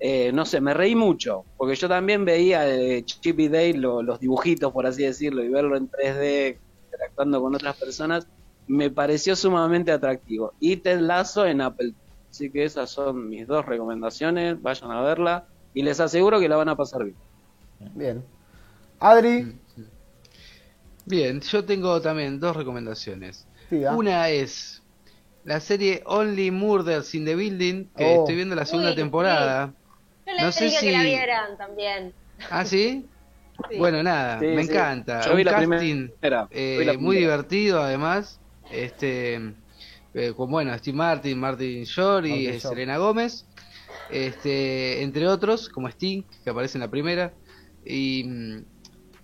[0.00, 4.02] Eh, no sé, me reí mucho, porque yo también veía eh, Chip y Dale, lo-
[4.02, 8.28] los dibujitos por así decirlo, y verlo en 3D interactuando con otras personas,
[8.68, 10.52] me pareció sumamente atractivo.
[10.60, 11.94] Y Ted Lasso en Apple.
[12.30, 16.56] Así que esas son mis dos recomendaciones, vayan a verla y les aseguro que la
[16.56, 17.16] van a pasar bien.
[17.94, 18.24] Bien.
[19.00, 19.56] Adri,
[21.06, 23.46] Bien, yo tengo también dos recomendaciones.
[23.70, 24.82] Una es
[25.44, 28.18] la serie Only Murders in the Building, que Oh.
[28.20, 29.72] estoy viendo la segunda temporada.
[30.28, 32.12] Yo les No sé dije que la si- vieran también.
[32.50, 33.06] ¿Ah, sí?
[33.70, 33.76] Sí.
[33.78, 34.70] Bueno, nada, Sí, me sí.
[34.70, 35.20] encanta.
[35.22, 36.48] Yo vi Un la casting primera.
[36.50, 38.40] eh, vi la muy divertido, además.
[38.70, 39.34] Este,
[40.14, 42.60] eh, con bueno, Steve Martin, Martin Short y Short.
[42.60, 43.48] Selena Gómez.
[44.10, 47.34] Este, entre otros, como Sting, que aparece en la primera.
[47.84, 48.64] Y, mm,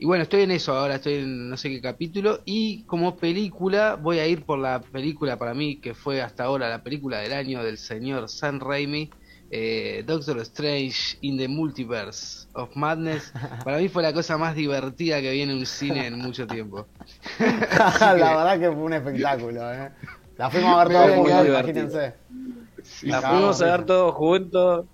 [0.01, 2.40] y bueno, estoy en eso ahora, estoy en no sé qué capítulo.
[2.44, 6.68] Y como película, voy a ir por la película para mí, que fue hasta ahora
[6.68, 9.10] la película del año del señor Sam Raimi.
[9.56, 13.32] Eh, Doctor Strange in the Multiverse of Madness.
[13.64, 16.86] Para mí fue la cosa más divertida que vi en un cine en mucho tiempo.
[17.39, 19.90] la verdad que fue un espectáculo, ¿eh?
[20.36, 22.14] La fuimos a ver todos juntos, imagínense.
[23.02, 24.86] La fuimos a ver todos juntos.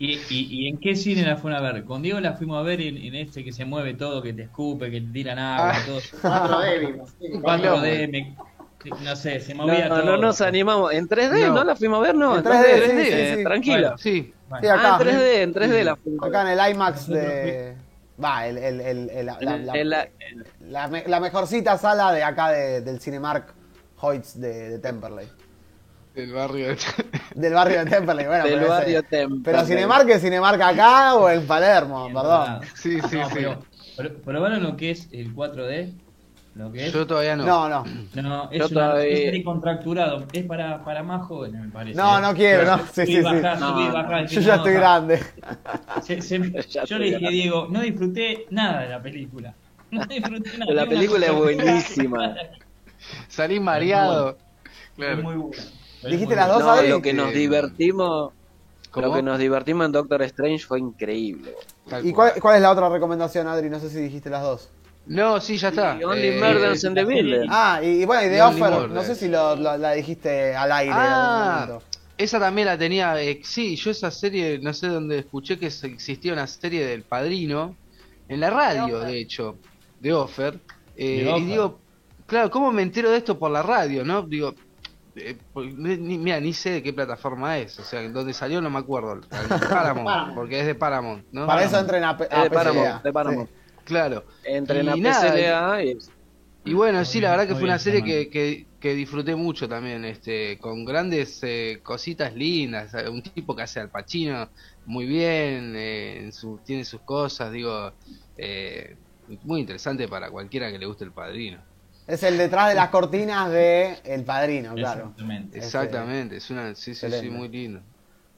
[0.00, 1.84] ¿Y, y, y en qué cine la fueron a ver?
[1.84, 4.42] Con Diego la fuimos a ver en, en este que se mueve todo, que te
[4.44, 5.82] escupe, que te tiran agua, Ah.
[5.86, 6.00] todo.
[6.00, 7.10] 4D vimos.
[7.20, 7.26] sí.
[7.32, 8.36] 4D, me-
[9.04, 10.04] no sé, se No, movía no, todo.
[10.04, 10.92] no nos animamos.
[10.92, 11.46] ¿En 3D?
[11.48, 11.54] No.
[11.54, 12.14] ¿No, la fuimos a ver?
[12.14, 13.44] No, En en 3D, 3D, sí, 3D, sí, sí.
[13.44, 13.80] tranquilo.
[13.82, 13.98] Bueno.
[13.98, 14.96] Sí, Bueno, Sí, acá.
[14.96, 16.26] Ah, en 3D, en 3D la fuimos.
[16.28, 17.76] Acá en el IMAX de.
[18.22, 19.90] Va, el, el, el, el-
[20.70, 23.54] la, mejorcita sala de acá de- del Cinemark
[24.00, 25.28] Hoyts de, de Temperley.
[26.14, 26.68] el barrio.
[27.36, 28.42] Del barrio de Temperley, bueno.
[28.44, 29.42] Del pero ese- barrio Temperley.
[29.44, 32.60] Pero Cinemark es Cinemark acá o en Palermo, perdón.
[32.74, 33.34] Sí, sí, No, sí.
[33.34, 33.58] pero,
[33.96, 35.92] pero- ¿Probaron lo que es el 4D?
[36.58, 36.92] ¿Lo que es?
[36.92, 37.44] Yo todavía no.
[37.46, 37.84] No, no.
[38.20, 39.30] No, es, Yo una, todavía-
[40.32, 41.96] es para, para más jóvenes, me parece.
[41.96, 42.78] No, no quiero, no.
[42.92, 43.22] Sí, Subí, sí, sí.
[43.22, 45.22] No, Yo ya no, estoy grande.
[46.02, 46.38] Se- se-
[46.70, 47.30] Ya yo le dije grande.
[47.36, 49.54] Diego, no disfruté nada de la película.
[49.90, 50.72] No disfruté nada.
[50.74, 52.34] La película es buenísima.
[53.28, 54.30] Salí mareado.
[54.30, 54.36] Es
[54.96, 55.22] Claro.
[55.22, 55.62] muy buena.
[56.10, 56.88] ¿Dijiste las dos, No, Adri?
[56.88, 58.32] lo que nos Eh, divertimos,
[58.90, 59.06] ¿Cómo?
[59.06, 61.54] lo que nos divertimos en Doctor Strange fue increíble.
[62.02, 63.70] ¿Y cuál, cuál es la otra recomendación, Adri?
[63.70, 64.70] No sé si dijiste las dos.
[65.08, 65.96] No, sí, ya está.
[66.00, 67.48] Y Only Eh, Murders in the Building.
[67.50, 68.92] Ah, y, y bueno, y The The Offer, Murders.
[68.92, 71.78] no sé si lo, lo- la dijiste al aire en algún Ah,
[72.16, 73.20] esa también la tenía.
[73.22, 77.02] eh, sí, yo esa serie, no sé dónde escuché que se- existía una serie del
[77.02, 77.74] padrino.
[78.28, 79.56] En la radio, de hecho,
[80.00, 80.58] de Offer.
[80.96, 81.78] eh, The y digo,
[82.26, 84.22] claro, ¿cómo me entero de esto por la radio, no?
[84.22, 84.54] Digo,
[85.16, 87.78] eh, ni- mira, ni sé de qué plataforma es.
[87.78, 89.20] O sea, dónde salió no me acuerdo.
[89.30, 90.34] Paramount, Paramount.
[90.34, 91.46] porque es de Paramount, ¿no?
[91.46, 93.48] Para eso entren a, de Paramount, de Paramount.
[93.48, 93.54] Sí.
[93.88, 94.26] Claro.
[94.42, 95.98] Entre Y la nada, PCLA y...
[96.64, 99.34] Y bueno, sí, la verdad que Muy fue una bien, serie que, que, que disfruté
[99.36, 104.52] mucho también, este, con grandes eh, cositas lindas, eh, un tipo que hace al Pacino
[104.84, 107.96] muy bien, eh, en su- tiene sus cosas, digo,
[108.36, 108.98] eh,
[109.42, 111.64] muy interesante para cualquiera que le guste el padrino.
[112.08, 115.12] Es el detrás de las cortinas de El Padrino, claro.
[115.12, 115.58] Exactamente.
[115.66, 117.84] Este, Exactamente, es una, sí, sí, sí, muy lindo.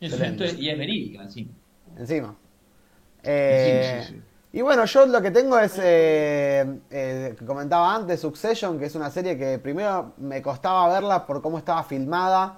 [0.01, 0.13] Es
[0.59, 1.51] y es verídica, sí.
[1.97, 2.37] Encima.
[3.23, 4.23] Eh, Sí, sí, sí.
[4.53, 8.95] Y bueno, yo lo que tengo es, eh, eh, que comentaba antes, Succession, que es
[8.97, 12.57] una serie que primero me costaba verla por cómo estaba filmada,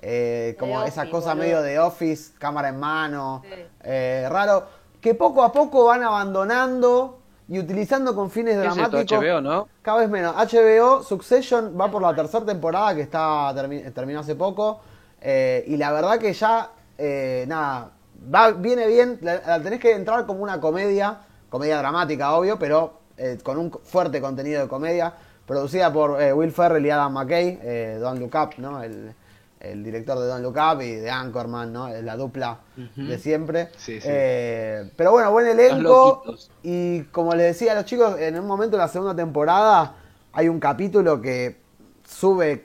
[0.00, 1.44] eh, como De esa Office, cosa boludo.
[1.44, 3.60] medio de Office, cámara en mano, Sí.
[3.82, 4.64] eh, raro,
[5.02, 9.18] que poco a poco van abandonando y utilizando con fines ¿Qué es esto, dramáticos.
[9.18, 9.68] HBO, no?
[9.82, 10.34] Cada vez menos.
[10.34, 14.80] HBO, Succession va por la tercera temporada que está termi- terminó hace poco.
[15.26, 17.90] eh, y la verdad que ya, eh, nada,
[18.34, 19.18] va, viene bien.
[19.22, 21.18] La, la tenés que entrar como una comedia,
[21.54, 25.14] comedia dramática, obvio, pero eh, con un fuerte contenido de comedia.
[25.46, 28.82] Producida por eh, Will Ferrell y Adam McKay, eh, Don't Look Up, ¿no?
[28.82, 29.14] El,
[29.60, 31.88] el director de Don't Look Up y de Anchorman, ¿no?
[31.88, 32.58] La dupla
[32.96, 33.68] de siempre.
[33.76, 34.08] Sí, sí.
[34.08, 36.24] Pero bueno, buen elenco.
[36.64, 39.94] Y como les decía a los chicos, en un momento de la segunda temporada
[40.32, 41.60] hay un capítulo que
[42.04, 42.64] sube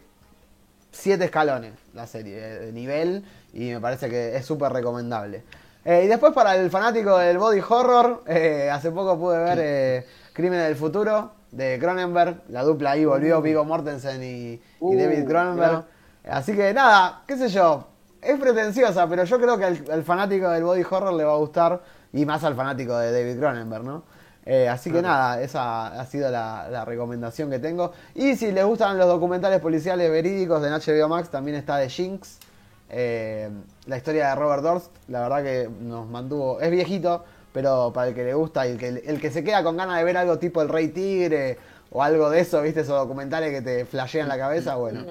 [0.91, 5.44] siete escalones la serie de nivel y me parece que es súper recomendable.
[5.90, 10.06] Eh, y después para el fanático del body horror, eh, hace poco pude ver eh,
[10.34, 15.26] Crimen del Futuro de Cronenberg, la dupla ahí volvió Vigo Mortensen y, y Uh, David
[15.26, 15.86] Cronenberg.
[16.30, 17.88] Así que nada, qué sé yo,
[18.22, 21.38] es pretenciosa, pero yo creo que al, al fanático del body horror le va a
[21.38, 21.82] gustar
[22.14, 24.03] y más al fanático de David Cronenberg, ¿no?
[24.70, 27.94] Así que nada, esa ha sido la, la recomendación que tengo.
[28.14, 32.38] Y si les gustan los documentales policiales verídicos de HBO Max, también está de Jinx.
[32.90, 33.49] Eh,
[33.86, 38.16] la historia de Robert Dorst, la verdad que nos mantuvo, es viejito, pero para el
[38.16, 40.40] que le gusta y el que, el que se queda con ganas de ver algo
[40.40, 41.57] tipo El Rey Tigre
[41.91, 45.06] o algo de eso, viste, esos documentales que te flashean la cabeza, bueno.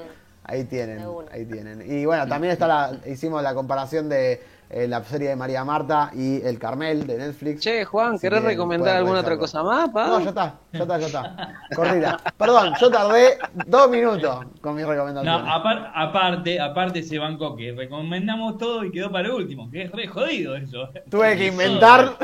[0.49, 1.01] Ahí tienen,
[1.31, 1.83] ahí tienen.
[1.87, 6.11] Y bueno, también está la, hicimos la comparación de eh, la serie de María Marta
[6.15, 7.61] y El Carmel de Netflix.
[7.63, 10.09] Che, Juan, Si ¿querés recomendar alguna otra cosa más, pa?
[10.09, 11.55] No, ya está, ya está, ya está.
[11.75, 12.19] Corrida.
[12.37, 15.47] Perdón, yo tardé dos minutos con mi No, recomendación.
[15.49, 20.07] apar- aparte, aparte se bancó que recomendamos todo y quedó para último, que es re
[20.07, 20.89] jodido eso.
[21.11, 22.17] Tuve que inventar.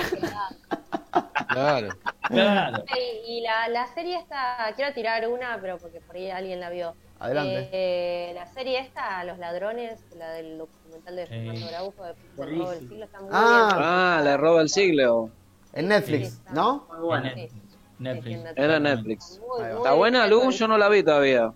[1.49, 1.89] Claro.
[2.29, 2.85] Claro.
[3.27, 6.71] Y, y la, la serie esta, quiero tirar una, pero porque por ahí alguien la
[6.71, 6.95] vio.
[7.25, 7.69] Adelante.
[7.73, 11.27] Eh, la serie esta, Los Ladrones, la del documental de.
[11.27, 12.15] Fernando Araujo, de.
[12.37, 13.69] Robo del Siglo, está muy Ah.
[13.73, 13.83] bien.
[13.83, 15.31] Ah, la roba el siglo.
[15.73, 16.87] En Netflix, ¿no?
[17.01, 17.51] Muy Sí.
[17.99, 18.35] Netflix.
[18.35, 19.41] Sí, Era Netflix.
[19.41, 20.51] Muy, muy ¿Está buena, Lu?
[20.51, 21.53] Yo no la vi todavía.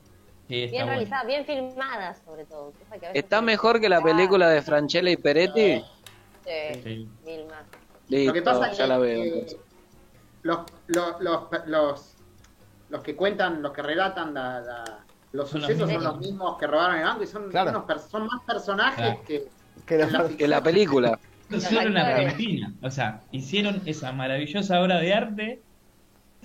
[0.48, 2.72] Bien realizada, bien filmada sobre todo.
[2.72, 5.84] cosa que a veces ¿Está mejor que la película de Franchella y Peretti?
[6.44, 7.08] Sí, Sí.
[7.26, 7.64] mil más.
[8.08, 9.22] Listo, Lo que pasa ya que la veo.
[9.22, 9.46] eh,
[10.42, 12.14] los, los, los, los,
[12.88, 16.58] los que cuentan, los que relatan la- la- los Son los sucesos son los mismos
[16.58, 17.70] que robaron el banco y son, Claro.
[17.70, 19.22] unos per- son más personajes Claro.
[19.26, 19.44] que,
[19.86, 21.18] Que la lo- Que la película.
[21.48, 22.26] Solo en Los actores.
[22.26, 22.72] Argentina.
[22.82, 25.62] O sea, hicieron esa maravillosa obra de arte,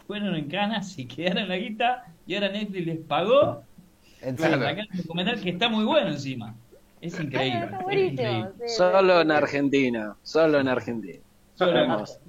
[0.08, 3.64] fueron en canas y quedaron la guita, y ahora Netflix les pagó
[4.22, 6.56] para sacar un documental que está muy bueno encima.
[7.02, 7.60] Es increíble.
[7.60, 8.12] Ah, está es buenísimo.
[8.22, 8.52] increíble.
[8.68, 10.16] sí, Solo en Argentina.
[10.24, 11.20] Solo en Argentina.
[11.56, 12.20] Solo Hermoso.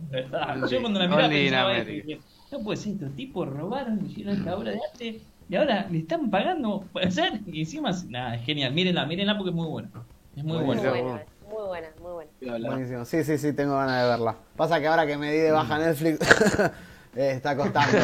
[0.70, 1.72] Yo cuando la miraba pensaba
[2.52, 6.30] no puede ser, estos tipos robaron, hicieron esta obra de arte y ahora le están
[6.30, 9.88] pagando por hacer y encima, nada, es genial, mírenla, mírenla porque es muy buena.
[10.36, 11.22] Es muy Muy buena.
[11.50, 12.68] Muy buena, muy buena.
[12.68, 13.04] Buenísimo.
[13.04, 14.34] Sí, sí, sí, tengo ganas de verla.
[14.56, 16.18] Pasa que ahora que me di de baja Netflix,
[17.14, 17.96] eh, está costando.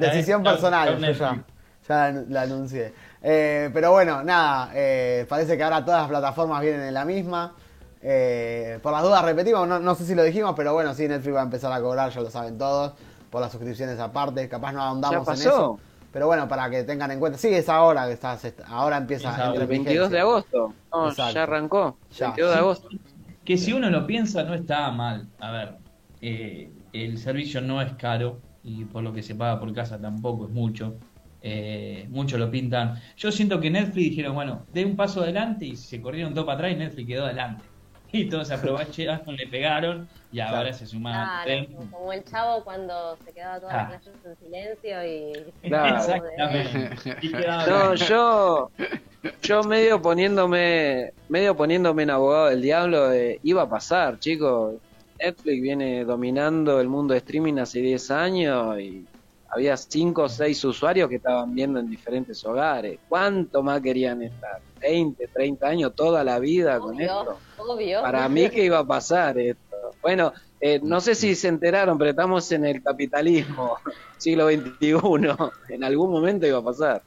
[0.00, 1.44] Decisión personal, yo ya,
[1.88, 2.92] ya la, la anuncié.
[3.22, 7.54] Eh, pero bueno, nada, eh, parece que ahora todas las plataformas vienen en la misma.
[8.02, 11.34] Eh, por las dudas repetimos, no, no sé si lo dijimos, pero bueno, sí, Netflix
[11.36, 12.94] va a empezar a cobrar, ya lo saben todos,
[13.30, 15.78] por las suscripciones aparte, capaz no ahondamos ¿Ya en eso.
[16.12, 18.96] Pero bueno, para que tengan en cuenta, sí, es ahora que está, se está- ahora
[18.96, 20.74] empieza El en 22 de agosto.
[20.92, 21.34] No, Exacto.
[21.34, 21.96] ya arrancó.
[22.16, 22.26] Ya.
[22.26, 22.88] 22 de agosto.
[23.44, 25.28] Que si uno lo piensa no está mal.
[25.38, 25.76] A ver,
[26.20, 30.46] eh, el servicio no es caro y por lo que se paga por casa tampoco
[30.46, 30.94] es mucho.
[31.42, 33.00] eh, muchos lo pintan.
[33.16, 36.56] Yo siento que Netflix dijeron, bueno, de un paso adelante y se corrieron todo para
[36.58, 37.64] atrás y Netflix quedó adelante.
[38.12, 41.28] Y todos se aprovecharon, le pegaron y ahora se sumaron.
[41.44, 43.88] Claro, como el chavo cuando se quedaba todas Ah.
[43.92, 45.32] las clases en silencio y...
[45.68, 45.96] Claro.
[45.96, 47.16] Exactamente.
[47.26, 47.28] Y
[47.68, 48.70] No, yo,
[49.42, 54.74] yo medio poniéndome, medio poniéndome en abogado del diablo, eh, iba a pasar, chicos.
[55.22, 59.04] Netflix viene dominando el mundo de streaming hace 10 años y
[59.50, 62.98] había 5 o 6 usuarios que estaban viendo en diferentes hogares.
[63.08, 64.60] ¿Cuánto más querían estar?
[64.80, 67.38] ¿20, 30 años, toda la vida con esto?
[67.58, 68.02] Obvio.
[68.02, 69.76] Para mí que iba a pasar esto.
[70.02, 73.76] Bueno, eh, no sé si se enteraron, pero estamos en el capitalismo,
[74.18, 74.94] siglo XXI.
[75.68, 77.02] En algún momento iba a pasar.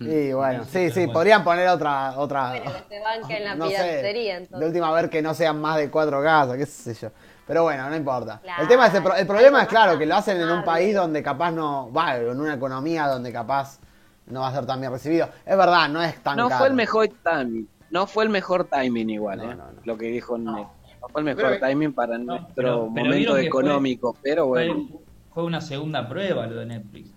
[0.00, 0.66] Y bueno, Mm.
[0.66, 2.18] sí, sí, podrían poner otra.
[2.18, 3.54] otra Bueno, que se banque en la
[4.50, 7.10] no de última ver que no sean más de cuatro casas, qué sé yo.
[7.46, 8.40] Pero bueno, no importa.
[8.42, 10.64] Claro, el tema es el, pro- el problema es claro que lo hacen en un
[10.64, 13.78] país donde capaz no, va, en una economía donde capaz
[14.26, 15.28] no va a ser tan bien recibido.
[15.44, 16.58] Es verdad, no es tan No caro.
[16.60, 17.68] fue el mejor timing.
[17.90, 19.80] No fue el mejor timing igual, No, eh, no, no.
[19.84, 20.52] lo que dijo Ned.
[21.00, 24.88] No fue el mejor timing para No, nuestro pero- pero momento fue- económico, pero bueno.
[25.32, 27.10] fue una segunda prueba lo de Netflix.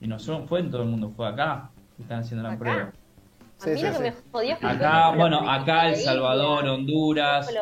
[0.00, 2.58] Y no solo fue en todo el mundo, fue acá que están haciendo la Acá.
[2.58, 2.92] prueba.
[3.58, 6.64] Sí, sí, me Acá, bueno, acá El Salvador.
[6.68, 7.52] Honduras.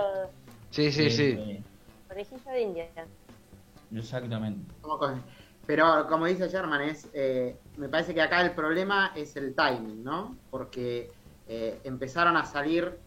[0.71, 1.33] Sí, sí, sí.
[1.35, 2.87] de India.
[3.95, 4.73] Exactamente.
[5.67, 10.05] Pero como dice Sherman, es, eh, me parece que acá el problema es el timing,
[10.05, 10.37] ¿no?
[10.51, 11.11] Porque
[11.49, 12.99] eh, empezaron a salir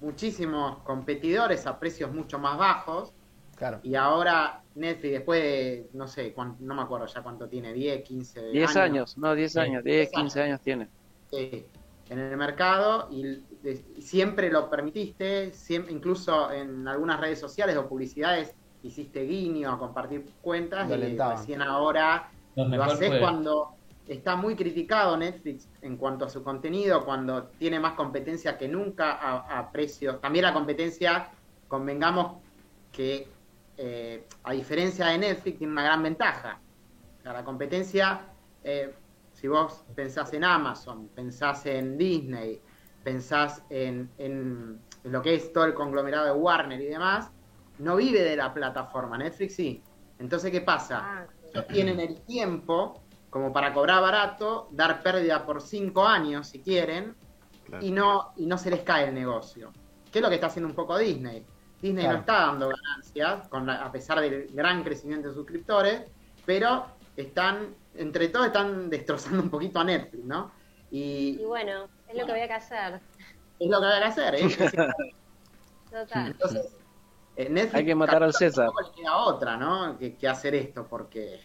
[0.00, 3.12] muchísimos competidores a precios mucho más bajos
[3.56, 3.80] Claro.
[3.84, 8.02] y ahora Netflix después de, no sé, cuán- no me acuerdo ya cuánto tiene, 10,
[8.02, 9.58] 15 10 años, no, 10 Sí.
[9.60, 10.88] años, 10, 15 años tiene.
[11.32, 11.66] eh,
[12.10, 13.22] en el mercado y
[13.62, 18.54] de- siempre lo permitiste, siem- incluso en algunas redes sociales o publicidades
[18.88, 22.30] hiciste guiño a compartir cuentas y recién ahora
[22.76, 27.48] Lo lo haces fue- cuando está muy criticado Netflix en cuanto a su contenido, cuando
[27.58, 30.20] tiene más competencia que nunca a, a precios.
[30.20, 31.30] También la competencia,
[31.66, 32.42] convengamos
[32.90, 33.38] que
[33.76, 36.62] eh, a diferencia de Netflix tiene una gran ventaja.
[37.18, 38.94] O sea, la competencia, eh,
[39.32, 42.62] si vos pensás en Amazon, pensás en Disney,
[43.02, 47.33] pensás en, en- en lo que es todo el conglomerado de Warner y demás,
[47.78, 49.18] no vive de la plataforma.
[49.18, 49.82] Netflix sí.
[50.18, 51.26] Entonces, ¿qué pasa?
[51.54, 57.16] Ah, tienen el tiempo como para cobrar barato, dar pérdida por cinco años si quieren,
[57.64, 57.84] Claro.
[57.84, 59.72] y no, y no se les cae el negocio.
[60.12, 61.44] ¿Qué es lo que está haciendo un poco Disney?
[61.80, 62.12] Disney Claro.
[62.18, 66.02] no está dando ganancias, con la- a pesar del gran crecimiento de suscriptores,
[66.46, 66.86] pero
[67.16, 70.52] están, entre todos están destrozando un poquito a Netflix, ¿no?
[70.90, 73.00] Y Y bueno, es lo que había que hacer.
[73.58, 74.40] es lo que hay que hacer, ¿eh?
[75.90, 76.26] Total.
[76.28, 76.76] Entonces,
[77.36, 78.66] Netflix Hay que matar al César.
[78.66, 79.98] tampoco le queda otra, ¿no?
[79.98, 81.40] Que, que hacer esto, porque...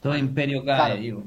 [0.00, 0.94] Todo imperio cae, Claro.
[0.96, 1.22] digo.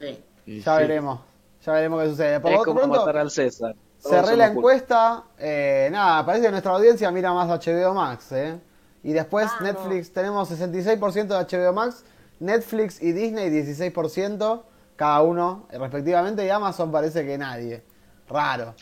[0.00, 0.22] sí.
[0.46, 0.82] Y Ya sí.
[0.82, 1.20] veremos.
[1.64, 2.40] Ya veremos qué sucede.
[2.40, 3.74] Por Es como pronto, matar al César.
[4.02, 5.24] Todos cerré la encuesta.
[5.38, 8.30] Eh, nada, parece que nuestra audiencia mira más HBO Max.
[8.32, 8.60] ¿eh?
[9.02, 9.50] Y después.
[9.62, 12.04] Netflix, tenemos 66% de HBO Max,
[12.40, 14.62] Netflix y Disney 16%,
[14.96, 17.82] cada uno eh, respectivamente, y Amazon parece que nadie.
[18.28, 18.74] Raro.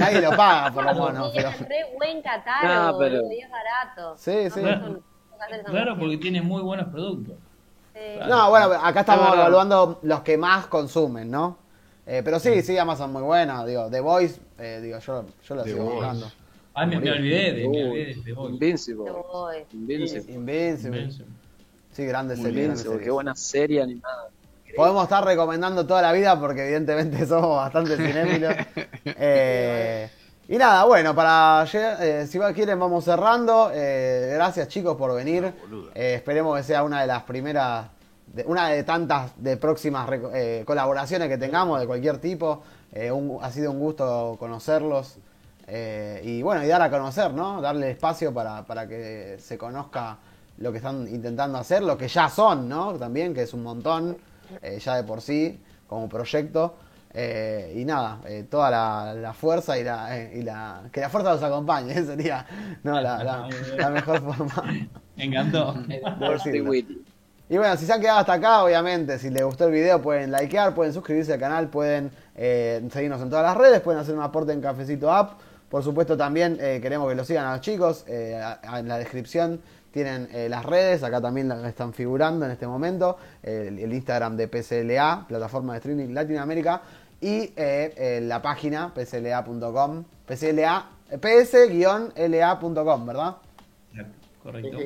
[0.00, 1.32] nadie lo paga, por lo menos.
[1.32, 4.14] Y pero- es re buen catálogo, No, pero- boludo, y es barato.
[4.16, 4.60] Sí, sí.
[4.60, 5.02] Son-
[5.66, 7.34] Claro, porque tiene muy buenos productos.
[7.92, 8.00] Sí.
[8.28, 9.34] No, bueno, acá estamos no.
[9.34, 11.58] evaluando los que más consumen, ¿no?
[12.06, 13.66] Eh, pero sí, sí, Amazon muy bueno.
[13.66, 15.96] Digo, The Voice, eh, digo, yo, yo lo The sigo Voice.
[15.96, 16.30] buscando.
[16.74, 18.52] Ay, me, me olvidé de, me Uy, olvidé de The Voice.
[18.54, 19.04] Invincible.
[19.04, 19.56] Te voy.
[19.72, 20.32] Invincible.
[20.32, 20.98] Invincible.
[21.00, 21.32] Invincible.
[21.90, 22.76] Sí, Invincible.
[22.76, 23.02] series.
[23.02, 24.28] Qué buena serie animada.
[24.76, 28.54] Podemos estar recomendando toda la vida porque evidentemente somos bastante cinéfilos.
[29.04, 30.08] Eh,
[30.48, 33.70] y nada, bueno, para eh, si quieren vamos cerrando.
[33.74, 35.52] Eh, gracias chicos por venir.
[35.94, 37.86] Eh, esperemos que sea una de las primeras,
[38.26, 40.08] de- una de tantas de próximas
[40.64, 42.62] colaboraciones que tengamos de cualquier tipo.
[43.12, 45.16] Un- ha sido un gusto conocerlos.
[46.22, 47.60] Y bueno, y dar a conocer, ¿no?
[47.60, 50.18] Darle espacio para, para que se conozca
[50.58, 52.92] lo que están intentando hacer, lo que ya son, ¿no?
[52.94, 54.16] También, que es un montón,
[54.60, 56.74] eh, ya de por sí, como proyecto.
[57.14, 60.82] Eh, y nada, eh, toda la, la fuerza y la, eh, y la.
[60.90, 62.46] Que la fuerza los acompañe, sería
[62.82, 64.64] no, la, la- la mejor forma.
[65.16, 65.74] Me encantó.
[67.50, 70.32] Y bueno, si se han quedado hasta acá, obviamente, si les gustó el video, pueden
[70.32, 74.22] likear, pueden suscribirse al canal, pueden eh, seguirnos en todas las redes, pueden hacer un
[74.22, 75.32] aporte en Cafecito App.
[75.68, 78.04] Por supuesto, también eh, queremos que lo sigan a los chicos.
[78.08, 79.60] eh, a- a- en la descripción
[79.92, 83.16] tienen eh, las redes, acá también la- están figurando en este momento.
[83.42, 86.82] el, el Instagram de PCLA, plataforma de streaming Latinoamérica,
[87.20, 93.36] y eh, eh, la página pcla.com, pcla, eh, ps-la.com, ¿verdad?
[94.42, 94.78] Correcto.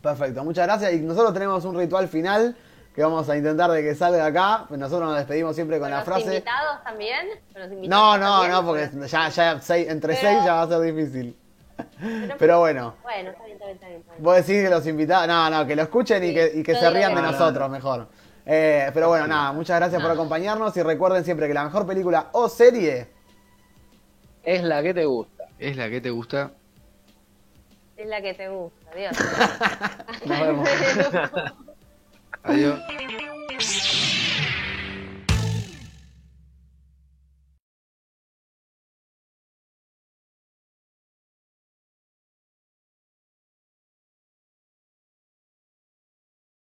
[0.00, 0.92] Perfecto, muchas gracias.
[0.94, 2.56] Y nosotros tenemos un ritual final
[2.94, 4.64] que vamos a intentar de que salga acá.
[4.68, 6.24] Pues Nosotros nos despedimos siempre con ¿Con la los frase.
[6.26, 7.26] invitados también?
[7.52, 8.50] ¿Con los No, no, también?
[8.52, 11.36] no, porque ya, ya seis- entre Pero- seis ya va a ser difícil.
[12.00, 14.00] Pero- Pero bueno, Bueno, está bien, está bien, está bien.
[14.00, 14.22] está bien.
[14.24, 15.28] vos decís que los invitados.
[15.28, 17.30] No, no, que lo escuchen y que, y que se rían de no.
[17.32, 18.08] nosotros mejor.
[18.44, 22.28] Eh, pero bueno, nada, muchas gracias por acompañarnos y recuerden siempre que la mejor película
[22.32, 23.08] o serie
[24.42, 25.44] Es la que te gusta.
[25.58, 26.50] ¿Es la que te gusta?
[27.96, 29.16] Es la que te gusta, Dios.
[30.26, 30.68] Nos vemos.
[32.42, 32.80] Adiós.